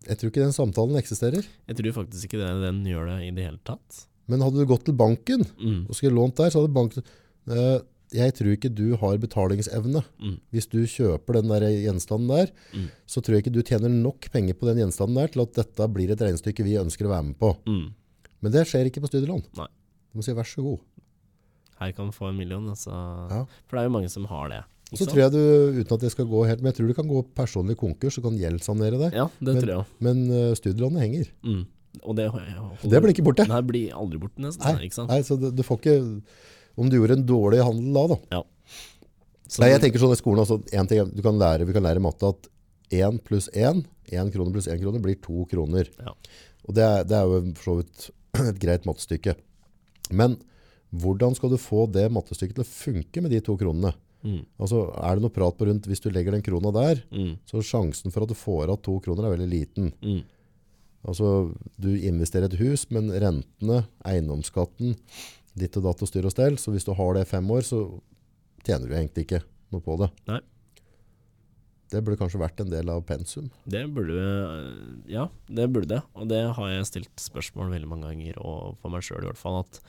[0.08, 1.46] Jeg tror ikke den samtalen eksisterer.
[1.70, 4.06] Jeg tror faktisk ikke det, den gjør det i det hele tatt.
[4.32, 5.86] Men hadde du gått til banken Mm.
[5.90, 7.04] og skulle lånt der, så hadde banken
[7.50, 7.80] eh,
[8.14, 10.02] Jeg tror ikke du har betalingsevne.
[10.20, 10.34] Mm.
[10.52, 12.90] Hvis du kjøper den der gjenstanden der, Mm.
[13.08, 15.88] så tror jeg ikke du tjener nok penger på den gjenstanden der til at dette
[15.94, 17.56] blir et regnestykke vi ønsker å være med på.
[17.66, 17.94] Mm.
[18.42, 19.44] Men det skjer ikke på studielån.
[19.56, 19.68] Nei.
[20.12, 20.80] Du må si vær så god.
[21.80, 22.92] Her kan du få en million, altså.
[23.32, 23.46] Ja.
[23.68, 24.64] For det er jo mange som har det.
[25.00, 25.42] Så tror jeg du,
[25.80, 28.26] uten at det skal gå helt, men jeg tror du kan gå personlig konkurs og
[28.28, 29.14] kan gjeldssanere deg.
[29.16, 29.86] Ja, det Men- tror jeg.
[30.04, 31.30] Men uh, studielånet henger.
[31.48, 31.62] Mm.
[32.08, 32.26] Og det,
[32.84, 33.46] Det blir ikke borte.
[33.48, 34.64] Nei, blir aldri borte, nesten.
[34.64, 35.12] Nei, ikke sant?
[35.12, 35.96] Nei, så du, du får ikke
[36.80, 38.44] Om du gjorde en dårlig handel da, da.
[39.52, 42.00] Så Nei, jeg tenker sånn i skolen en ting, du kan lære, Vi kan lære
[42.00, 42.48] i matte at
[42.92, 45.92] 1 pluss 1, 1 krone pluss 1 krone, blir 2 kroner.
[46.00, 46.14] Ja.
[46.68, 48.08] Og det er, det er jo for så vidt
[48.52, 49.36] et greit mattestykke.
[50.16, 50.38] Men
[50.92, 53.94] hvordan skal du få det mattestykket til å funke med de to kronene?
[54.24, 54.42] Mm.
[54.60, 57.38] Altså, Er det noe prat på rundt hvis du legger den krona der, Mm.
[57.46, 59.92] så sjansen for at du får av to kroner er veldig liten.
[60.02, 60.24] Mm.
[61.08, 64.96] Altså, Du investerer et hus, men rentene, eiendomsskatten,
[65.58, 67.62] ditt og datt og styr og stell, så hvis du har det i fem år,
[67.66, 68.00] så
[68.64, 69.42] tjener du egentlig ikke
[69.74, 70.10] noe på det.
[70.30, 70.40] Nei.
[71.92, 73.50] Det burde kanskje vært en del av pensum.
[73.68, 76.02] Det burde øh, Ja, det burde det.
[76.16, 79.42] Og det har jeg stilt spørsmål veldig mange ganger, og for meg sjøl i hvert
[79.42, 79.82] fall, at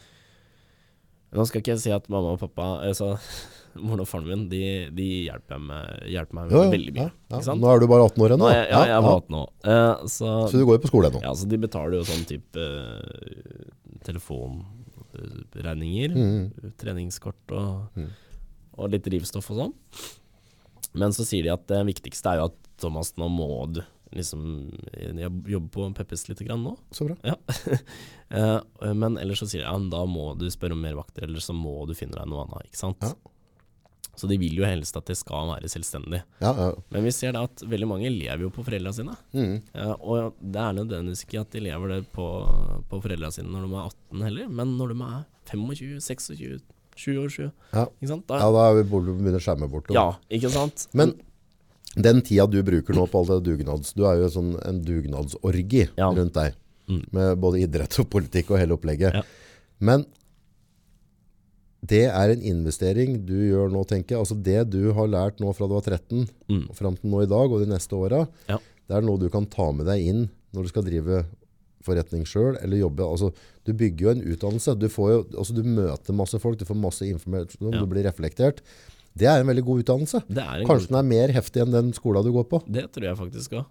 [1.33, 3.14] Nå skal ikke jeg si at mamma og pappa altså,
[3.80, 4.60] Moren og faren min de,
[4.92, 6.70] de hjelper meg, hjelper meg jo, jo.
[6.74, 7.06] veldig mye.
[7.32, 7.54] ja, ja.
[7.56, 8.44] Nå er du bare 18 år ennå.
[8.44, 9.48] Nå ja, jeg er 18 år.
[9.64, 11.22] Uh, så, Så du går jo på skole ennå.
[11.24, 13.70] ja, så de betaler jo sånn type uh,
[15.12, 16.74] telefonregninger, Mm.
[16.78, 18.10] treningskort og, Mm.
[18.78, 19.74] og litt drivstoff og sånn.
[20.94, 24.68] Men så sier de at det viktigste er jo at Thomas, nå må du liksom
[24.92, 26.76] Jeg jobber på Peppes lite grann nå.
[26.92, 27.16] Så bra.
[27.24, 27.36] Ja.
[28.32, 28.60] Eh,
[28.96, 31.52] men ellers så sier de ja, da må du spørre om mer vakter, eller så
[31.52, 32.64] må du finne deg noe annet.
[32.70, 32.96] Ikke sant?
[33.04, 33.12] Ja.
[34.18, 36.20] Så de vil jo helst at de skal være selvstendige.
[36.42, 36.68] Ja, ja.
[36.92, 39.14] Men vi ser da at veldig mange lever jo på foreldra sine.
[39.32, 39.54] Mm.
[39.72, 42.26] Ja, og det er nødvendigvis ikke at de lever det på,
[42.90, 46.60] på foreldra sine når de er 18 heller, men når de er 25, 26,
[46.96, 47.42] 27 år, 7.
[47.72, 47.86] Ja.
[48.28, 49.88] Da, ja, da er vi begynner å skjerme bort.
[49.96, 50.86] ja, ikke sant?
[50.92, 51.16] Men
[51.96, 55.86] den tida du bruker nå på all det dugnads, du er jo sånn en dugnadsorgi
[55.96, 56.58] rundt deg.
[56.90, 57.04] Mm.
[57.14, 59.16] Med både idrett og politikk og hele opplegget.
[59.20, 59.24] Ja.
[59.82, 60.04] Men
[61.85, 64.22] det er en investering du gjør nå, tenker jeg.
[64.22, 66.68] Altså det du har lært nå fra du var 13 Mm.
[66.70, 68.59] og fram til nå i dag og de neste åra, Ja.
[68.89, 71.24] det er noe du kan ta med deg inn når du skal drive
[71.83, 73.03] forretning sjøl eller jobbe.
[73.03, 73.33] Altså,
[73.66, 74.78] du bygger jo en utdannelse.
[74.78, 77.80] Du, får jo, altså, du møter masse folk, du får masse informasjon, Ja.
[77.80, 78.61] du blir reflektert.
[79.16, 80.22] Det er en veldig god utdannelse.
[80.28, 82.62] Det er en Kanskje god, den er mer heftig enn den skolen du går på.
[82.70, 83.66] Det tror jeg faktisk òg.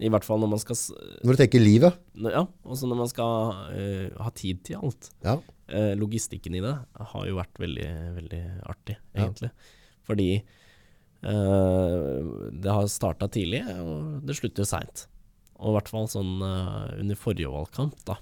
[0.00, 0.76] I hvert fall når man skal
[1.22, 1.92] Når du tenker livet.
[2.16, 5.10] Ja, også når man skal uh, ha tid til alt.
[5.22, 5.36] Ja.
[5.70, 6.72] Eh, logistikken i det
[7.12, 8.40] har jo vært veldig, veldig
[8.70, 9.24] artig, Ja.
[9.26, 9.50] egentlig.
[10.08, 10.30] Fordi
[11.22, 15.06] eh, det har starta tidlig, og det slutter seint.
[15.60, 18.16] Og i hvert fall sånn eh, under forrige valgkamp, da,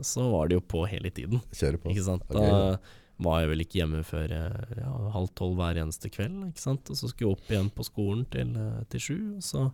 [0.00, 1.42] så var det jo på hele tiden.
[1.52, 1.90] Kjøre på.
[1.92, 2.26] Ikke sant?
[2.30, 2.78] Da
[3.18, 6.88] var jeg vel ikke hjemme før eh, ja, halv tolv hver eneste kveld, ikke sant.
[6.92, 9.64] Og så skulle jeg opp igjen på skolen til, eh, til sju, og så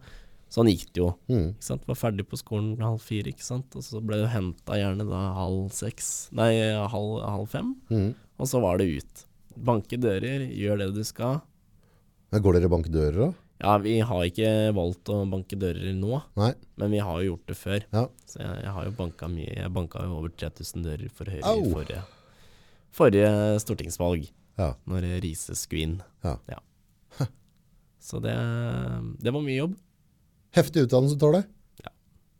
[0.55, 1.09] Sånn gikk det jo.
[1.27, 1.47] Mm.
[1.57, 1.87] Ikke sant?
[1.91, 3.75] Var ferdig på skolen halv fire, ikke sant.
[3.75, 6.53] Og så ble du henta gjerne da halv seks, nei
[6.93, 7.73] halv, halv fem.
[7.91, 8.13] Mm.
[8.39, 9.25] Og så var det ut.
[9.67, 11.41] Banke dører, gjør det du skal.
[12.31, 13.33] Men Går dere bank dører da?
[13.65, 16.51] Ja, vi har ikke valgt å banke dører nå, Nei.
[16.83, 17.85] men vi har jo gjort det før.
[17.95, 18.03] Ja.
[18.29, 19.53] Så jeg, jeg har jo banka mye.
[19.55, 21.63] Jeg banka jo over 3000 dører for Høyre Au.
[21.63, 22.03] i forrige,
[22.95, 23.31] forrige
[23.63, 24.27] stortingsvalg,
[24.59, 24.73] Ja.
[24.91, 25.97] når Riise skulle inn.
[26.27, 26.59] Ja.
[28.05, 28.35] Så det,
[29.23, 29.79] det var mye jobb.
[30.55, 31.51] Heftig utdannelse du tar deg.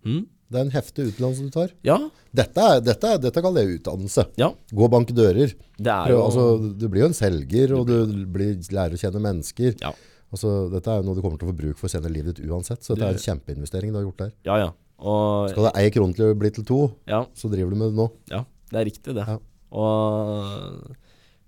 [0.05, 0.23] Mm.
[0.53, 1.71] Det er en heftig utdannelse du tar.
[1.87, 1.97] Ja,
[2.35, 4.27] Dette, er, dette, er, dette kaller jeg utdannelse.
[4.41, 4.51] ja.
[4.75, 5.55] Gå og banke dører.
[5.79, 6.45] Det er jo altså,
[6.79, 9.77] du blir jo en selger, og du blir, lærer å kjenne mennesker.
[9.81, 9.93] Ja.
[10.35, 12.51] Altså, dette er noe du kommer til å få bruk for senere i livet ditt
[12.51, 12.83] uansett.
[12.85, 14.33] Så dette er en kjempeinvestering du har gjort der.
[14.51, 14.71] Ja, ja.
[15.05, 17.91] Og Skal det ei krone til å bli til to, ja, så driver du med
[17.95, 18.07] det nå.
[18.31, 19.25] ja, det er riktig, det.
[19.27, 19.39] Ja.
[19.75, 20.95] Og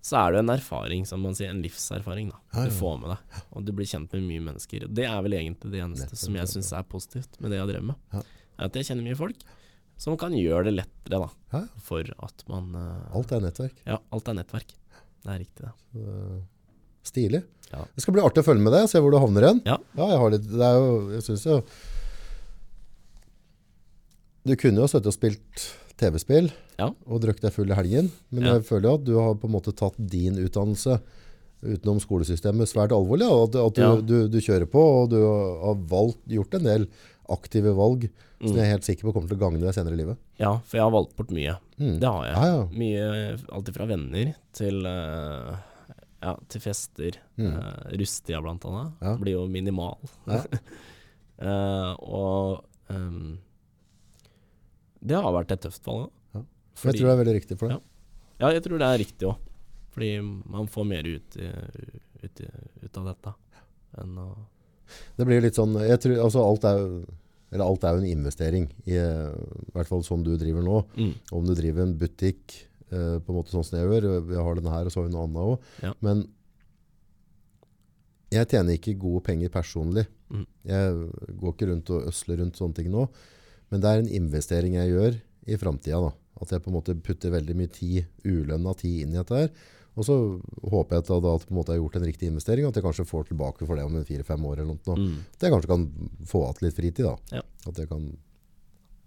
[0.07, 1.51] så er det en erfaring, som man sier.
[1.51, 2.39] En livserfaring, da.
[2.53, 2.71] Ja, ja.
[2.71, 3.39] Du får med deg.
[3.59, 4.85] Og du blir kjent med mye mennesker.
[4.87, 7.71] Det er vel egentlig det eneste Nettopp, som jeg syns er positivt med det jeg
[7.73, 8.03] drev med.
[8.15, 8.23] Ja.
[8.57, 9.43] Er at jeg kjenner mye folk
[9.99, 11.29] som kan gjøre det lettere, da.
[11.57, 13.81] Ja, For at man uh, alt er nettverk.
[13.89, 14.77] Ja, alt er nettverk.
[15.25, 15.73] Det er riktig, det.
[15.91, 16.39] Så,
[17.07, 17.43] Stilig.
[17.73, 17.83] Ja.
[17.95, 19.61] Det skal bli artig å følge med deg, se hvor du havner igjen.
[19.67, 19.81] Ja.
[19.99, 21.59] jeg har litt, det er jo, jeg synes jo
[24.47, 25.67] Du kunne jo sittet og spilt
[26.01, 26.91] TV-spill Ja.
[27.09, 29.55] og drukket deg full i helgen, men jeg føler jo at du har på en
[29.57, 30.99] måte tatt din utdannelse
[31.67, 35.79] utenom skolesystemet svært alvorlig, og at, at du, du, du kjører på, og du har
[35.89, 36.89] valgt, gjort en del
[37.33, 38.57] aktive valg som Mm.
[38.59, 40.19] jeg er helt sikker på kommer til å gagne deg senere i livet.
[40.37, 41.55] Ja, for jeg har valgt bort mye.
[41.81, 41.95] Mm.
[42.03, 42.35] Det har jeg.
[42.37, 42.67] Ja, ja.
[42.69, 45.55] Mye, alt fra venner til eh,
[46.21, 47.17] ja, til fester.
[47.41, 47.55] Mm.
[47.57, 49.01] Uh, Rustia, blant annet.
[49.23, 49.97] Blir jo minimal.
[51.37, 53.35] Eh, og ehm,
[55.07, 56.09] det har vært et tøft valg.
[56.35, 56.43] Ja.
[56.77, 57.85] Fordi, jeg tror det er veldig riktig for deg.
[58.43, 59.37] Ja, jeg tror det er riktig òg.
[59.97, 60.11] Fordi
[60.53, 62.41] man får mer ut, i- ut,
[62.85, 63.35] ut av dette
[64.03, 64.27] enn å
[65.17, 67.07] Det blir litt sånn jeg tror, altså alt, er, jo-
[67.51, 70.85] eller alt er jo en investering, i, eh, i hvert fall sånn du driver nå.
[70.97, 71.15] mm.
[71.33, 74.55] Om du driver en butikk eh, på en måte sånn som jeg gjør, vi har
[74.55, 75.59] denne her og så har vi noe annet òg.
[75.83, 75.95] Ja.
[76.03, 76.29] Men
[78.35, 80.07] jeg tjener ikke gode penger personlig.
[80.33, 80.47] Mm.
[80.67, 83.07] Jeg går ikke rundt og øsler rundt sånne ting nå.
[83.73, 86.13] Men det er en investering jeg gjør i framtida.
[86.41, 89.51] At jeg på en måte putter veldig mye tid, ulønna tid inn i dette her.
[89.97, 90.15] Og så
[90.69, 93.07] håper jeg at, da, at jeg har gjort en riktig investering, og at jeg kanskje
[93.09, 94.61] får tilbake for det om fire-fem år.
[94.61, 94.97] eller noe.
[95.01, 95.15] Mm.
[95.33, 95.87] At jeg kanskje kan
[96.29, 97.07] få igjen litt fritid.
[97.07, 97.39] da.
[97.39, 97.45] Ja.
[97.71, 98.11] At jeg kan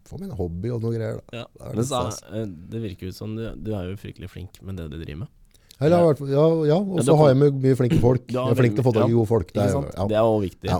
[0.10, 1.20] få en hobby og noe greier.
[1.20, 1.43] da.
[1.43, 1.45] Ja.
[1.62, 2.01] Det litt så,
[2.34, 5.28] eh, det virker jo som du, du er jo fryktelig flink med det du driver
[5.28, 5.36] med.
[5.80, 8.26] Eller, ja, ja, og så har jeg med mye flinke folk.
[8.28, 9.53] Jeg er flink til å få tak i gode folk.
[9.53, 10.07] Det er, ja.
[10.10, 10.72] Det er jo viktig.
[10.74, 10.80] Ja.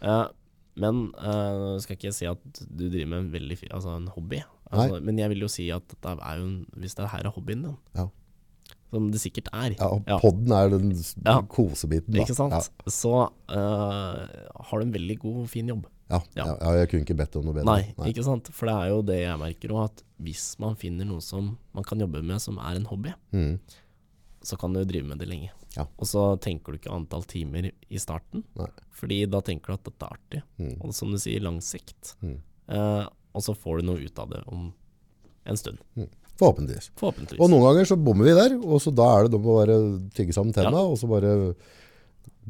[0.00, 0.22] Eh,
[0.76, 2.38] men uh, skal ikke si at
[2.70, 4.42] du driver med en veldig altså en hobby.
[4.70, 7.76] Altså, men jeg vil jo si at er en, hvis det her er hobbyen din,
[7.98, 8.04] Ja.
[8.92, 10.18] som det sikkert er, Ja, og Ja.
[10.22, 10.92] podden er den
[11.48, 12.14] kosebiten.
[12.14, 12.20] Da.
[12.22, 12.52] ikke sant?
[12.52, 12.90] Ja.
[12.90, 14.26] så uh,
[14.62, 15.86] har du en veldig god, fin jobb.
[16.10, 16.20] Ja.
[16.34, 16.44] Ja.
[16.60, 16.72] Ja.
[16.78, 17.64] jeg kunne ikke bedt om noe bedre.
[17.66, 18.48] Nei, ikke sant?
[18.54, 21.84] For det er jo det jeg merker òg, at hvis man finner noe som man
[21.84, 23.58] kan jobbe med som er en hobby, Mm.
[24.42, 25.50] så kan du drive med det lenge.
[25.76, 25.84] Ja.
[25.98, 28.66] Og så tenker du ikke antall timer i starten, Nei.
[28.90, 30.42] fordi da tenker du at dette er artig.
[30.58, 30.72] Mm.
[30.82, 32.16] Og som du sier, lang sikt.
[32.22, 32.38] Mm.
[32.68, 33.04] Eh,
[33.34, 34.72] og så får du noe ut av det om
[35.46, 35.78] en stund.
[36.40, 36.90] Forhåpentligvis.
[36.98, 37.40] Forhåpentligvis.
[37.44, 39.76] Og noen ganger så bommer vi der, og så da er det om å bare
[40.16, 40.86] tygge sammen tenna, Ja.
[40.90, 41.54] og så bare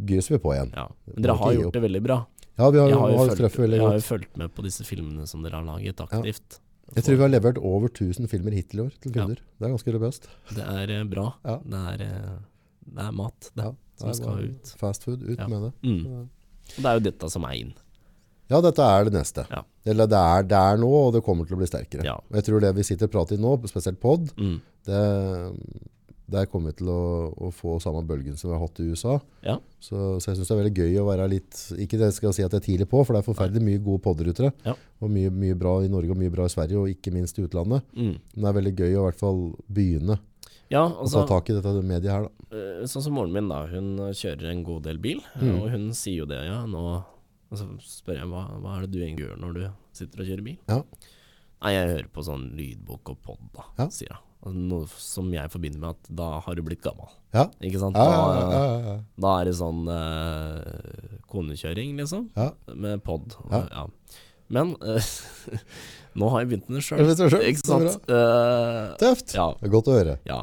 [0.06, 0.72] gyser vi på igjen.
[0.76, 0.88] ja.
[1.14, 2.18] Men dere har gjort det veldig bra.
[2.56, 4.62] Ja, vi har, Jeg har, jo har fulgt, veldig jeg har jo fulgt med på
[4.66, 6.58] disse filmene som dere har laget aktivt.
[6.94, 9.22] Jeg tror vi har levert over 1000 filmer hittil i år til Ja.
[9.22, 9.36] kunder.
[9.58, 10.28] Det er ganske robust.
[10.52, 11.34] Det er eh, bra.
[11.44, 11.58] Ja.
[11.64, 12.38] Det, er, eh,
[12.86, 14.74] det er mat, det, Ja, som er skal ut.
[14.80, 15.46] Fast food, ut Ja.
[15.48, 15.72] med det.
[15.84, 16.06] Mm.
[16.20, 16.28] Og
[16.76, 17.72] det er jo dette som er inn.
[18.50, 19.44] Ja, dette er det neste.
[19.50, 19.62] Ja.
[19.86, 22.02] Eller det er, det er nå, og det kommer til å bli sterkere.
[22.04, 22.14] Ja.
[22.16, 24.60] Og jeg tror det vi sitter og prater i nå, spesielt pod, Mm.
[24.86, 25.00] det,
[26.30, 29.16] der kommer vi til å, å få samme bølgen som vi har hatt i USA.
[29.42, 29.56] Ja.
[29.82, 32.34] Så, så jeg syns det er veldig gøy å være litt Ikke det jeg skal
[32.36, 34.52] si at jeg er tidlig på, for det er forferdelig mye gode podder ute.
[34.66, 34.74] Ja.
[35.02, 37.46] Og mye, mye bra i Norge og mye bra i Sverige, og ikke minst i
[37.46, 37.82] utlandet.
[37.96, 38.12] Mm.
[38.34, 40.18] Men det er veldig gøy å i hvert fall begynne
[40.70, 42.28] Ja, å altså, ta tak i dette mediet her.
[42.28, 42.39] Da.
[42.52, 43.64] Eh, sånn som moren min, da.
[43.70, 45.54] Hun eh, kjører en god del bil, Mm.
[45.62, 46.64] og hun sier jo det, ja.
[46.66, 46.84] Nå
[47.50, 49.62] og så spør jeg hva, hva er det du egentlig gjør når du
[49.98, 50.58] sitter og kjører bil?
[50.70, 50.82] Ja.
[51.60, 53.88] Nei, jeg hører på sånn lydbok og pod, da, Ja.
[53.90, 54.26] sier hun.
[54.70, 57.10] Noe som jeg forbinder med at da har du blitt gammel.
[57.34, 57.42] Ja.
[57.60, 57.92] Ikke sant?
[57.98, 62.30] Da, da er det sånn eh, konekjøring, liksom.
[62.74, 63.34] Med pod.
[63.50, 63.84] Ja.
[64.48, 65.10] Men eh,
[66.18, 67.42] nå har jeg begynt med det sjøl.
[67.50, 67.98] Ikke sant?
[68.08, 69.34] Eh, Tøft.
[69.36, 69.50] ja.
[69.60, 70.16] Det er godt å høre.
[70.24, 70.40] Ja,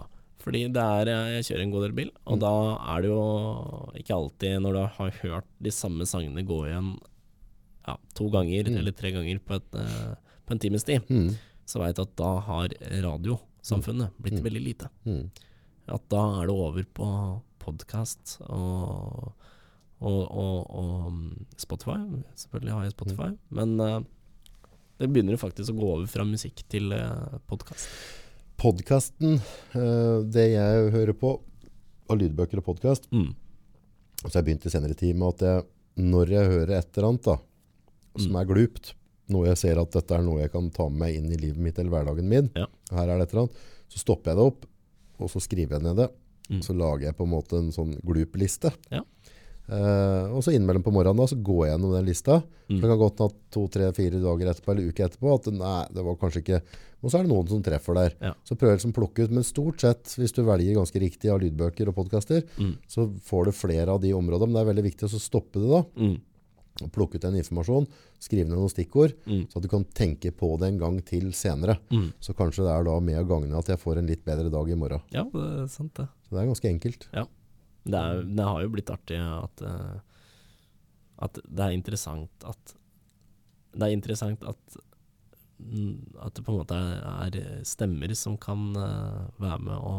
[0.47, 2.41] fordi det er, eh, jeg kjører en god del bil, og Mm.
[2.45, 2.51] da
[2.95, 3.23] er det jo
[3.99, 6.93] ikke alltid når du har hørt de samme sangene gå igjen
[7.87, 8.77] ja, to ganger Mm.
[8.79, 10.15] eller tre ganger på, et, eh,
[10.47, 11.35] på en times tid, Mm.
[11.65, 12.67] så veit du at da har
[13.03, 14.43] radiosamfunnet blitt Mm.
[14.43, 14.89] veldig lite.
[15.05, 15.29] Mm.
[15.89, 19.33] At da er det over på podkast og,
[20.01, 21.97] og, og, og mm, Spotify.
[22.35, 23.37] Selvfølgelig har jeg Spotify, Mm.
[23.51, 23.99] men uh,
[24.99, 27.87] det begynner faktisk å gå over fra musikk til uh, podkast.
[28.57, 29.35] Podkasten,
[29.77, 31.35] eh, det jeg hører på
[32.09, 33.35] av lydbøker og podkast, Mm.
[34.23, 35.63] så har jeg begynt i senere tid med at jeg
[35.99, 37.37] når jeg hører et eller annet da,
[38.17, 38.41] som Mm.
[38.41, 38.93] er glupt,
[39.29, 41.57] noe jeg ser at dette er noe jeg kan ta med meg inn i livet
[41.57, 42.65] mitt eller hverdagen min, Ja.
[42.91, 43.55] her er det et eller annet,
[43.89, 44.65] så stopper jeg det opp,
[45.19, 46.09] og så skriver jeg ned det.
[46.49, 46.61] Mm.
[46.61, 48.73] Så lager jeg på en måte en sånn glup-liste.
[48.89, 49.01] Ja.
[49.67, 52.37] Eh, og så innimellom på morgenen da, så går jeg gjennom den lista.
[52.69, 52.77] Mm.
[52.77, 55.49] Så det kan godt hende at to, tre, fire dager etterpå, eller uke etterpå, at
[55.53, 56.61] nei, det var kanskje ikke...
[57.03, 58.13] Og så er det noen som treffer der.
[58.25, 58.31] Ja.
[58.47, 61.37] Så prøver jeg liksom plukke ut, men stort sett, hvis du velger ganske riktig av
[61.43, 62.71] lydbøker og podcaster, Mm.
[62.89, 64.49] så får du flere av de områdene.
[64.49, 66.15] Men det er veldig viktig å stoppe det da, Mm.
[66.81, 67.87] og plukke ut den informasjonen,
[68.19, 69.45] skrive ned noen stikkord, Mm.
[69.51, 71.77] så at du kan tenke på det en gang til senere.
[71.91, 72.13] Mm.
[72.19, 74.67] Så kanskje det er da med å gagne at jeg får en litt bedre dag
[74.69, 75.01] i morgen.
[75.11, 76.07] Ja, det er sant det.
[76.25, 77.07] Så det er ganske enkelt.
[77.87, 79.99] Det, er, det har jo blitt artig at, eh,
[81.27, 82.73] at det er interessant at
[83.77, 84.77] Det er interessant at
[85.61, 89.95] mm, at det på en måte er, er stemmer som kan eh, være med å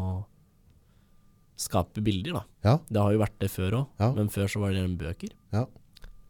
[1.59, 2.43] skape bilder, da.
[2.63, 2.73] Ja.
[2.87, 4.11] Det har jo vært det før òg, Ja.
[4.15, 5.33] men før så var det bøker.
[5.51, 5.65] Ja.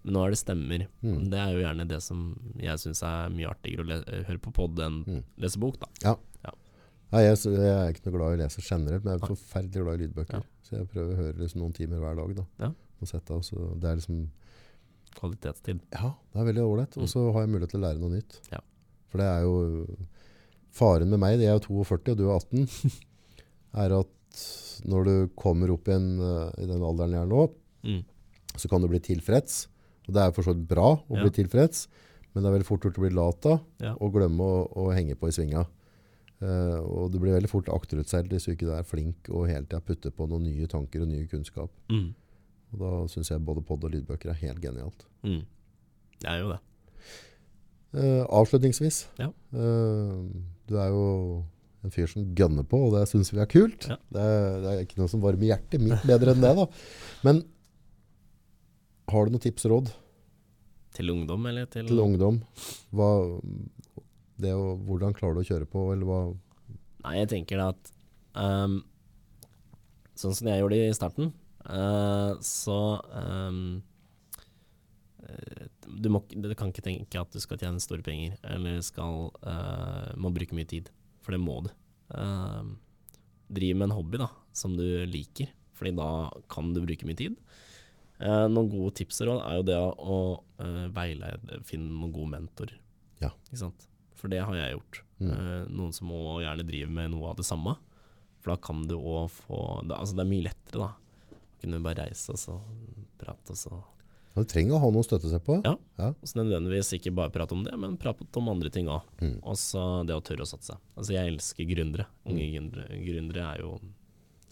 [0.03, 0.87] Men nå er det stemmer.
[1.03, 1.29] Mm.
[1.29, 2.21] Det er jo gjerne det som
[2.57, 5.23] jeg syns er mye artigere å høre på pod enn Mm.
[5.37, 5.87] lese bok, da.
[7.11, 9.81] Nei, jeg, jeg er ikke noe glad i å lese generelt, men jeg er forferdelig
[9.83, 10.43] glad i lydbøker.
[10.43, 10.43] Ja.
[10.67, 12.35] Så jeg prøver å høre liksom noen timer hver dag.
[12.37, 12.45] Da.
[12.67, 12.69] Ja.
[13.01, 14.27] Og sette av, så det er liksom
[15.19, 15.79] Kvalitetstid.
[15.91, 16.97] Ja, det er veldig ålreit.
[16.99, 17.09] Og Mm.
[17.09, 18.35] så har jeg mulighet til å lære noe nytt.
[18.51, 18.59] Ja.
[19.09, 19.97] For det er jo
[20.71, 22.67] Faren med meg, jeg er jo 42 og du er 18,
[23.83, 24.43] er at
[24.85, 27.49] når du kommer opp i, en, eh, i den alderen jeg er nå,
[27.83, 28.03] Mm.
[28.55, 29.67] så kan du bli tilfreds.
[30.07, 31.23] Og det er for så vidt bra å Ja.
[31.23, 31.87] bli tilfreds,
[32.35, 33.61] men det er veldig fort gjort å bli lat av
[33.99, 35.65] og glemme å, å henge på i svinga.
[36.39, 39.81] Eh, og du blir veldig fort akterutseilt hvis du ikke er flink og hele tida
[39.83, 41.71] putter på noen nye tanker og nye kunnskap.
[41.91, 42.13] Mm.
[42.71, 45.05] Og da syns jeg både pod og lydbøker er helt genialt.
[45.25, 45.41] Mm.
[46.19, 46.59] Det er jo det.
[47.89, 49.07] Uh, avslutningsvis.
[49.17, 49.31] Ja.
[49.55, 50.27] Uh,
[50.69, 51.05] du er jo
[51.83, 53.87] en fyr som gønner på, og det syns vi er kult.
[53.89, 53.97] Ja.
[54.13, 56.53] Det, er, det er ikke noe som varmer hjertet mitt bedre enn det.
[56.59, 56.67] da.
[57.25, 57.41] Men
[59.09, 59.91] har du noen tips og råd
[60.99, 62.41] Til ungdom, eller til, til ungdom?
[62.93, 63.09] Hva,
[64.41, 66.21] det å, hvordan klarer du å kjøre på, eller hva
[66.99, 67.91] Nei, jeg tenker da at
[68.35, 68.81] um,
[70.19, 71.29] Sånn som jeg gjorde i starten,
[71.63, 72.79] uh, så
[73.15, 73.61] eh,
[75.87, 80.11] du, må, du kan ikke tenke at du skal tjene store penger, eller skal uh,
[80.19, 80.91] må bruke mye tid.
[81.23, 81.69] For det må du.
[82.17, 82.77] Ehm,
[83.49, 87.37] driv med en hobby da, som du liker, Fordi da kan du bruke mye tid.
[88.19, 90.15] Uh, noen gode tips og råd er jo det å,
[90.59, 92.73] eh, veilede, finne noen god mentor.
[93.21, 93.29] Ja.
[93.47, 93.85] Ikke sant?
[94.19, 95.01] For det har jeg gjort.
[95.23, 95.29] Mm.
[95.31, 97.77] Eh, noen som må gjerne drive med noe av det samme.
[98.39, 101.37] For da kan du òg få det, Altså det er mye lettere, da.
[101.59, 102.57] Kunne bare reise og så
[103.19, 103.79] prate, og så
[104.35, 105.57] Du trenger å ha noe å støtte seg på.
[105.65, 105.73] Ja.
[105.99, 106.09] Ja.
[106.13, 109.01] og så nødvendigvis ikke bare prate om det, men prate om andre ting òg.
[109.19, 109.39] Mm.
[109.43, 110.77] Og så det å tørre å satse.
[110.95, 112.05] Altså jeg elsker gründere.
[112.29, 113.73] Unge gründere, gründere er jo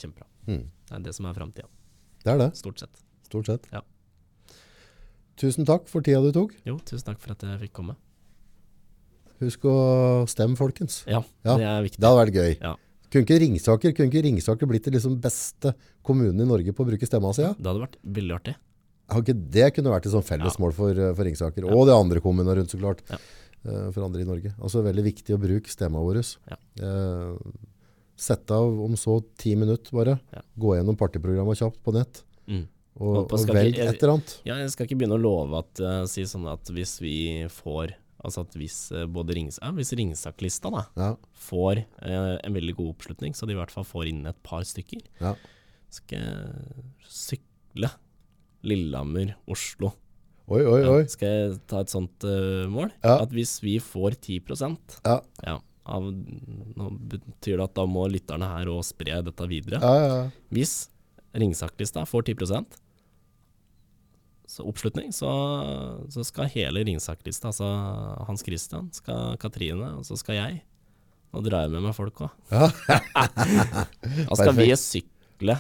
[0.01, 0.27] kjempebra.
[0.49, 0.65] Mm.
[0.89, 1.69] Det er det som er framtida,
[2.23, 2.99] Det er det, stort sett.
[3.29, 3.67] stort sett.
[3.71, 3.81] Ja.
[5.37, 6.55] Tusen takk for tida du tok.
[6.65, 7.95] Jo, tusen takk for at jeg fikk komme.
[9.39, 9.75] Husk å
[10.29, 11.03] stemme, folkens.
[11.07, 11.99] Ja, Ja, det er viktig.
[12.01, 12.53] Det hadde vært gøy.
[12.61, 12.75] Ja.
[13.11, 15.73] Kunne ikke Ringsaker, kunne ikke Ringsaker blitt den liksom beste
[16.03, 17.41] kommunen i Norge på å bruke stemma si?
[17.45, 17.53] Ja?
[17.55, 18.55] Det hadde vært veldig artig.
[19.53, 22.69] Det kunne vært et sånn fellesmål for, eh, for Ringsaker, og de andre kommunene rundt,
[22.73, 22.99] så klart.
[23.09, 23.17] Ja.
[23.65, 24.53] eh, For andre i Norge.
[24.59, 26.19] Altså veldig viktig å bruke stemma vår.
[26.49, 26.57] Ja.
[26.81, 27.37] Eh,
[28.17, 30.19] Sette av om så ti minutter bare.
[30.57, 32.65] Gå gjennom partiprogramma kjapt på nett, Mm.
[32.99, 34.41] og, Og og velg et eller annet.
[34.43, 37.93] Ja, jeg skal ikke begynne å love at uh, si sånn at hvis vi får
[38.25, 41.09] Altså at hvis uh, både Rings, ja, hvis Ringsaker-lista da Ja.
[41.47, 44.63] får eh, en veldig god oppslutning, så de i hvert fall får inn et par
[44.65, 45.35] stykker, Ja.
[45.93, 47.91] skal jeg sykle
[48.67, 49.93] Lillehammer, Oslo.
[50.49, 50.99] Oi, oi, oi.
[51.03, 52.89] Ja, skal jeg ta et sånt uh, mål?
[53.03, 55.19] At hvis vi får 10% Ja.
[55.45, 59.79] ja, av, Nå betyr det at da må lytterne her òg spre dette videre.
[59.83, 60.29] Ja, ja, ja.
[60.51, 60.87] Hvis
[61.37, 62.63] Ringsaker-lista får 10 så
[64.65, 65.29] oppslutning, så,
[66.13, 67.67] så skal hele Ringsaker-lista, altså
[68.27, 70.61] Hans Christian, skal Katrine, og så skal jeg.
[71.35, 72.33] Nå drar jeg med meg folk òg.
[72.53, 72.69] Ja.
[74.29, 75.57] da skal vi sykle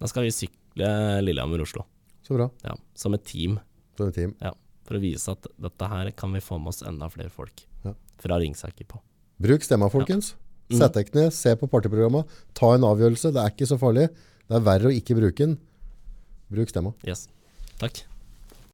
[0.00, 0.90] Da skal vi sykle
[1.26, 1.84] Lillehammer-Oslo.
[2.22, 2.46] Så bra.
[2.64, 3.58] Ja, som et team.
[3.98, 4.36] Som et team.
[4.40, 4.54] Ja,
[4.86, 7.92] for å vise at dette her kan vi få med oss enda flere folk Ja.
[8.22, 9.02] fra Ringsaker på.
[9.42, 10.34] Bruk stemma, folkens.
[10.70, 10.78] Mm.
[10.78, 12.22] Sett dere ned, se på partiprogramma,
[12.56, 13.32] Ta en avgjørelse.
[13.34, 14.06] Det er ikke så farlig.
[14.48, 15.58] Det er verre å ikke bruke den.
[16.52, 16.94] Bruk stemma.
[17.04, 17.26] Yes.
[17.80, 18.04] Takk.